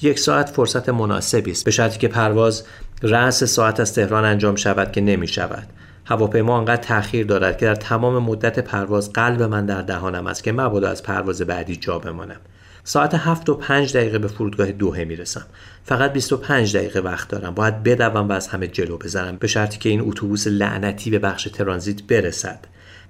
یک 0.03 0.19
ساعت 0.19 0.51
فرصت 0.51 0.89
مناسبی 0.89 1.51
است 1.51 1.65
به 1.65 1.71
شرطی 1.71 1.99
که 1.99 2.09
پرواز 2.09 2.65
رأس 3.03 3.45
ساعت 3.45 3.81
از 3.81 3.95
تهران 3.95 4.25
انجام 4.25 4.57
شود 4.57 4.93
که 4.93 5.01
نمی 5.01 5.29
شود. 5.29 5.67
هواپیما 6.05 6.59
انقدر 6.59 6.83
تأخیر 6.83 7.27
دارد 7.27 7.59
که 7.59 7.67
در 7.67 7.75
تمام 7.75 8.19
مدت 8.19 8.59
پرواز 8.59 9.13
قلب 9.13 9.43
من 9.43 9.67
در 9.67 9.83
دهانم 9.83 10.27
است 10.27 10.45
که 10.45 10.53
مبادا 10.53 10.89
از 10.89 11.03
پرواز 11.03 11.43
بعدی 11.43 11.77
جا 11.77 11.99
بمانم. 11.99 12.41
ساعت 12.85 13.15
هفت 13.15 13.49
و 13.49 13.55
پنج 13.55 13.97
دقیقه 13.97 14.19
به 14.19 14.29
فرودگاه 14.29 14.73
دوهه 14.73 15.05
می‌رسم. 15.05 15.47
فقط 15.85 16.13
25 16.13 16.77
دقیقه 16.77 17.01
وقت 17.01 17.29
دارم. 17.29 17.55
باید 17.55 17.83
بدوم 17.83 18.29
و 18.29 18.33
از 18.33 18.49
همه 18.49 18.67
جلو 18.67 18.97
بزنم 18.97 19.37
به 19.37 19.47
شرطی 19.47 19.79
که 19.79 19.89
این 19.89 20.01
اتوبوس 20.01 20.47
لعنتی 20.47 21.11
به 21.11 21.19
بخش 21.19 21.45
ترانزیت 21.45 22.03
برسد. 22.03 22.59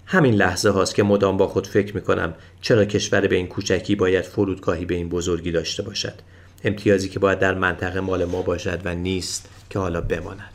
همین 0.06 0.34
لحظه 0.34 0.70
هاست 0.70 0.94
که 0.94 1.02
مدام 1.02 1.36
با 1.36 1.48
خود 1.48 1.66
فکر 1.66 1.94
می‌کنم 1.94 2.34
چرا 2.60 2.84
کشور 2.84 3.26
به 3.26 3.36
این 3.36 3.46
کوچکی 3.46 3.94
باید 3.94 4.24
فرودگاهی 4.24 4.84
به 4.84 4.94
این 4.94 5.08
بزرگی 5.08 5.52
داشته 5.52 5.82
باشد. 5.82 6.14
امتیازی 6.64 7.08
که 7.08 7.18
باید 7.18 7.38
در 7.38 7.54
منطقه 7.54 8.00
مال 8.00 8.24
ما 8.24 8.42
باشد 8.42 8.80
و 8.84 8.94
نیست 8.94 9.48
که 9.70 9.78
حالا 9.78 10.00
بماند. 10.00 10.51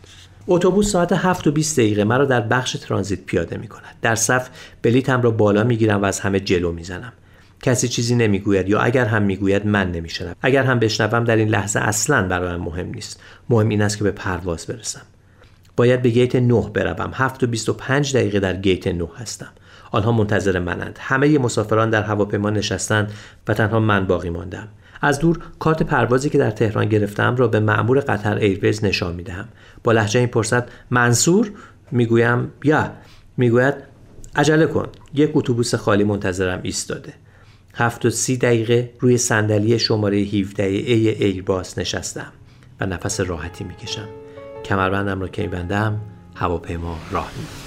اتوبوس 0.48 0.92
ساعت 0.92 1.12
7 1.12 1.48
و 1.48 1.52
20 1.52 1.80
دقیقه. 1.80 2.04
مرا 2.04 2.26
در 2.26 2.42
بخش 2.42 2.74
ترانزیت 2.74 3.22
پیاده 3.22 3.58
می 3.58 3.68
کند. 3.68 3.96
در 4.02 4.16
صف 4.16 4.50
بلیتم 4.82 5.22
را 5.22 5.32
بالا 5.32 5.64
می 5.64 5.78
گیرم 5.78 6.02
و 6.02 6.06
از 6.06 6.20
همه 6.20 6.40
جلو 6.40 6.72
می 6.72 6.84
زنم. 6.84 7.14
کسی 7.62 7.88
چیزی 7.88 8.16
نمی‌گوید 8.16 8.70
یا 8.70 8.80
اگر 8.80 9.06
هم 9.06 9.22
می‌گوید 9.24 9.66
من 9.66 9.92
نمیشنم 9.92 10.36
اگر 10.42 10.64
هم 10.64 10.80
بشنوم 10.80 11.24
در 11.24 11.36
این 11.36 11.48
لحظه 11.48 11.80
اصلا 11.80 12.28
برایم 12.28 12.60
مهم 12.60 12.90
نیست. 12.90 13.20
مهم 13.50 13.70
این 13.70 13.82
است 13.82 13.98
که 13.98 14.04
به 14.04 14.12
پرواز 14.12 14.66
برسم. 14.66 15.02
باید 15.76 16.02
به 16.02 16.10
گیت 16.10 16.36
9 16.36 16.70
بروم. 16.74 17.12
7 17.14 17.44
و 17.44 17.48
25 17.48 18.16
دقیقه 18.16 18.40
در 18.40 18.56
گیت 18.56 18.88
9 18.88 19.08
هستم. 19.18 19.50
آنها 19.92 20.12
منتظر 20.12 20.60
منند. 20.60 21.00
همه 21.02 21.38
مسافران 21.40 21.90
در 21.90 22.04
هواپیما 22.04 22.50
نشستند 22.50 23.12
و 23.48 23.54
تنها 23.54 23.80
من 23.80 24.08
باقی 24.08 24.30
ماندم. 24.30 24.68
از 25.02 25.20
دور 25.20 25.40
کارت 25.60 25.84
پروازی 25.84 26.30
که 26.30 26.38
در 26.38 26.52
تهران 26.52 26.86
گرفتم 26.86 27.36
را 27.36 27.48
به 27.48 27.60
مأمور 27.60 28.00
قطر 28.00 28.38
ایرویز 28.38 28.86
نشان 28.86 29.16
می‌دهم. 29.16 29.48
با 29.84 29.92
لحجه 29.92 30.20
این 30.20 30.30
پرسد 30.30 30.70
منصور 30.90 31.52
می‌گویم 31.92 32.52
یا 32.64 32.92
می‌گوید 33.38 33.74
عجله 34.36 34.66
کن 34.66 34.88
یک 35.14 35.32
اتوبوس 35.34 35.76
خالی 35.76 36.04
منتظرم 36.04 36.60
ایستاده. 36.64 37.14
هفت 37.74 38.06
و 38.06 38.10
سی 38.10 38.38
دقیقه 38.38 38.94
روی 39.00 39.18
صندلی 39.18 39.80
شماره 39.80 40.18
17 40.18 40.64
ای 40.64 41.10
ایرباس 41.10 41.78
نشستم 41.78 42.32
و 42.80 42.86
نفس 42.86 43.20
راحتی 43.20 43.64
می‌کشم. 43.64 44.08
کمربندم 44.66 45.22
را 45.22 45.28
که 45.28 45.42
میبندم 45.42 46.02
هواپیما 46.36 46.98
راه 47.12 47.32
میدازم 47.38 47.67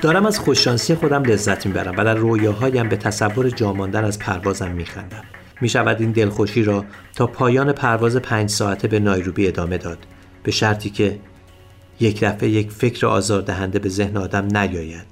دارم 0.00 0.26
از 0.26 0.38
خوششانسی 0.38 0.94
خودم 0.94 1.22
لذت 1.22 1.66
می‌برم 1.66 1.94
و 1.96 2.04
در 2.04 2.14
رویاهایم 2.14 2.88
به 2.88 2.96
تصور 2.96 3.50
جاماندن 3.50 4.04
از 4.04 4.18
پروازم 4.18 4.70
میخندم. 4.70 5.22
می 5.60 5.68
شود 5.68 6.00
این 6.00 6.12
دلخوشی 6.12 6.62
را 6.62 6.84
تا 7.14 7.26
پایان 7.26 7.72
پرواز 7.72 8.16
پنج 8.16 8.50
ساعته 8.50 8.88
به 8.88 9.00
نایروبی 9.00 9.48
ادامه 9.48 9.78
داد. 9.78 9.98
به 10.42 10.50
شرطی 10.50 10.90
که 10.90 11.18
یک 12.00 12.20
دفعه 12.24 12.48
یک 12.48 12.70
فکر 12.70 13.06
آزاردهنده 13.06 13.78
به 13.78 13.88
ذهن 13.88 14.16
آدم 14.16 14.56
نیاید. 14.56 15.06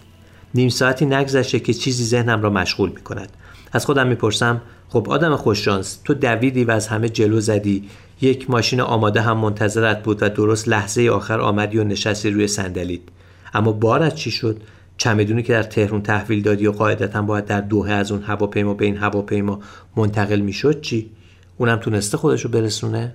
نیم 0.55 0.68
ساعتی 0.68 1.07
نگذشته 1.07 1.61
که 1.61 1.74
چیزی 1.74 2.05
ذهنم 2.05 2.43
را 2.43 2.51
مشغول 2.51 2.89
می 2.89 3.01
کند 3.01 3.28
از 3.72 3.87
خودم 3.87 4.07
می‌پرسم 4.07 4.61
خب 4.89 5.11
آدم 5.11 5.37
خوششانس 5.37 6.01
تو 6.05 6.14
دویدی 6.14 6.64
و 6.64 6.70
از 6.70 6.89
همه 6.89 7.09
جلو 7.09 7.41
زدی 7.41 7.89
یک 8.20 8.51
ماشین 8.51 8.80
آماده 8.80 9.20
هم 9.20 9.37
منتظرت 9.37 10.03
بود 10.03 10.22
و 10.22 10.28
درست 10.28 10.68
لحظه 10.68 11.11
آخر 11.11 11.41
آمدی 11.41 11.78
و 11.78 11.84
نشستی 11.84 12.30
روی 12.30 12.49
صندلیت. 12.49 13.01
اما 13.55 13.72
بارت 13.72 14.14
چی 14.14 14.30
شد؟ 14.30 14.61
چمدونی 14.99 15.42
که 15.42 15.53
در 15.53 15.62
تهرون 15.62 16.03
تحویل 16.03 16.42
دادی 16.42 16.66
و 16.66 16.72
قاعدتا 16.72 17.22
باید 17.22 17.47
در 17.47 17.61
دوهه 17.61 17.92
از 17.92 18.12
اون 18.12 18.22
هواپیما 18.22 18.74
به 18.74 18.84
این 18.84 18.97
هواپیما 18.97 19.61
منتقل 19.97 20.40
می‌شد 20.40 20.80
چی؟ 20.80 21.11
اونم 21.57 21.76
تونسته 21.76 22.16
خودشو 22.16 22.49
برسونه؟ 22.49 23.14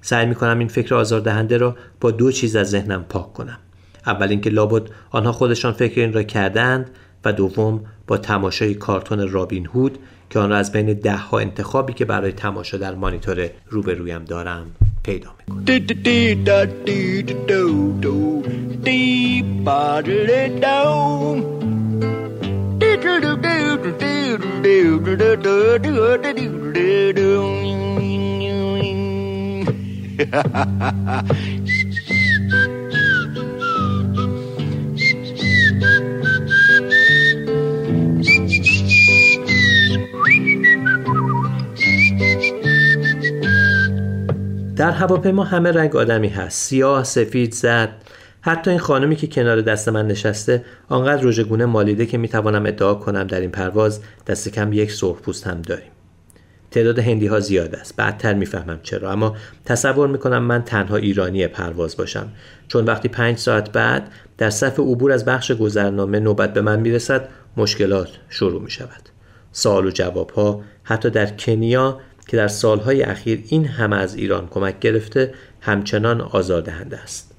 سعی 0.00 0.26
می‌کنم 0.26 0.58
این 0.58 0.68
فکر 0.68 0.94
آزاردهنده 0.94 1.56
را 1.56 1.76
با 2.00 2.10
دو 2.10 2.32
چیز 2.32 2.56
از 2.56 2.70
ذهنم 2.70 3.04
پاک 3.08 3.32
کنم. 3.32 3.58
اول 4.06 4.28
اینکه 4.28 4.50
لابد 4.50 4.82
آنها 5.10 5.32
خودشان 5.32 5.72
فکر 5.72 6.00
این 6.00 6.12
را 6.12 6.22
کردند 6.22 6.90
و 7.24 7.32
دوم 7.32 7.80
با 8.06 8.18
تماشای 8.18 8.74
کارتون 8.74 9.28
رابین 9.28 9.66
هود 9.66 9.98
که 10.30 10.38
آن 10.38 10.50
را 10.50 10.56
از 10.56 10.72
بین 10.72 10.92
ده 10.92 11.16
ها 11.16 11.38
انتخابی 11.38 11.92
که 11.92 12.04
برای 12.04 12.32
تماشا 12.32 12.76
در 12.76 12.94
مانیتور 12.94 13.50
روبرویم 13.70 14.24
دارم. 14.24 14.66
پیدا 15.02 15.34
در 44.82 44.90
هواپیما 44.90 45.44
همه 45.44 45.72
رنگ 45.72 45.96
آدمی 45.96 46.28
هست. 46.28 46.58
سیاه 46.68 47.04
سفید 47.04 47.54
زد 47.54 47.88
حتی 48.40 48.70
این 48.70 48.78
خانمی 48.80 49.16
که 49.16 49.26
کنار 49.26 49.60
دست 49.60 49.88
من 49.88 50.06
نشسته 50.06 50.64
آنقدر 50.88 51.22
رژگونه 51.22 51.66
مالیده 51.66 52.06
که 52.06 52.18
می‌توانم 52.18 52.66
ادعا 52.66 52.94
کنم 52.94 53.26
در 53.26 53.40
این 53.40 53.50
پرواز 53.50 54.00
دست 54.26 54.48
کم 54.48 54.72
یک 54.72 54.92
سرخ 54.92 55.20
پوست 55.20 55.46
هم 55.46 55.62
داریم. 55.62 55.90
تعداد 56.70 56.98
هندی 56.98 57.26
ها 57.26 57.40
زیاد 57.40 57.74
است. 57.74 57.96
بعدتر 57.96 58.34
می‌فهمم 58.34 58.80
چرا. 58.82 59.12
اما 59.12 59.36
تصور 59.64 60.08
می‌کنم 60.08 60.42
من 60.42 60.62
تنها 60.62 60.96
ایرانی 60.96 61.46
پرواز 61.46 61.96
باشم. 61.96 62.28
چون 62.68 62.84
وقتی 62.84 63.08
پنج 63.08 63.38
ساعت 63.38 63.72
بعد 63.72 64.08
در 64.38 64.50
صف 64.50 64.80
عبور 64.80 65.12
از 65.12 65.24
بخش 65.24 65.52
گذرنامه 65.52 66.20
نوبت 66.20 66.52
به 66.52 66.60
من 66.60 66.80
می‌رسد 66.80 67.28
مشکلات 67.56 68.08
شروع 68.28 68.62
می 68.62 68.70
شود 68.70 69.02
سوال 69.52 69.86
و 69.86 69.90
جواب 69.90 70.30
ها 70.30 70.62
حتی 70.82 71.10
در 71.10 71.26
کنیا 71.26 72.00
که 72.28 72.36
در 72.36 72.48
سالهای 72.48 73.02
اخیر 73.02 73.44
این 73.48 73.64
همه 73.64 73.96
از 73.96 74.14
ایران 74.14 74.48
کمک 74.50 74.80
گرفته 74.80 75.34
همچنان 75.60 76.20
آزاردهنده 76.20 76.98
است. 76.98 77.34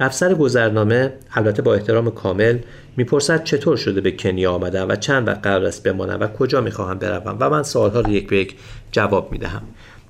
افسر 0.00 0.34
گذرنامه 0.34 1.12
البته 1.34 1.62
با 1.62 1.74
احترام 1.74 2.10
کامل 2.10 2.58
می‌پرسد 2.96 3.44
چطور 3.44 3.76
شده 3.76 4.00
به 4.00 4.10
کنیا 4.10 4.52
آمدم 4.52 4.88
و 4.88 4.96
چند 4.96 5.28
وقت 5.28 5.42
قرار 5.42 5.64
است 5.64 5.82
بمانم 5.82 6.20
و 6.20 6.26
کجا 6.26 6.60
می‌خواهم 6.60 6.98
بروم 6.98 7.36
و 7.40 7.50
من 7.50 7.62
سوالها 7.62 8.00
را 8.00 8.10
یک 8.10 8.28
به 8.28 8.36
یک 8.36 8.56
جواب 8.92 9.32
می‌دهم. 9.32 9.62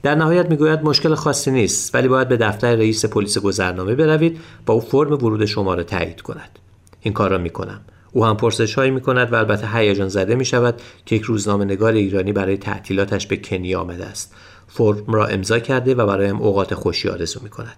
در 0.02 0.14
نهایت 0.14 0.50
می‌گوید 0.50 0.82
مشکل 0.82 1.14
خاصی 1.14 1.50
نیست 1.50 1.94
ولی 1.94 2.08
باید 2.08 2.28
به 2.28 2.36
دفتر 2.36 2.76
رئیس 2.76 3.04
پلیس 3.04 3.38
گذرنامه 3.38 3.94
بروید 3.94 4.40
با 4.66 4.74
او 4.74 4.80
فرم 4.80 5.12
ورود 5.12 5.44
شما 5.44 5.74
را 5.74 5.82
تایید 5.82 6.20
کند. 6.20 6.58
این 7.00 7.14
کار 7.14 7.30
را 7.30 7.38
می‌کنم. 7.38 7.80
او 8.12 8.24
هم 8.24 8.36
پرسش 8.36 8.74
هایی 8.74 8.90
می 8.90 9.00
کند 9.00 9.32
و 9.32 9.36
البته 9.36 9.76
هیجان 9.76 10.08
زده 10.08 10.34
می 10.34 10.44
شود 10.44 10.82
که 11.06 11.16
یک 11.16 11.22
روزنامه 11.22 11.64
نگار 11.64 11.92
ایرانی 11.92 12.32
برای 12.32 12.56
تعطیلاتش 12.56 13.26
به 13.26 13.36
کنیا 13.36 13.80
آمده 13.80 14.06
است. 14.06 14.34
فرم 14.68 15.14
را 15.14 15.26
امضا 15.26 15.58
کرده 15.58 15.94
و 15.94 16.06
برایم 16.06 16.36
اوقات 16.36 16.74
خوشی 16.74 17.08
آرزو 17.08 17.40
می 17.42 17.50
کند 17.50 17.76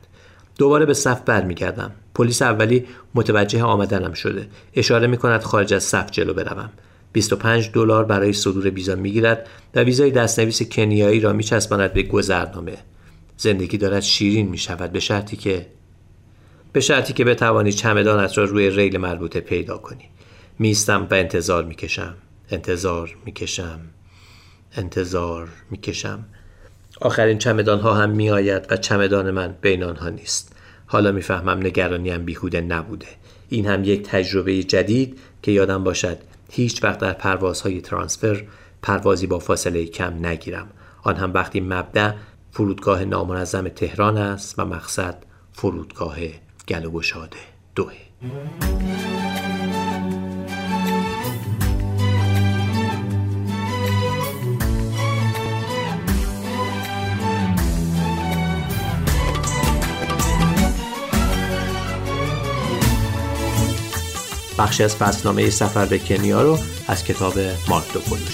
دوباره 0.59 0.87
به 0.87 0.95
صف 0.95 1.21
برمیگردم. 1.21 1.91
پلیس 2.15 2.43
اولی 2.43 2.87
متوجه 3.15 3.63
آمدنم 3.63 4.13
شده. 4.13 4.49
اشاره 4.75 5.07
می 5.07 5.17
کند 5.17 5.43
خارج 5.43 5.75
از 5.75 5.85
صف 5.85 6.11
جلو 6.11 6.35
بروم. 6.35 6.71
25 7.13 7.71
دلار 7.73 8.05
برای 8.05 8.33
صدور 8.33 8.71
ویزا 8.71 8.95
می‌گیرد 8.95 9.49
و 9.75 9.81
ویزای 9.81 10.11
دستنویس 10.11 10.63
کنیایی 10.63 11.21
را 11.21 11.33
میچسباند 11.33 11.93
به 11.93 12.03
گذرنامه. 12.03 12.77
زندگی 13.37 13.79
دارد 13.79 14.01
شیرین 14.01 14.49
می 14.49 14.59
شود 14.59 14.93
به 14.93 15.01
شرطی 15.01 15.37
که 15.37 15.67
به 16.73 16.81
شرطی 16.81 17.13
که 17.13 17.25
بتوانی 17.25 17.73
چمدانت 17.73 18.39
را 18.39 18.45
روی 18.45 18.71
ریل 18.71 18.99
مربوطه 18.99 19.41
پیدا 19.41 19.79
کنی. 19.79 20.09
میستم 20.59 21.07
و 21.11 21.15
انتظار 21.15 21.65
می‌کشم. 21.65 22.15
انتظار 22.51 23.17
می‌کشم. 23.25 23.81
انتظار 24.77 25.49
می‌کشم. 25.71 26.25
آخرین 27.01 27.39
چمدان 27.39 27.81
ها 27.81 27.95
هم 27.95 28.11
میآید 28.11 28.73
و 28.73 28.77
چمدان 28.77 29.31
من 29.31 29.55
بین 29.61 29.85
آنها 29.85 30.09
نیست. 30.09 30.57
حالا 30.87 31.13
می‌فهمم 31.13 31.59
نگرانیم 31.59 32.25
بیهوده 32.25 32.61
نبوده. 32.61 33.07
این 33.49 33.67
هم 33.67 33.85
یک 33.85 34.03
تجربه 34.03 34.63
جدید 34.63 35.19
که 35.43 35.53
یادم 35.53 35.85
باشد 35.85 36.19
هیچ 36.51 36.85
وقت 36.85 36.99
در 36.99 37.13
پروازهای 37.13 37.81
ترانسفر 37.81 38.45
پروازی 38.83 39.27
با 39.27 39.39
فاصله 39.39 39.85
کم 39.85 40.27
نگیرم. 40.27 40.69
آن 41.03 41.17
هم 41.17 41.33
وقتی 41.33 41.61
مبدع 41.61 42.13
فرودگاه 42.51 43.05
نامنظم 43.05 43.69
تهران 43.69 44.19
است 44.19 44.59
و 44.59 44.65
مقصد 44.65 45.17
فرودگاه 45.53 46.17
گل 46.69 46.85
و 46.85 46.91
گشاده 46.91 47.39
دوه. 47.75 47.93
بخشی 64.59 64.85
از 64.85 64.97
فصلنامه 64.97 65.51
سفر 65.51 65.87
به 65.87 65.99
کنیا 65.99 66.43
رو 66.43 66.59
از 66.89 67.05
کتاب 67.05 67.35
مارک 67.69 67.93
دوپولو 67.93 68.25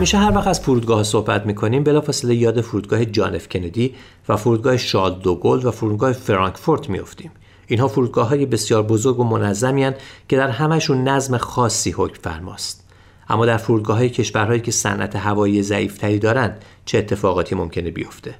همیشه 0.00 0.18
هر 0.18 0.36
وقت 0.36 0.46
از 0.46 0.60
فرودگاه 0.60 1.02
صحبت 1.02 1.46
می‌کنیم 1.46 1.84
بلافاصله 1.84 2.34
یاد 2.34 2.60
فرودگاه 2.60 3.04
جانف 3.04 3.48
کندی 3.48 3.94
و 4.28 4.36
فرودگاه 4.36 4.76
شاد 4.76 5.22
دوگل 5.22 5.66
و 5.66 5.70
فرودگاه 5.70 6.12
فرانکفورت 6.12 6.90
میافتیم. 6.90 7.30
اینها 7.66 7.88
فرودگاه 7.88 8.28
های 8.28 8.46
بسیار 8.46 8.82
بزرگ 8.82 9.20
و 9.20 9.24
منظمی 9.24 9.90
که 10.28 10.36
در 10.36 10.48
همشون 10.48 11.08
نظم 11.08 11.36
خاصی 11.36 11.90
حکم 11.90 12.22
فرماست. 12.22 12.84
اما 13.28 13.46
در 13.46 13.56
فرودگاه 13.56 13.96
های 13.96 14.10
کشورهایی 14.10 14.60
که 14.60 14.70
صنعت 14.70 15.16
هوایی 15.16 15.62
ضعیفتری 15.62 16.18
دارند 16.18 16.64
چه 16.84 16.98
اتفاقاتی 16.98 17.54
ممکنه 17.54 17.90
بیفته؟ 17.90 18.34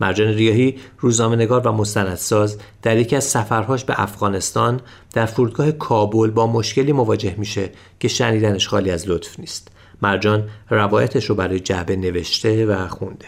مرجان 0.00 0.28
ریاهی 0.28 0.78
روزنامه‌نگار 0.98 1.68
و 1.68 1.72
مستندساز 1.72 2.58
در 2.82 2.96
یکی 2.96 3.16
از 3.16 3.24
سفرهاش 3.24 3.84
به 3.84 3.94
افغانستان 4.02 4.80
در 5.12 5.26
فرودگاه 5.26 5.72
کابل 5.72 6.30
با 6.30 6.46
مشکلی 6.46 6.92
مواجه 6.92 7.34
میشه 7.38 7.70
که 8.00 8.08
شنیدنش 8.08 8.68
خالی 8.68 8.90
از 8.90 9.08
لطف 9.08 9.40
نیست. 9.40 9.71
مرجان 10.02 10.48
روایتش 10.70 11.24
رو 11.24 11.34
برای 11.34 11.60
جعبه 11.60 11.96
نوشته 11.96 12.66
و 12.66 12.88
خونده. 12.88 13.26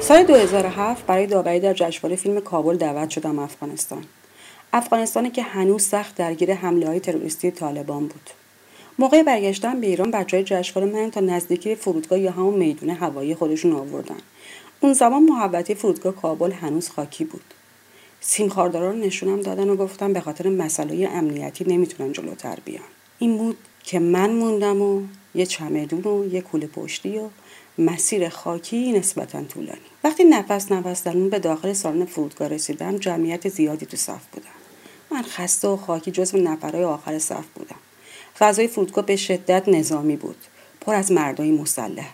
سال 0.00 0.22
2007 0.24 1.06
برای 1.06 1.26
داوری 1.26 1.60
در 1.60 1.74
جشنواره 1.74 2.16
فیلم 2.16 2.40
کابل 2.40 2.76
دعوت 2.76 3.10
شدم 3.10 3.38
افغانستان. 3.38 4.04
افغانستانی 4.72 5.30
که 5.30 5.42
هنوز 5.42 5.82
سخت 5.82 6.14
درگیر 6.14 6.54
حمله 6.54 6.86
های 6.86 7.00
تروریستی 7.00 7.50
طالبان 7.50 8.00
بود. 8.00 8.30
موقع 8.98 9.22
برگشتن 9.22 9.80
به 9.80 9.86
ایران 9.86 10.10
بچه 10.10 10.42
جشنواره 10.42 10.92
من 10.92 11.10
تا 11.10 11.20
نزدیکی 11.20 11.74
فرودگاه 11.74 12.18
یا 12.18 12.30
همون 12.30 12.54
میدون 12.54 12.90
هوایی 12.90 13.34
خودشون 13.34 13.72
آوردن. 13.72 14.16
اون 14.80 14.92
زمان 14.92 15.22
محوطه 15.22 15.74
فرودگاه 15.74 16.16
کابل 16.16 16.52
هنوز 16.52 16.90
خاکی 16.90 17.24
بود. 17.24 17.44
سیم 18.20 18.48
رو 18.48 18.92
نشونم 18.92 19.40
دادن 19.40 19.68
و 19.68 19.76
گفتم 19.76 20.12
به 20.12 20.20
خاطر 20.20 20.48
مسئله 20.48 21.08
امنیتی 21.12 21.64
نمی‌تونن 21.64 22.12
جلوتر 22.12 22.58
بیان. 22.64 22.84
این 23.18 23.38
بود 23.38 23.56
که 23.84 23.98
من 23.98 24.30
موندم 24.30 24.82
و 24.82 25.02
یه 25.38 25.46
چمدون 25.46 26.12
و 26.12 26.34
یه 26.34 26.40
کوله 26.40 26.66
پشتی 26.66 27.18
و 27.18 27.28
مسیر 27.78 28.28
خاکی 28.28 28.92
نسبتا 28.92 29.44
طولانی. 29.44 29.80
وقتی 30.04 30.24
نفس 30.24 30.72
نفس 30.72 31.06
به 31.06 31.38
داخل 31.38 31.72
سالن 31.72 32.04
فرودگاه 32.04 32.48
رسیدم 32.48 32.96
جمعیت 32.96 33.48
زیادی 33.48 33.86
تو 33.86 33.96
صف 33.96 34.26
بودم. 34.32 34.48
من 35.10 35.22
خسته 35.22 35.68
و 35.68 35.76
خاکی 35.76 36.10
جزو 36.10 36.38
نفرهای 36.38 36.84
آخر 36.84 37.18
صف 37.18 37.44
بودم. 37.54 37.76
فضای 38.38 38.68
فرودگاه 38.68 39.06
به 39.06 39.16
شدت 39.16 39.68
نظامی 39.68 40.16
بود. 40.16 40.36
پر 40.80 40.94
از 40.94 41.12
مردای 41.12 41.50
مسلح. 41.50 42.10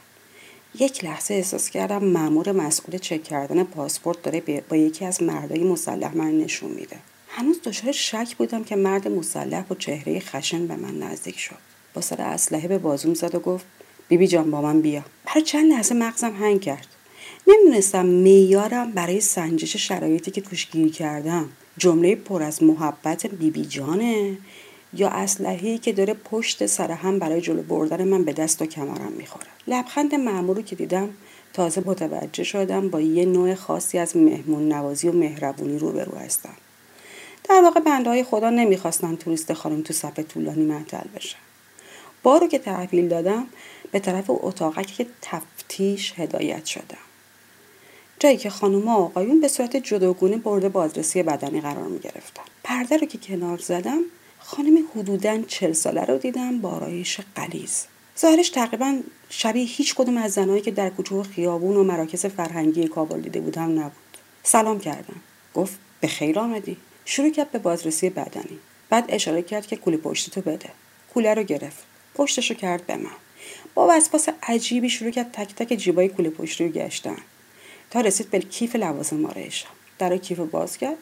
یک 0.79 1.05
لحظه 1.05 1.35
احساس 1.35 1.71
کردم 1.71 2.05
مأمور 2.05 2.53
مسئول 2.53 2.99
چک 2.99 3.23
کردن 3.23 3.65
پاسپورت 3.65 4.23
داره 4.23 4.63
با 4.69 4.77
یکی 4.77 5.05
از 5.05 5.23
مردای 5.23 5.65
مسلح 5.65 6.17
من 6.17 6.39
نشون 6.39 6.71
میده. 6.71 6.97
هنوز 7.29 7.61
دچار 7.65 7.93
شک 7.93 8.37
بودم 8.39 8.65
که 8.65 8.77
مرد 8.77 9.09
مسلح 9.09 9.63
با 9.63 9.77
چهره 9.77 10.21
خشن 10.21 10.67
به 10.67 10.77
من 10.77 10.99
نزدیک 10.99 11.39
شد. 11.39 11.74
با 11.95 12.01
سر 12.01 12.21
اسلحه 12.21 12.69
به 12.69 12.79
بازوم 12.79 13.15
زد 13.15 13.35
و 13.35 13.39
گفت 13.39 13.65
بیبی 14.09 14.27
جان 14.27 14.51
با 14.51 14.63
من 14.63 14.81
بیا. 14.81 15.03
برای 15.27 15.43
چند 15.43 15.73
لحظه 15.73 15.95
مغزم 15.95 16.33
هنگ 16.33 16.61
کرد. 16.61 16.87
نمی‌دونستم 17.47 18.07
میارم 18.07 18.93
برای 18.93 19.21
سنجش 19.21 19.77
شرایطی 19.77 20.31
که 20.31 20.41
توش 20.41 20.71
گیر 20.71 20.93
کردم 20.93 21.49
جمله 21.79 22.15
پر 22.15 22.43
از 22.43 22.63
محبت 22.63 23.27
بیبی 23.27 23.65
جانه 23.65 24.37
یا 24.93 25.09
اسلحه‌ای 25.09 25.79
که 25.79 25.93
داره 25.93 26.15
پشت 26.15 26.67
سر 26.67 26.91
هم 26.91 27.19
برای 27.19 27.41
جلو 27.41 27.63
بردن 27.63 28.09
من 28.09 28.25
به 28.25 28.33
دست 28.33 28.63
و 28.63 28.67
کمرم 28.67 29.13
می‌خوره. 29.19 29.47
لبخند 29.67 30.15
معمول 30.15 30.63
که 30.63 30.77
دیدم 30.77 31.09
تازه 31.53 31.83
متوجه 31.87 32.45
شدم 32.45 32.89
با 32.89 33.01
یه 33.01 33.25
نوع 33.25 33.55
خاصی 33.55 33.99
از 33.99 34.17
مهمون 34.17 34.73
نوازی 34.73 35.09
و 35.09 35.13
مهربونی 35.13 35.79
روبرو 35.79 36.19
هستم. 36.19 36.57
در 37.49 37.61
واقع 37.63 37.81
بنده 37.81 38.11
های 38.11 38.25
خدا 38.25 38.51
نمی‌خواستن 38.51 39.17
توریست 39.17 39.53
خانم 39.53 39.83
تو 39.83 39.93
صف 39.93 40.19
طولانی 40.19 40.65
معطل 40.65 41.09
بشن 41.17 41.39
بارو 42.25 42.47
که 42.47 42.59
تحویل 42.59 43.09
دادم 43.09 43.47
به 43.93 43.99
طرف 43.99 44.25
اتاقک 44.29 44.87
که 44.87 45.07
تفتیش 45.23 46.13
هدایت 46.17 46.65
شدم. 46.65 47.05
جایی 48.19 48.37
که 48.37 48.51
خانوم 48.51 48.89
و 48.89 48.91
آقایون 48.91 49.41
به 49.41 49.49
صورت 49.49 49.77
جداگونه 49.77 50.37
برده 50.37 50.69
بازرسی 50.69 51.23
بدنی 51.23 51.61
قرار 51.61 51.89
می 51.89 51.99
گرفتن. 51.99 52.43
پرده 52.65 52.97
رو 52.97 53.07
که 53.07 53.19
کنار 53.19 53.59
زدم 53.59 54.01
خانم 54.39 54.85
حدودا 54.95 55.43
چل 55.43 55.73
ساله 55.73 56.05
رو 56.05 56.19
دیدم 56.19 56.59
با 56.59 56.71
آرایش 56.71 57.21
قلیز 57.35 57.87
ظاهرش 58.19 58.51
تقریبا 58.51 58.99
شبیه 59.29 59.65
هیچ 59.65 59.95
کدوم 59.95 60.17
از 60.17 60.33
زنهایی 60.33 60.63
که 60.63 60.71
در 60.71 60.91
کوچه 60.91 61.23
خیابون 61.23 61.77
و 61.77 61.85
مراکز 61.85 62.27
فرهنگی 62.27 62.89
کابل 62.89 63.21
دیده 63.21 63.41
بودم 63.41 63.81
نبود. 63.81 63.93
سلام 64.43 64.81
کردم. 64.81 65.21
گفت 65.55 65.79
به 66.01 66.09
خیر 66.09 66.39
آمدی. 66.39 66.77
شروع 67.05 67.31
کرد 67.31 67.51
به 67.51 67.59
بازرسی 67.59 68.11
بدنی. 68.11 68.59
بعد 68.91 69.05
اشاره 69.09 69.43
کرد 69.43 69.67
که 69.67 69.77
کوله 69.77 69.97
پشتی 69.97 70.31
تو 70.31 70.41
بده. 70.41 70.71
کوله 71.15 71.35
رو 71.35 71.43
گرفت. 71.43 71.94
پشتشو 72.15 72.55
کرد 72.55 72.87
به 72.87 72.97
من. 72.97 73.11
با 73.75 73.89
وسواس 73.91 74.29
عجیبی 74.43 74.91
شروع 74.91 75.11
کرد 75.11 75.33
تک 75.33 75.55
تک 75.55 75.75
جیبای 75.75 76.09
کوله 76.09 76.31
پشتی 76.31 76.65
رو 76.65 76.71
گشتن. 76.71 77.17
تا 77.91 78.01
رسید 78.01 78.31
به 78.31 78.39
کیف 78.39 78.77
لوازم 78.77 79.27
آرایشم 79.27 79.69
در 79.99 80.17
کیف 80.17 80.41
باز 80.41 80.77
کرد. 80.79 80.97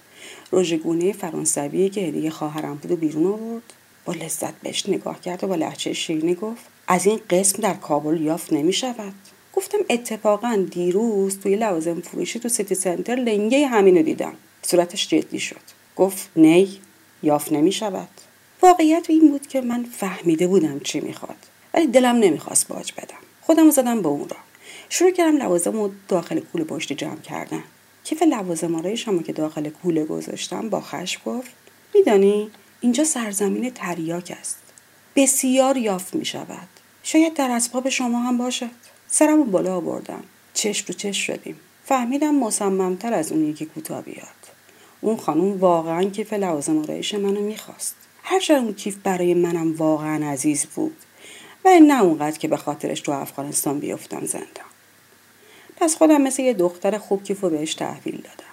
رژگونه 0.53 1.13
فرانسوی 1.13 1.89
که 1.89 2.01
هدیه 2.01 2.31
خواهرم 2.31 2.75
بود 2.75 3.01
بیرون 3.01 3.27
آورد. 3.27 3.73
با 4.05 4.13
لذت 4.13 4.55
بهش 4.61 4.89
نگاه 4.89 5.21
کرد 5.21 5.45
و 5.45 5.47
با 5.47 5.55
لحچه 5.55 5.93
شیرینی 5.93 6.35
گفت 6.35 6.65
از 6.89 7.07
این 7.07 7.21
قسم 7.31 7.63
در 7.63 7.75
کابل 7.75 8.21
یافت 8.21 8.53
نمی 8.53 8.73
شود. 8.73 9.15
گفتم 9.53 9.79
اتفاقا 9.91 10.67
دیروز 10.71 11.41
توی 11.41 11.57
لوازم 11.57 12.01
فروشی 12.01 12.39
تو 12.39 12.49
سیتی 12.49 12.75
سنتر 12.75 13.15
لنگه 13.15 13.67
همینو 13.67 14.03
دیدم. 14.03 14.35
صورتش 14.63 15.09
جدی 15.09 15.41
شد. 15.41 15.61
گفت 15.97 16.31
نی 16.37 16.81
یافت 17.23 17.53
نمی 17.53 17.73
شود. 17.73 18.09
واقعیت 18.63 19.07
این 19.09 19.31
بود 19.31 19.47
که 19.47 19.61
من 19.61 19.85
فهمیده 19.85 20.47
بودم 20.47 20.81
چی 20.81 21.01
می‌خواد. 21.01 21.37
ولی 21.75 21.87
دلم 21.87 22.17
نمی‌خواست 22.17 22.69
باج 22.69 22.93
بدم. 22.93 23.19
خودم 23.41 23.71
زدم 23.71 24.03
به 24.03 24.09
اون 24.09 24.29
را 24.29 24.37
شروع 24.89 25.11
کردم 25.11 25.37
لوازم 25.37 25.73
رو 25.73 25.93
داخل 26.09 26.41
کوله 26.41 26.65
پشتی 26.65 26.95
جمع 26.95 27.21
کردن. 27.21 27.63
کیف 28.05 28.23
لوازم 28.23 28.75
آرایشم 28.75 29.23
که 29.23 29.33
داخل 29.33 29.69
کوله 29.69 30.05
گذاشتم 30.05 30.69
با 30.69 30.81
خشم 30.81 31.21
گفت 31.27 31.51
میدانی 31.95 32.51
اینجا 32.81 33.05
سرزمین 33.05 33.71
تریاک 33.71 34.37
است. 34.41 34.59
بسیار 35.17 35.77
یافت 35.77 36.15
می 36.15 36.25
شود 36.25 36.69
شاید 37.03 37.35
در 37.35 37.51
اسباب 37.51 37.89
شما 37.89 38.19
هم 38.19 38.39
باشد. 38.39 38.71
سرم 39.09 39.51
بالا 39.51 39.77
آوردم. 39.77 40.25
چشم 40.55 40.87
تو 40.87 40.93
چشم 40.93 41.35
شدیم. 41.35 41.57
فهمیدم 41.85 42.35
مصممتر 42.35 43.15
از 43.15 43.33
اون 43.33 43.45
یکی 43.45 43.67
کوتاه 43.67 44.03
بیاد. 44.03 44.27
اون 45.01 45.17
خانم 45.17 45.61
واقعا 45.61 46.05
کیف 46.05 46.33
لوازم 46.33 46.79
آرایش 46.79 47.15
منو 47.15 47.41
می‌خواست. 47.41 47.95
هرچند 48.23 48.65
اون 48.65 48.75
کیف 48.75 48.97
برای 48.97 49.35
منم 49.35 49.77
واقعا 49.77 50.31
عزیز 50.31 50.67
بود. 50.67 50.97
و 51.65 51.69
نه 51.81 52.03
اونقدر 52.03 52.39
که 52.39 52.49
به 52.49 52.57
خاطرش 52.57 53.01
تو 53.01 53.13
افغانستان 53.13 53.79
بیفتم 53.79 54.27
زندان. 54.27 54.67
پس 55.77 55.97
خودم 55.97 56.23
مثل 56.23 56.43
یه 56.43 56.53
دختر 56.53 56.99
خوب 56.99 57.25
کیفو 57.25 57.51
بهش 57.51 57.75
تحویل 57.75 58.17
دادم. 58.17 58.53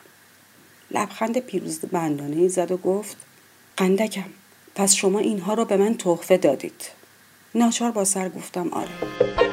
لبخند 0.92 1.38
پیروز 1.38 1.80
بندانه 1.80 2.48
زد 2.48 2.72
و 2.72 2.78
گفت 2.78 3.18
قندکم 3.78 4.30
پس 4.76 4.96
شما 4.96 5.20
اینها 5.20 5.54
رو 5.54 5.66
به 5.66 5.78
من 5.78 5.98
تحفه 5.98 6.38
دادید. 6.38 6.82
ناچار 7.56 7.92
با 7.92 8.06
سر 8.06 8.30
گفتم 8.30 8.70
آره. 8.74 9.49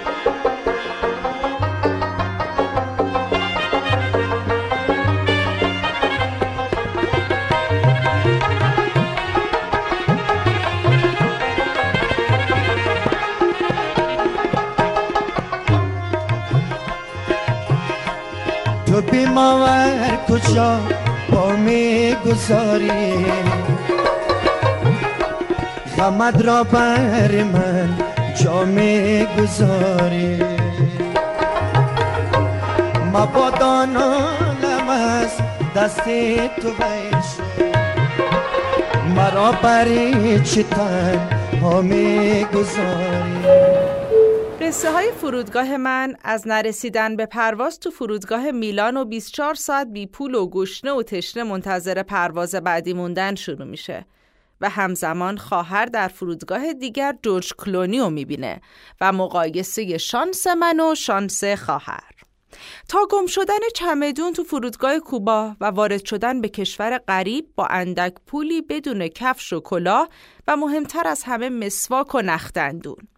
تو 19.37 19.43
بیماور 19.43 20.19
کجا 20.29 20.81
با 21.31 21.49
می‌گذاری 21.49 23.27
غمت 25.99 26.47
را 26.47 26.65
بر 26.65 27.43
من 27.43 27.89
جا 28.45 28.65
می‌گذاری 28.65 30.43
مبادا 33.15 33.85
نالم 33.85 34.89
از 34.89 35.31
دست 35.77 36.05
تو 36.63 36.71
بیشه 36.71 37.43
مرا 39.17 39.53
بری 39.53 40.41
چی 40.41 40.63
تنها 40.63 41.81
می‌گذاری 41.81 43.76
قصه 44.67 44.93
های 44.93 45.13
فرودگاه 45.13 45.77
من 45.77 46.17
از 46.25 46.49
نرسیدن 46.49 47.17
به 47.17 47.27
پرواز 47.27 47.81
تو 47.81 47.91
فرودگاه 47.91 48.51
میلان 48.51 48.97
و 48.97 49.05
24 49.05 49.55
ساعت 49.55 49.87
بی 49.87 50.07
پول 50.07 50.35
و 50.35 50.51
گشنه 50.51 50.93
و 50.93 51.03
تشنه 51.03 51.43
منتظر 51.43 52.03
پرواز 52.03 52.55
بعدی 52.55 52.93
موندن 52.93 53.35
شروع 53.35 53.65
میشه 53.65 54.07
و 54.61 54.69
همزمان 54.69 55.37
خواهر 55.37 55.87
در 55.87 56.09
فرودگاه 56.09 56.73
دیگر 56.73 57.15
جورج 57.23 57.53
کلونی 57.59 58.11
می‌بینه 58.11 58.61
و 59.01 59.13
مقایسه 59.13 59.99
شانس 59.99 60.47
من 60.47 60.81
و 60.81 60.95
شانس 60.95 61.45
خواهر. 61.45 62.11
تا 62.89 62.99
گم 63.11 63.27
شدن 63.27 63.69
چمدون 63.75 64.33
تو 64.33 64.45
فرودگاه 64.45 64.99
کوبا 64.99 65.57
و 65.61 65.65
وارد 65.65 66.05
شدن 66.05 66.41
به 66.41 66.49
کشور 66.49 66.99
غریب 66.99 67.47
با 67.57 67.67
اندک 67.67 68.15
پولی 68.27 68.63
بدون 68.63 69.09
کفش 69.09 69.53
و 69.53 69.61
کلاه 69.61 70.09
و 70.49 70.57
مهمتر 70.57 71.09
از 71.09 71.23
همه 71.23 71.49
مسواک 71.49 72.15
و 72.15 72.21
نختندون 72.21 73.09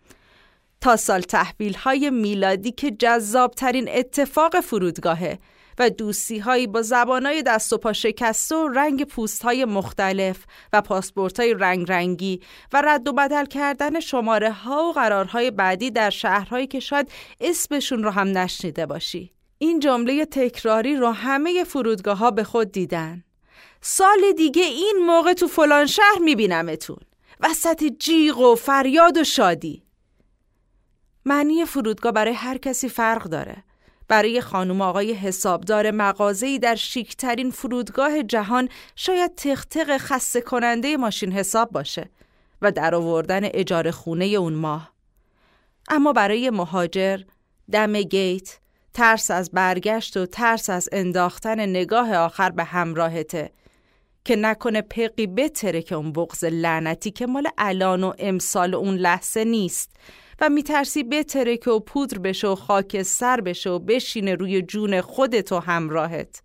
تا 0.80 0.96
سال 0.96 1.20
تحویل 1.20 1.74
های 1.74 2.10
میلادی 2.10 2.72
که 2.72 2.90
جذاب 2.90 3.54
ترین 3.54 3.88
اتفاق 3.88 4.60
فرودگاهه 4.60 5.38
و 5.78 5.90
دوستی 5.90 6.38
هایی 6.38 6.66
با 6.66 6.82
زبان 6.82 7.26
های 7.26 7.42
دست 7.42 7.72
و 7.72 7.78
پا 7.78 7.92
شکسته 7.92 8.56
و 8.56 8.68
رنگ 8.68 9.04
پوست 9.04 9.42
های 9.42 9.64
مختلف 9.64 10.44
و 10.72 10.82
پاسپورت 10.82 11.40
های 11.40 11.54
رنگ 11.54 11.92
رنگی 11.92 12.40
و 12.72 12.82
رد 12.82 13.08
و 13.08 13.12
بدل 13.12 13.44
کردن 13.44 14.00
شماره 14.00 14.52
ها 14.52 14.84
و 14.84 14.92
قرارهای 14.92 15.50
بعدی 15.50 15.90
در 15.90 16.10
شهرهایی 16.10 16.66
که 16.66 16.80
شاید 16.80 17.10
اسمشون 17.40 18.02
رو 18.02 18.10
هم 18.10 18.38
نشنیده 18.38 18.86
باشی. 18.86 19.32
این 19.58 19.80
جمله 19.80 20.24
تکراری 20.24 20.96
رو 20.96 21.10
همه 21.10 21.64
فرودگاه 21.64 22.18
ها 22.18 22.30
به 22.30 22.44
خود 22.44 22.72
دیدن. 22.72 23.24
سال 23.80 24.32
دیگه 24.36 24.62
این 24.62 24.96
موقع 25.06 25.32
تو 25.32 25.48
فلان 25.48 25.86
شهر 25.86 26.18
میبینمتون. 26.20 26.98
وسط 27.40 27.84
جیغ 27.84 28.38
و 28.38 28.54
فریاد 28.54 29.18
و 29.18 29.24
شادی. 29.24 29.87
معنی 31.28 31.64
فرودگاه 31.64 32.12
برای 32.12 32.32
هر 32.32 32.58
کسی 32.58 32.88
فرق 32.88 33.22
داره. 33.22 33.64
برای 34.08 34.40
خانم 34.40 34.80
آقای 34.80 35.12
حسابدار 35.12 35.90
مغازه‌ای 35.90 36.58
در 36.58 36.74
شیکترین 36.74 37.50
فرودگاه 37.50 38.22
جهان 38.22 38.68
شاید 38.96 39.34
تختق 39.34 39.96
خسته 39.96 40.40
کننده 40.40 40.96
ماشین 40.96 41.32
حساب 41.32 41.70
باشه 41.70 42.10
و 42.62 42.72
در 42.72 42.94
آوردن 42.94 43.40
اجاره 43.44 43.90
خونه 43.90 44.24
اون 44.24 44.52
ماه. 44.52 44.92
اما 45.88 46.12
برای 46.12 46.50
مهاجر 46.50 47.20
دم 47.72 47.92
گیت 47.92 48.58
ترس 48.94 49.30
از 49.30 49.50
برگشت 49.50 50.16
و 50.16 50.26
ترس 50.26 50.70
از 50.70 50.88
انداختن 50.92 51.60
نگاه 51.60 52.16
آخر 52.16 52.50
به 52.50 52.64
همراهته 52.64 53.50
که 54.24 54.36
نکنه 54.36 54.82
پقی 54.82 55.26
بتره 55.26 55.82
که 55.82 55.94
اون 55.94 56.12
بغز 56.12 56.44
لعنتی 56.44 57.10
که 57.10 57.26
مال 57.26 57.48
الان 57.58 58.04
و 58.04 58.12
امسال 58.18 58.74
اون 58.74 58.94
لحظه 58.94 59.44
نیست 59.44 59.90
و 60.40 60.48
میترسی 60.48 61.04
بترکه 61.04 61.70
و 61.70 61.80
پودر 61.80 62.18
بشه 62.18 62.48
و 62.48 62.54
خاک 62.54 63.02
سر 63.02 63.40
بشه 63.40 63.70
و 63.70 63.78
بشینه 63.78 64.34
روی 64.34 64.62
جون 64.62 65.00
خودت 65.00 65.52
و 65.52 65.58
همراهت. 65.58 66.42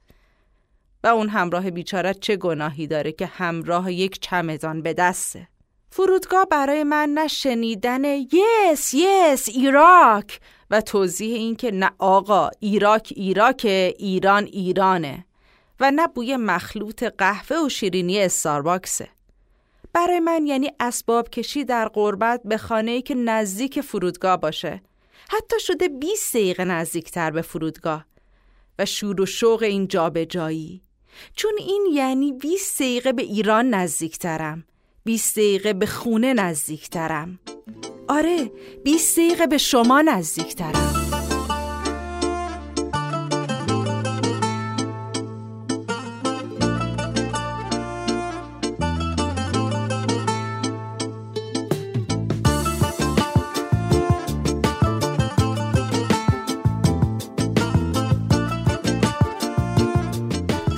و 1.03 1.07
اون 1.07 1.29
همراه 1.29 1.71
بیچاره 1.71 2.13
چه 2.13 2.35
گناهی 2.35 2.87
داره 2.87 3.11
که 3.11 3.25
همراه 3.25 3.93
یک 3.93 4.19
چمدان 4.19 4.81
به 4.81 4.93
دسته؟ 4.93 5.47
فرودگاه 5.89 6.45
برای 6.45 6.83
من 6.83 7.09
نه 7.09 7.27
شنیدن 7.27 8.05
یس 8.05 8.93
یس 8.93 9.49
ایراک 9.49 10.39
و 10.71 10.81
توضیح 10.81 11.35
این 11.35 11.55
که 11.55 11.71
نه 11.71 11.91
آقا 11.99 12.49
ایراک 12.59 13.13
ایراک 13.15 13.61
ایران 13.65 14.43
ایرانه 14.43 15.25
و 15.79 15.91
نه 15.91 16.07
بوی 16.07 16.37
مخلوط 16.37 17.03
قهوه 17.03 17.57
و 17.65 17.69
شیرینی 17.69 18.19
استارباکسه. 18.19 19.09
برای 19.93 20.19
من 20.19 20.47
یعنی 20.47 20.71
اسباب 20.79 21.29
کشی 21.29 21.65
در 21.65 21.87
قربت 21.87 22.41
به 22.45 22.57
خانه‌ای 22.57 23.01
که 23.01 23.15
نزدیک 23.15 23.81
فرودگاه 23.81 24.37
باشه. 24.37 24.81
حتی 25.29 25.59
شده 25.59 25.87
20 25.87 26.35
دقیقه 26.35 26.65
نزدیکتر 26.65 27.31
به 27.31 27.41
فرودگاه 27.41 28.05
و 28.79 28.85
شور 28.85 29.21
و 29.21 29.25
شوق 29.25 29.63
این 29.63 29.87
جابجایی. 29.87 30.81
چون 31.35 31.53
این 31.59 31.87
یعنی 31.93 32.33
20 32.33 32.81
دقیقه 32.81 33.13
به 33.13 33.23
ایران 33.23 33.69
نزدیکترم. 33.69 34.63
20 35.03 35.35
دقیقه 35.35 35.73
به 35.73 35.85
خونه 35.85 36.33
نزدیکترم. 36.33 37.39
آره 38.07 38.51
20 38.83 39.19
دقیقه 39.19 39.47
به 39.47 39.57
شما 39.57 40.01
نزدیکترم. 40.01 41.02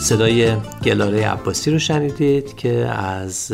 صدای 0.05 0.55
گلاره 0.83 1.27
عباسی 1.27 1.71
رو 1.71 1.79
شنیدید 1.79 2.55
که 2.55 2.73
از 2.87 3.53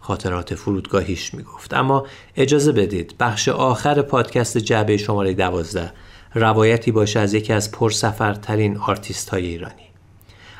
خاطرات 0.00 0.54
فرودگاهیش 0.54 1.34
می‌گفت. 1.34 1.74
اما 1.74 2.06
اجازه 2.36 2.72
بدید 2.72 3.14
بخش 3.20 3.48
آخر 3.48 4.02
پادکست 4.02 4.58
جعبه 4.58 4.96
شماره 4.96 5.34
دوازده 5.34 5.92
روایتی 6.34 6.92
باشه 6.92 7.20
از 7.20 7.34
یکی 7.34 7.52
از 7.52 7.70
پرسفرترین 7.70 8.76
آرتیست 8.76 9.28
های 9.28 9.46
ایرانی. 9.46 9.90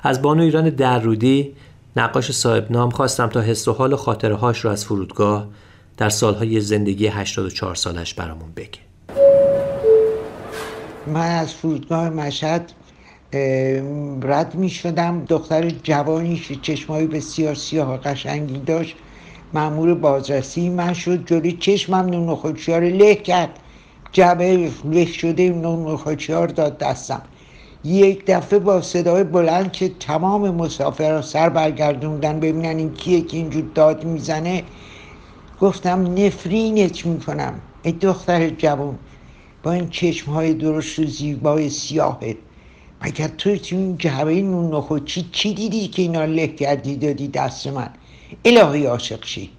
از 0.03 0.23
بانو 0.23 0.43
ایران 0.43 0.71
درودی 0.71 1.55
نقاش 1.97 2.33
صاحب 2.33 2.73
نام 2.73 2.91
خواستم 2.91 3.27
تا 3.27 3.41
حس 3.41 3.69
و 3.69 3.73
حال 3.73 3.97
خاطره 3.97 4.35
هاش 4.35 4.61
رو 4.61 4.71
از 4.71 4.85
فرودگاه 4.85 5.49
در 5.97 6.09
سالهای 6.09 6.61
زندگی 6.61 7.07
84 7.07 7.75
سالش 7.75 8.15
برامون 8.15 8.53
بگه. 8.57 8.81
من 11.07 11.31
از 11.31 11.55
فرودگاه 11.55 12.11
مشهد 12.11 12.73
رد 14.23 14.55
می 14.55 14.71
شدم 14.71 15.25
دختر 15.29 15.71
جوانی 15.71 16.37
که 16.37 16.57
چشمایی 16.57 17.07
بسیار 17.07 17.55
سیاه 17.55 17.95
و 17.95 17.97
قشنگی 17.97 18.59
داشت 18.59 18.97
معمول 19.55 19.95
بازرسی 19.95 20.69
من 20.69 20.93
شد. 20.93 21.27
جلوی 21.27 21.53
چشمم 21.53 22.07
نون 22.07 22.29
رو 22.29 22.81
له 22.81 23.15
کرد. 23.15 23.51
جبه 24.13 24.71
له 24.85 25.05
شده 25.07 25.51
نون 25.51 25.99
رو 26.29 26.47
داد 26.47 26.79
دستم. 26.79 27.23
یک 27.85 28.23
دفعه 28.27 28.59
با 28.59 28.83
صدای 28.83 29.25
بلند 29.25 29.73
که 29.73 29.89
تمام 30.01 30.55
مسافرها 30.55 31.23
سر 31.23 31.49
برگردوندن 31.49 32.41
ببینن 32.41 32.79
این 32.79 32.93
کیه 32.93 33.21
که 33.21 33.37
اینجور 33.37 33.65
داد 33.75 34.05
می‌زنه 34.05 34.63
گفتم 35.61 36.15
نفرینت 36.19 37.07
می‌کنم. 37.07 37.55
ای 37.83 37.93
دختر 37.93 38.51
جوان 38.51 38.99
با 39.63 39.73
این 39.73 39.89
چشم 39.91 40.31
های 40.33 40.55
درشت 40.55 40.99
و 40.99 41.07
زیبای 41.07 41.71
سیاهت. 41.71 42.37
مگر 43.05 43.29
تو 43.29 43.51
این 43.71 43.99
جعبه 43.99 44.43
نون 44.43 44.75
نخوچی 44.75 45.29
چی 45.33 45.55
دیدی 45.55 45.89
که 45.89 46.03
اینا 46.03 46.25
له 46.25 46.47
کردی 46.47 46.97
دادی 46.97 47.29
دست 47.29 47.67
من؟ 47.67 47.91
الهی 48.45 48.87
عاشق 48.87 49.25
شی. 49.25 49.51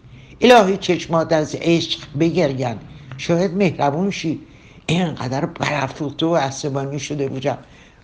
الهی 0.42 0.78
چشمات 0.78 1.34
از 1.34 1.56
عشق 1.56 2.00
بگرگن. 2.20 2.78
شاید 3.18 3.54
مهربون 3.54 4.12
شی. 4.12 4.40
اینقدر 4.88 5.46
برافروخته 5.46 6.26
و 6.26 6.36
عصبانی 6.36 7.00
شده 7.00 7.28
بودم. 7.28 7.58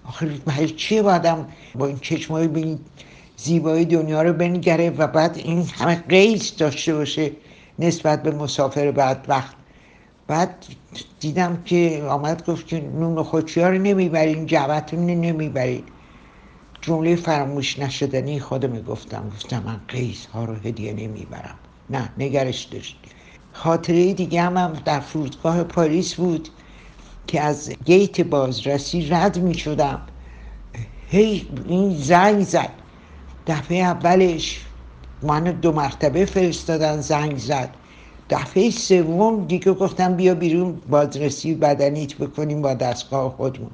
آخر 0.08 0.28
چیه 0.78 1.02
بادم 1.02 1.48
با 1.76 1.88
این 1.88 2.00
چشمای 2.00 2.48
به 2.48 2.60
این 2.60 2.80
زیبایی 3.38 3.86
دنیا 3.86 4.22
رو 4.22 4.34
بنگره 4.34 4.90
و 4.90 5.08
بعد 5.08 5.38
این 5.38 5.66
همه 5.74 6.04
قیس 6.10 6.56
داشته 6.58 6.96
باشه 6.96 7.32
نسبت 7.80 8.24
به 8.24 8.32
مسافر 8.32 8.92
بعد 8.92 9.26
وقت 9.28 9.56
بعد 10.28 10.66
دیدم 11.20 11.64
که 11.66 12.04
آمد 12.10 12.46
گفت 12.46 12.68
که 12.68 12.80
نون 12.80 13.24
خودچی 13.24 13.62
ها 13.62 13.70
رو 13.70 13.78
نمی‌برین 13.78 14.46
جوتون 14.46 15.06
نمی‌برین. 15.06 15.84
جمله 16.82 17.16
فراموش 17.16 17.80
نشدنی 17.80 18.40
خودم 18.40 18.82
گفتم. 18.82 19.30
گفتم 19.30 19.64
من 19.64 19.82
قیس 19.88 20.26
ها 20.26 20.46
رو 20.46 20.54
هدیه 20.56 20.94
نمی‌برم. 20.94 21.56
نه 21.90 22.10
نگرش 22.18 22.64
داشت. 22.64 23.00
خاطره 23.54 24.14
دیگه 24.14 24.42
هم, 24.42 24.58
هم 24.58 24.74
در 24.86 25.00
فرودگاه 25.00 25.64
پاریس 25.64 26.14
بود 26.16 26.50
که 27.28 27.42
از 27.42 27.72
گیت 27.86 28.22
بازرسی 28.22 29.10
رد 29.10 29.38
می 29.40 29.54
شدم 29.54 30.02
هی 31.08 31.48
این 31.68 31.98
زنگ 31.98 32.44
زد. 32.44 32.74
دفعه 33.48 33.78
اولش 33.78 34.66
من 35.22 35.44
دو 35.44 35.72
مرتبه 35.72 36.26
فرستادن 36.26 37.02
زنگ 37.02 37.38
زد. 37.38 37.76
دفعه 38.32 38.70
سوم 38.70 39.46
دیگه 39.46 39.74
گفتم 39.74 40.16
بیا 40.16 40.36
بیرون 40.36 40.82
بازرسی 40.90 41.56
بدنیت 41.56 42.16
بکنیم 42.16 42.62
با 42.62 42.74
دستگاه 42.74 43.36
خودمون. 43.38 43.72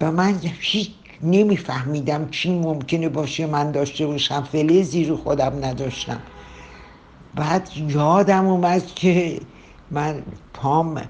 و 0.00 0.12
من 0.12 0.34
هیچ 0.60 0.90
نمیفهمیدم 1.22 2.28
چی 2.30 2.58
ممکنه 2.58 3.08
باشه 3.08 3.46
من 3.46 3.70
داشته 3.72 4.06
باشم 4.06 4.42
فلزی 4.42 5.04
رو 5.04 5.16
خودم 5.16 5.64
نداشتم. 5.64 6.20
بعد 7.34 7.68
یادم 7.88 8.46
اومد 8.46 8.86
که 8.86 9.40
من 9.90 10.22
پام 10.54 11.02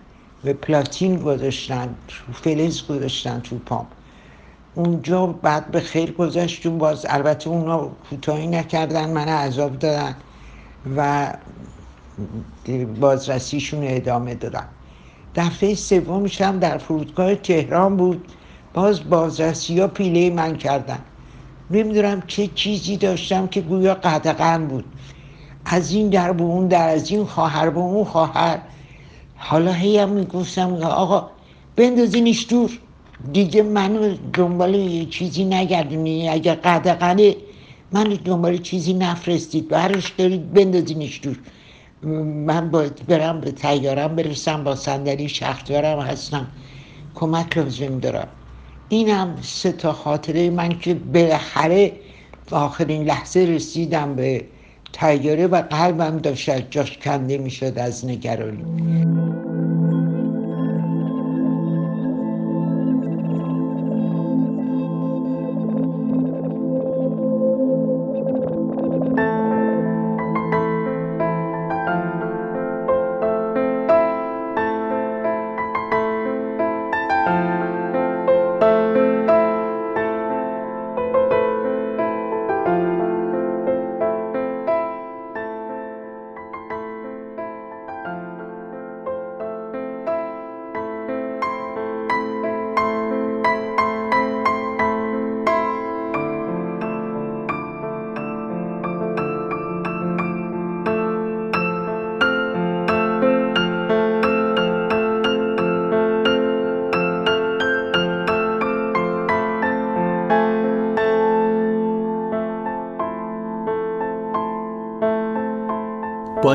به 0.45 0.53
پلاتین 0.53 1.17
گذاشتن 1.17 1.95
فلز 2.33 2.87
گذاشتن 2.87 3.41
تو 3.41 3.59
پام. 3.59 3.87
اونجا 4.75 5.27
بعد 5.27 5.71
به 5.71 5.81
خیر 5.81 6.13
گذاشتون 6.13 6.79
باز 6.79 7.07
البته 7.09 7.51
اونا 7.51 7.89
کوتاهی 8.11 8.47
نکردن 8.47 9.11
من 9.11 9.29
عذاب 9.29 9.79
دادن. 9.79 10.17
و 10.97 11.33
بازرسیشون 13.01 13.81
ادامه 13.83 14.35
دادم 14.35 14.69
دفعه 15.35 15.75
سومش 15.75 16.41
هم 16.41 16.59
در 16.59 16.79
فرودگاه 16.79 17.35
تهران 17.35 17.97
بود. 17.97 18.29
باز 18.75 19.11
بازرسی 19.11 19.81
ها 19.81 19.89
پیله 19.89 20.31
من 20.31 20.57
کردن. 20.57 20.99
نمی‌دونم 21.71 22.23
چه 22.27 22.47
چیزی 22.55 22.97
داشتم 22.97 23.47
که 23.47 23.61
گویا 23.61 23.95
قدقن 23.95 24.67
بود. 24.67 24.85
از 25.65 25.93
این 25.93 26.09
در 26.09 26.33
به 26.33 26.43
اون 26.43 26.69
در 26.69 26.89
از 26.89 27.11
این 27.11 27.25
خواهر 27.25 27.71
به 27.71 27.79
اون 27.79 28.05
خواهر. 28.05 28.59
حالا 29.37 29.73
هی 29.73 29.99
هم 29.99 30.09
می‌گفتم 30.09 30.75
آقا 30.75 31.31
بندازینش 31.77 32.47
دور 32.49 32.79
دیگه 33.33 33.63
منو 33.63 34.17
دنبال 34.33 34.75
یه 34.75 35.05
چیزی 35.05 35.45
نگردونی. 35.45 36.29
اگر 36.29 36.55
قدقنه 36.55 37.37
منو 37.93 38.17
دنبال 38.17 38.59
چیزی 38.59 38.93
نفرستید. 38.93 39.69
برش 39.69 40.11
دارید 40.19 40.53
بندازینش 40.53 41.21
دور 41.23 41.39
من 42.03 42.71
باید 42.71 43.07
برم 43.07 43.41
به 43.41 43.53
تیارم 43.53 44.17
برسم 44.17 44.65
با 44.65 44.75
صندلی 44.75 45.29
شختورم 45.29 46.01
هستم. 46.01 46.47
کمک 47.15 47.59
لازم 47.59 47.99
دارم. 47.99 48.29
اینم 48.89 49.39
سه 49.43 49.73
تا 49.73 49.93
خاطره 49.93 50.51
من 50.51 50.79
که 50.79 50.95
بالاخره 50.95 51.93
آخرین 52.51 53.05
لحظه 53.05 53.41
رسیدم 53.41 54.15
به 54.15 54.45
تیاره 54.93 55.47
و 55.47 55.63
قلبم 55.63 56.19
داشت 56.19 56.71
جاش 56.71 56.99
کنده 56.99 57.39
می‌شد 57.39 57.79
از 57.79 58.07
نگرانی. 58.07 58.65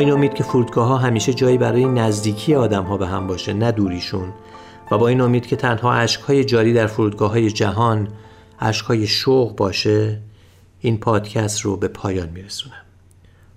این 0.03 0.11
امید 0.11 0.33
که 0.33 0.43
فرودگاه 0.43 0.87
ها 0.87 0.97
همیشه 0.97 1.33
جایی 1.33 1.57
برای 1.57 1.85
نزدیکی 1.85 2.55
آدم 2.55 2.83
ها 2.83 2.97
به 2.97 3.07
هم 3.07 3.27
باشه 3.27 3.53
نه 3.53 3.71
دوریشون. 3.71 4.33
و 4.91 4.97
با 4.97 5.07
این 5.07 5.21
امید 5.21 5.45
که 5.45 5.55
تنها 5.55 6.07
های 6.27 6.43
جاری 6.43 6.73
در 6.73 6.87
فرودگاه 6.87 7.31
های 7.31 7.51
جهان 7.51 8.07
های 8.87 9.07
شوق 9.07 9.55
باشه 9.55 10.19
این 10.79 10.97
پادکست 10.97 11.61
رو 11.61 11.77
به 11.77 11.87
پایان 11.87 12.29
میرسونم. 12.29 12.81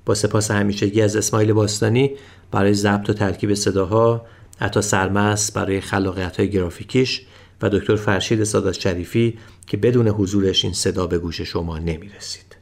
با 0.04 0.14
سپاس 0.14 0.50
همیشگی 0.50 1.02
از 1.02 1.16
اسماعیل 1.16 1.52
باستانی 1.52 2.10
برای 2.50 2.74
ضبط 2.74 3.10
و 3.10 3.12
ترکیب 3.12 3.54
صداها 3.54 4.26
عطا 4.60 4.80
سرمس 4.80 5.52
برای 5.52 5.80
خلاقیت 5.80 6.36
های 6.36 6.50
گرافیکیش 6.50 7.26
و 7.62 7.68
دکتر 7.68 7.96
فرشید 7.96 8.44
سادات 8.44 8.74
شریفی 8.74 9.38
که 9.66 9.76
بدون 9.76 10.08
حضورش 10.08 10.64
این 10.64 10.74
صدا 10.74 11.06
به 11.06 11.18
گوش 11.18 11.40
شما 11.40 11.78
نمی‌رسید. 11.78 12.56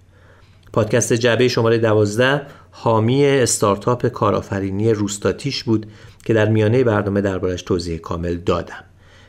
پادکست 0.72 1.12
جعبه 1.12 1.48
شماره 1.48 1.78
دوازده 1.78 2.42
حامی 2.76 3.26
استارتاپ 3.26 4.06
کارآفرینی 4.06 4.92
روستاتیش 4.92 5.64
بود 5.64 5.86
که 6.24 6.34
در 6.34 6.48
میانه 6.48 6.84
برنامه 6.84 7.20
دربارش 7.20 7.62
توضیح 7.62 7.98
کامل 7.98 8.36
دادم. 8.36 8.84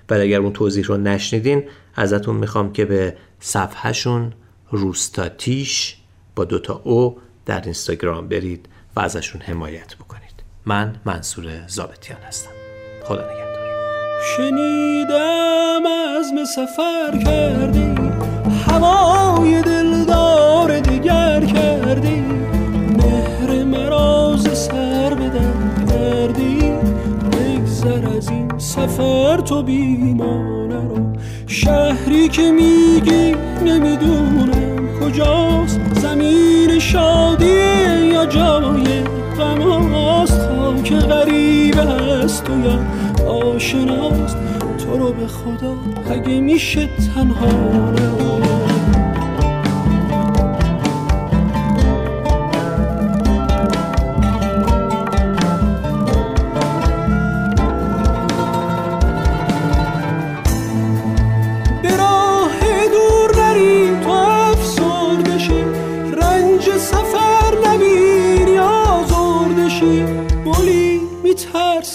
ولی 0.09 0.21
اگر 0.21 0.39
اون 0.39 0.53
توضیح 0.53 0.85
رو 0.85 0.97
نشنیدین 0.97 1.63
ازتون 1.95 2.35
می‌خوام 2.35 2.73
که 2.73 2.85
به 2.85 3.15
صفحهشون 3.39 4.33
روستاتیش 4.71 5.97
با 6.35 6.45
دوتا 6.45 6.81
او 6.83 7.17
در 7.45 7.61
اینستاگرام 7.61 8.27
برید 8.27 8.65
و 8.95 8.99
ازشون 8.99 9.41
حمایت 9.41 9.95
بکنید. 9.95 10.43
من 10.65 10.95
منصور 11.05 11.67
زابتیان 11.67 12.19
هستم. 12.27 12.51
خدا 13.03 13.21
نگهدار. 13.21 13.65
شنیدم 14.37 15.85
از 15.85 16.49
سفر 16.55 17.23
کردی 17.25 17.95
هوای 18.67 19.61
دلدار 19.61 20.79
دیگر 20.79 21.45
کردی 21.45 21.64
سفر 28.57 29.37
تو 29.37 29.63
بیمانه 29.63 30.75
رو. 30.75 31.13
شهری 31.47 32.27
که 32.29 32.51
میگی 32.51 33.35
نمی‌دونم 33.65 34.99
کجاست. 35.01 35.79
زمین 35.93 36.79
شادی 36.79 37.55
یا 38.13 38.25
جای 38.25 39.03
غم 39.37 39.91
تا 40.29 40.81
که 40.83 40.95
غریب 40.95 41.79
است 41.79 42.49
و 42.49 42.53
یا 42.65 42.79
آشناست. 43.31 44.37
تو 44.77 44.97
رو 44.97 45.13
به 45.13 45.27
خدا 45.27 45.75
اگه 46.11 46.39
میشه 46.39 46.89
تنها 47.15 47.85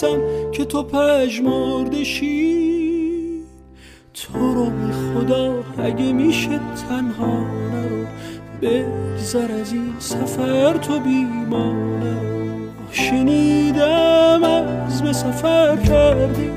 ترسم 0.01 0.21
که 0.53 0.65
تو 0.65 0.83
پژمردشی. 0.83 2.61
تو 4.15 4.55
رو 4.55 4.65
به 4.65 4.93
خدا 4.93 5.65
اگه 5.79 6.13
میشه 6.13 6.61
تنها 6.89 7.41
نرو 7.73 8.07
بگذر 8.63 9.53
از 9.61 9.73
این 9.73 9.95
سفر 9.99 10.77
تو 10.77 11.01
بیمانه. 11.01 12.17
شنیدم 12.93 14.45
از 14.45 15.03
به 15.03 15.13
سفر 15.13 15.77
کردی 15.77 16.51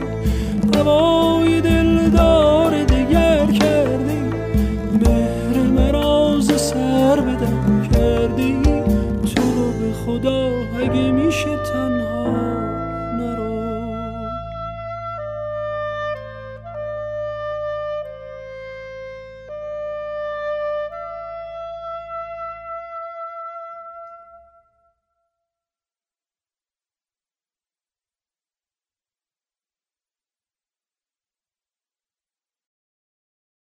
هوای 0.75 1.61
دلدار 1.61 2.83
دیگر 2.83 3.45
کردی. 3.45 4.23
مهر 4.93 5.57
مراز 5.57 6.61
سر 6.61 7.21
بدم 7.21 7.89
کردی. 7.93 8.61
تو 9.35 9.41
رو 9.41 9.71
به 9.71 9.93
خدا 10.05 10.51
اگه 10.79 11.11
میشه 11.11 11.57
تن 11.73 11.92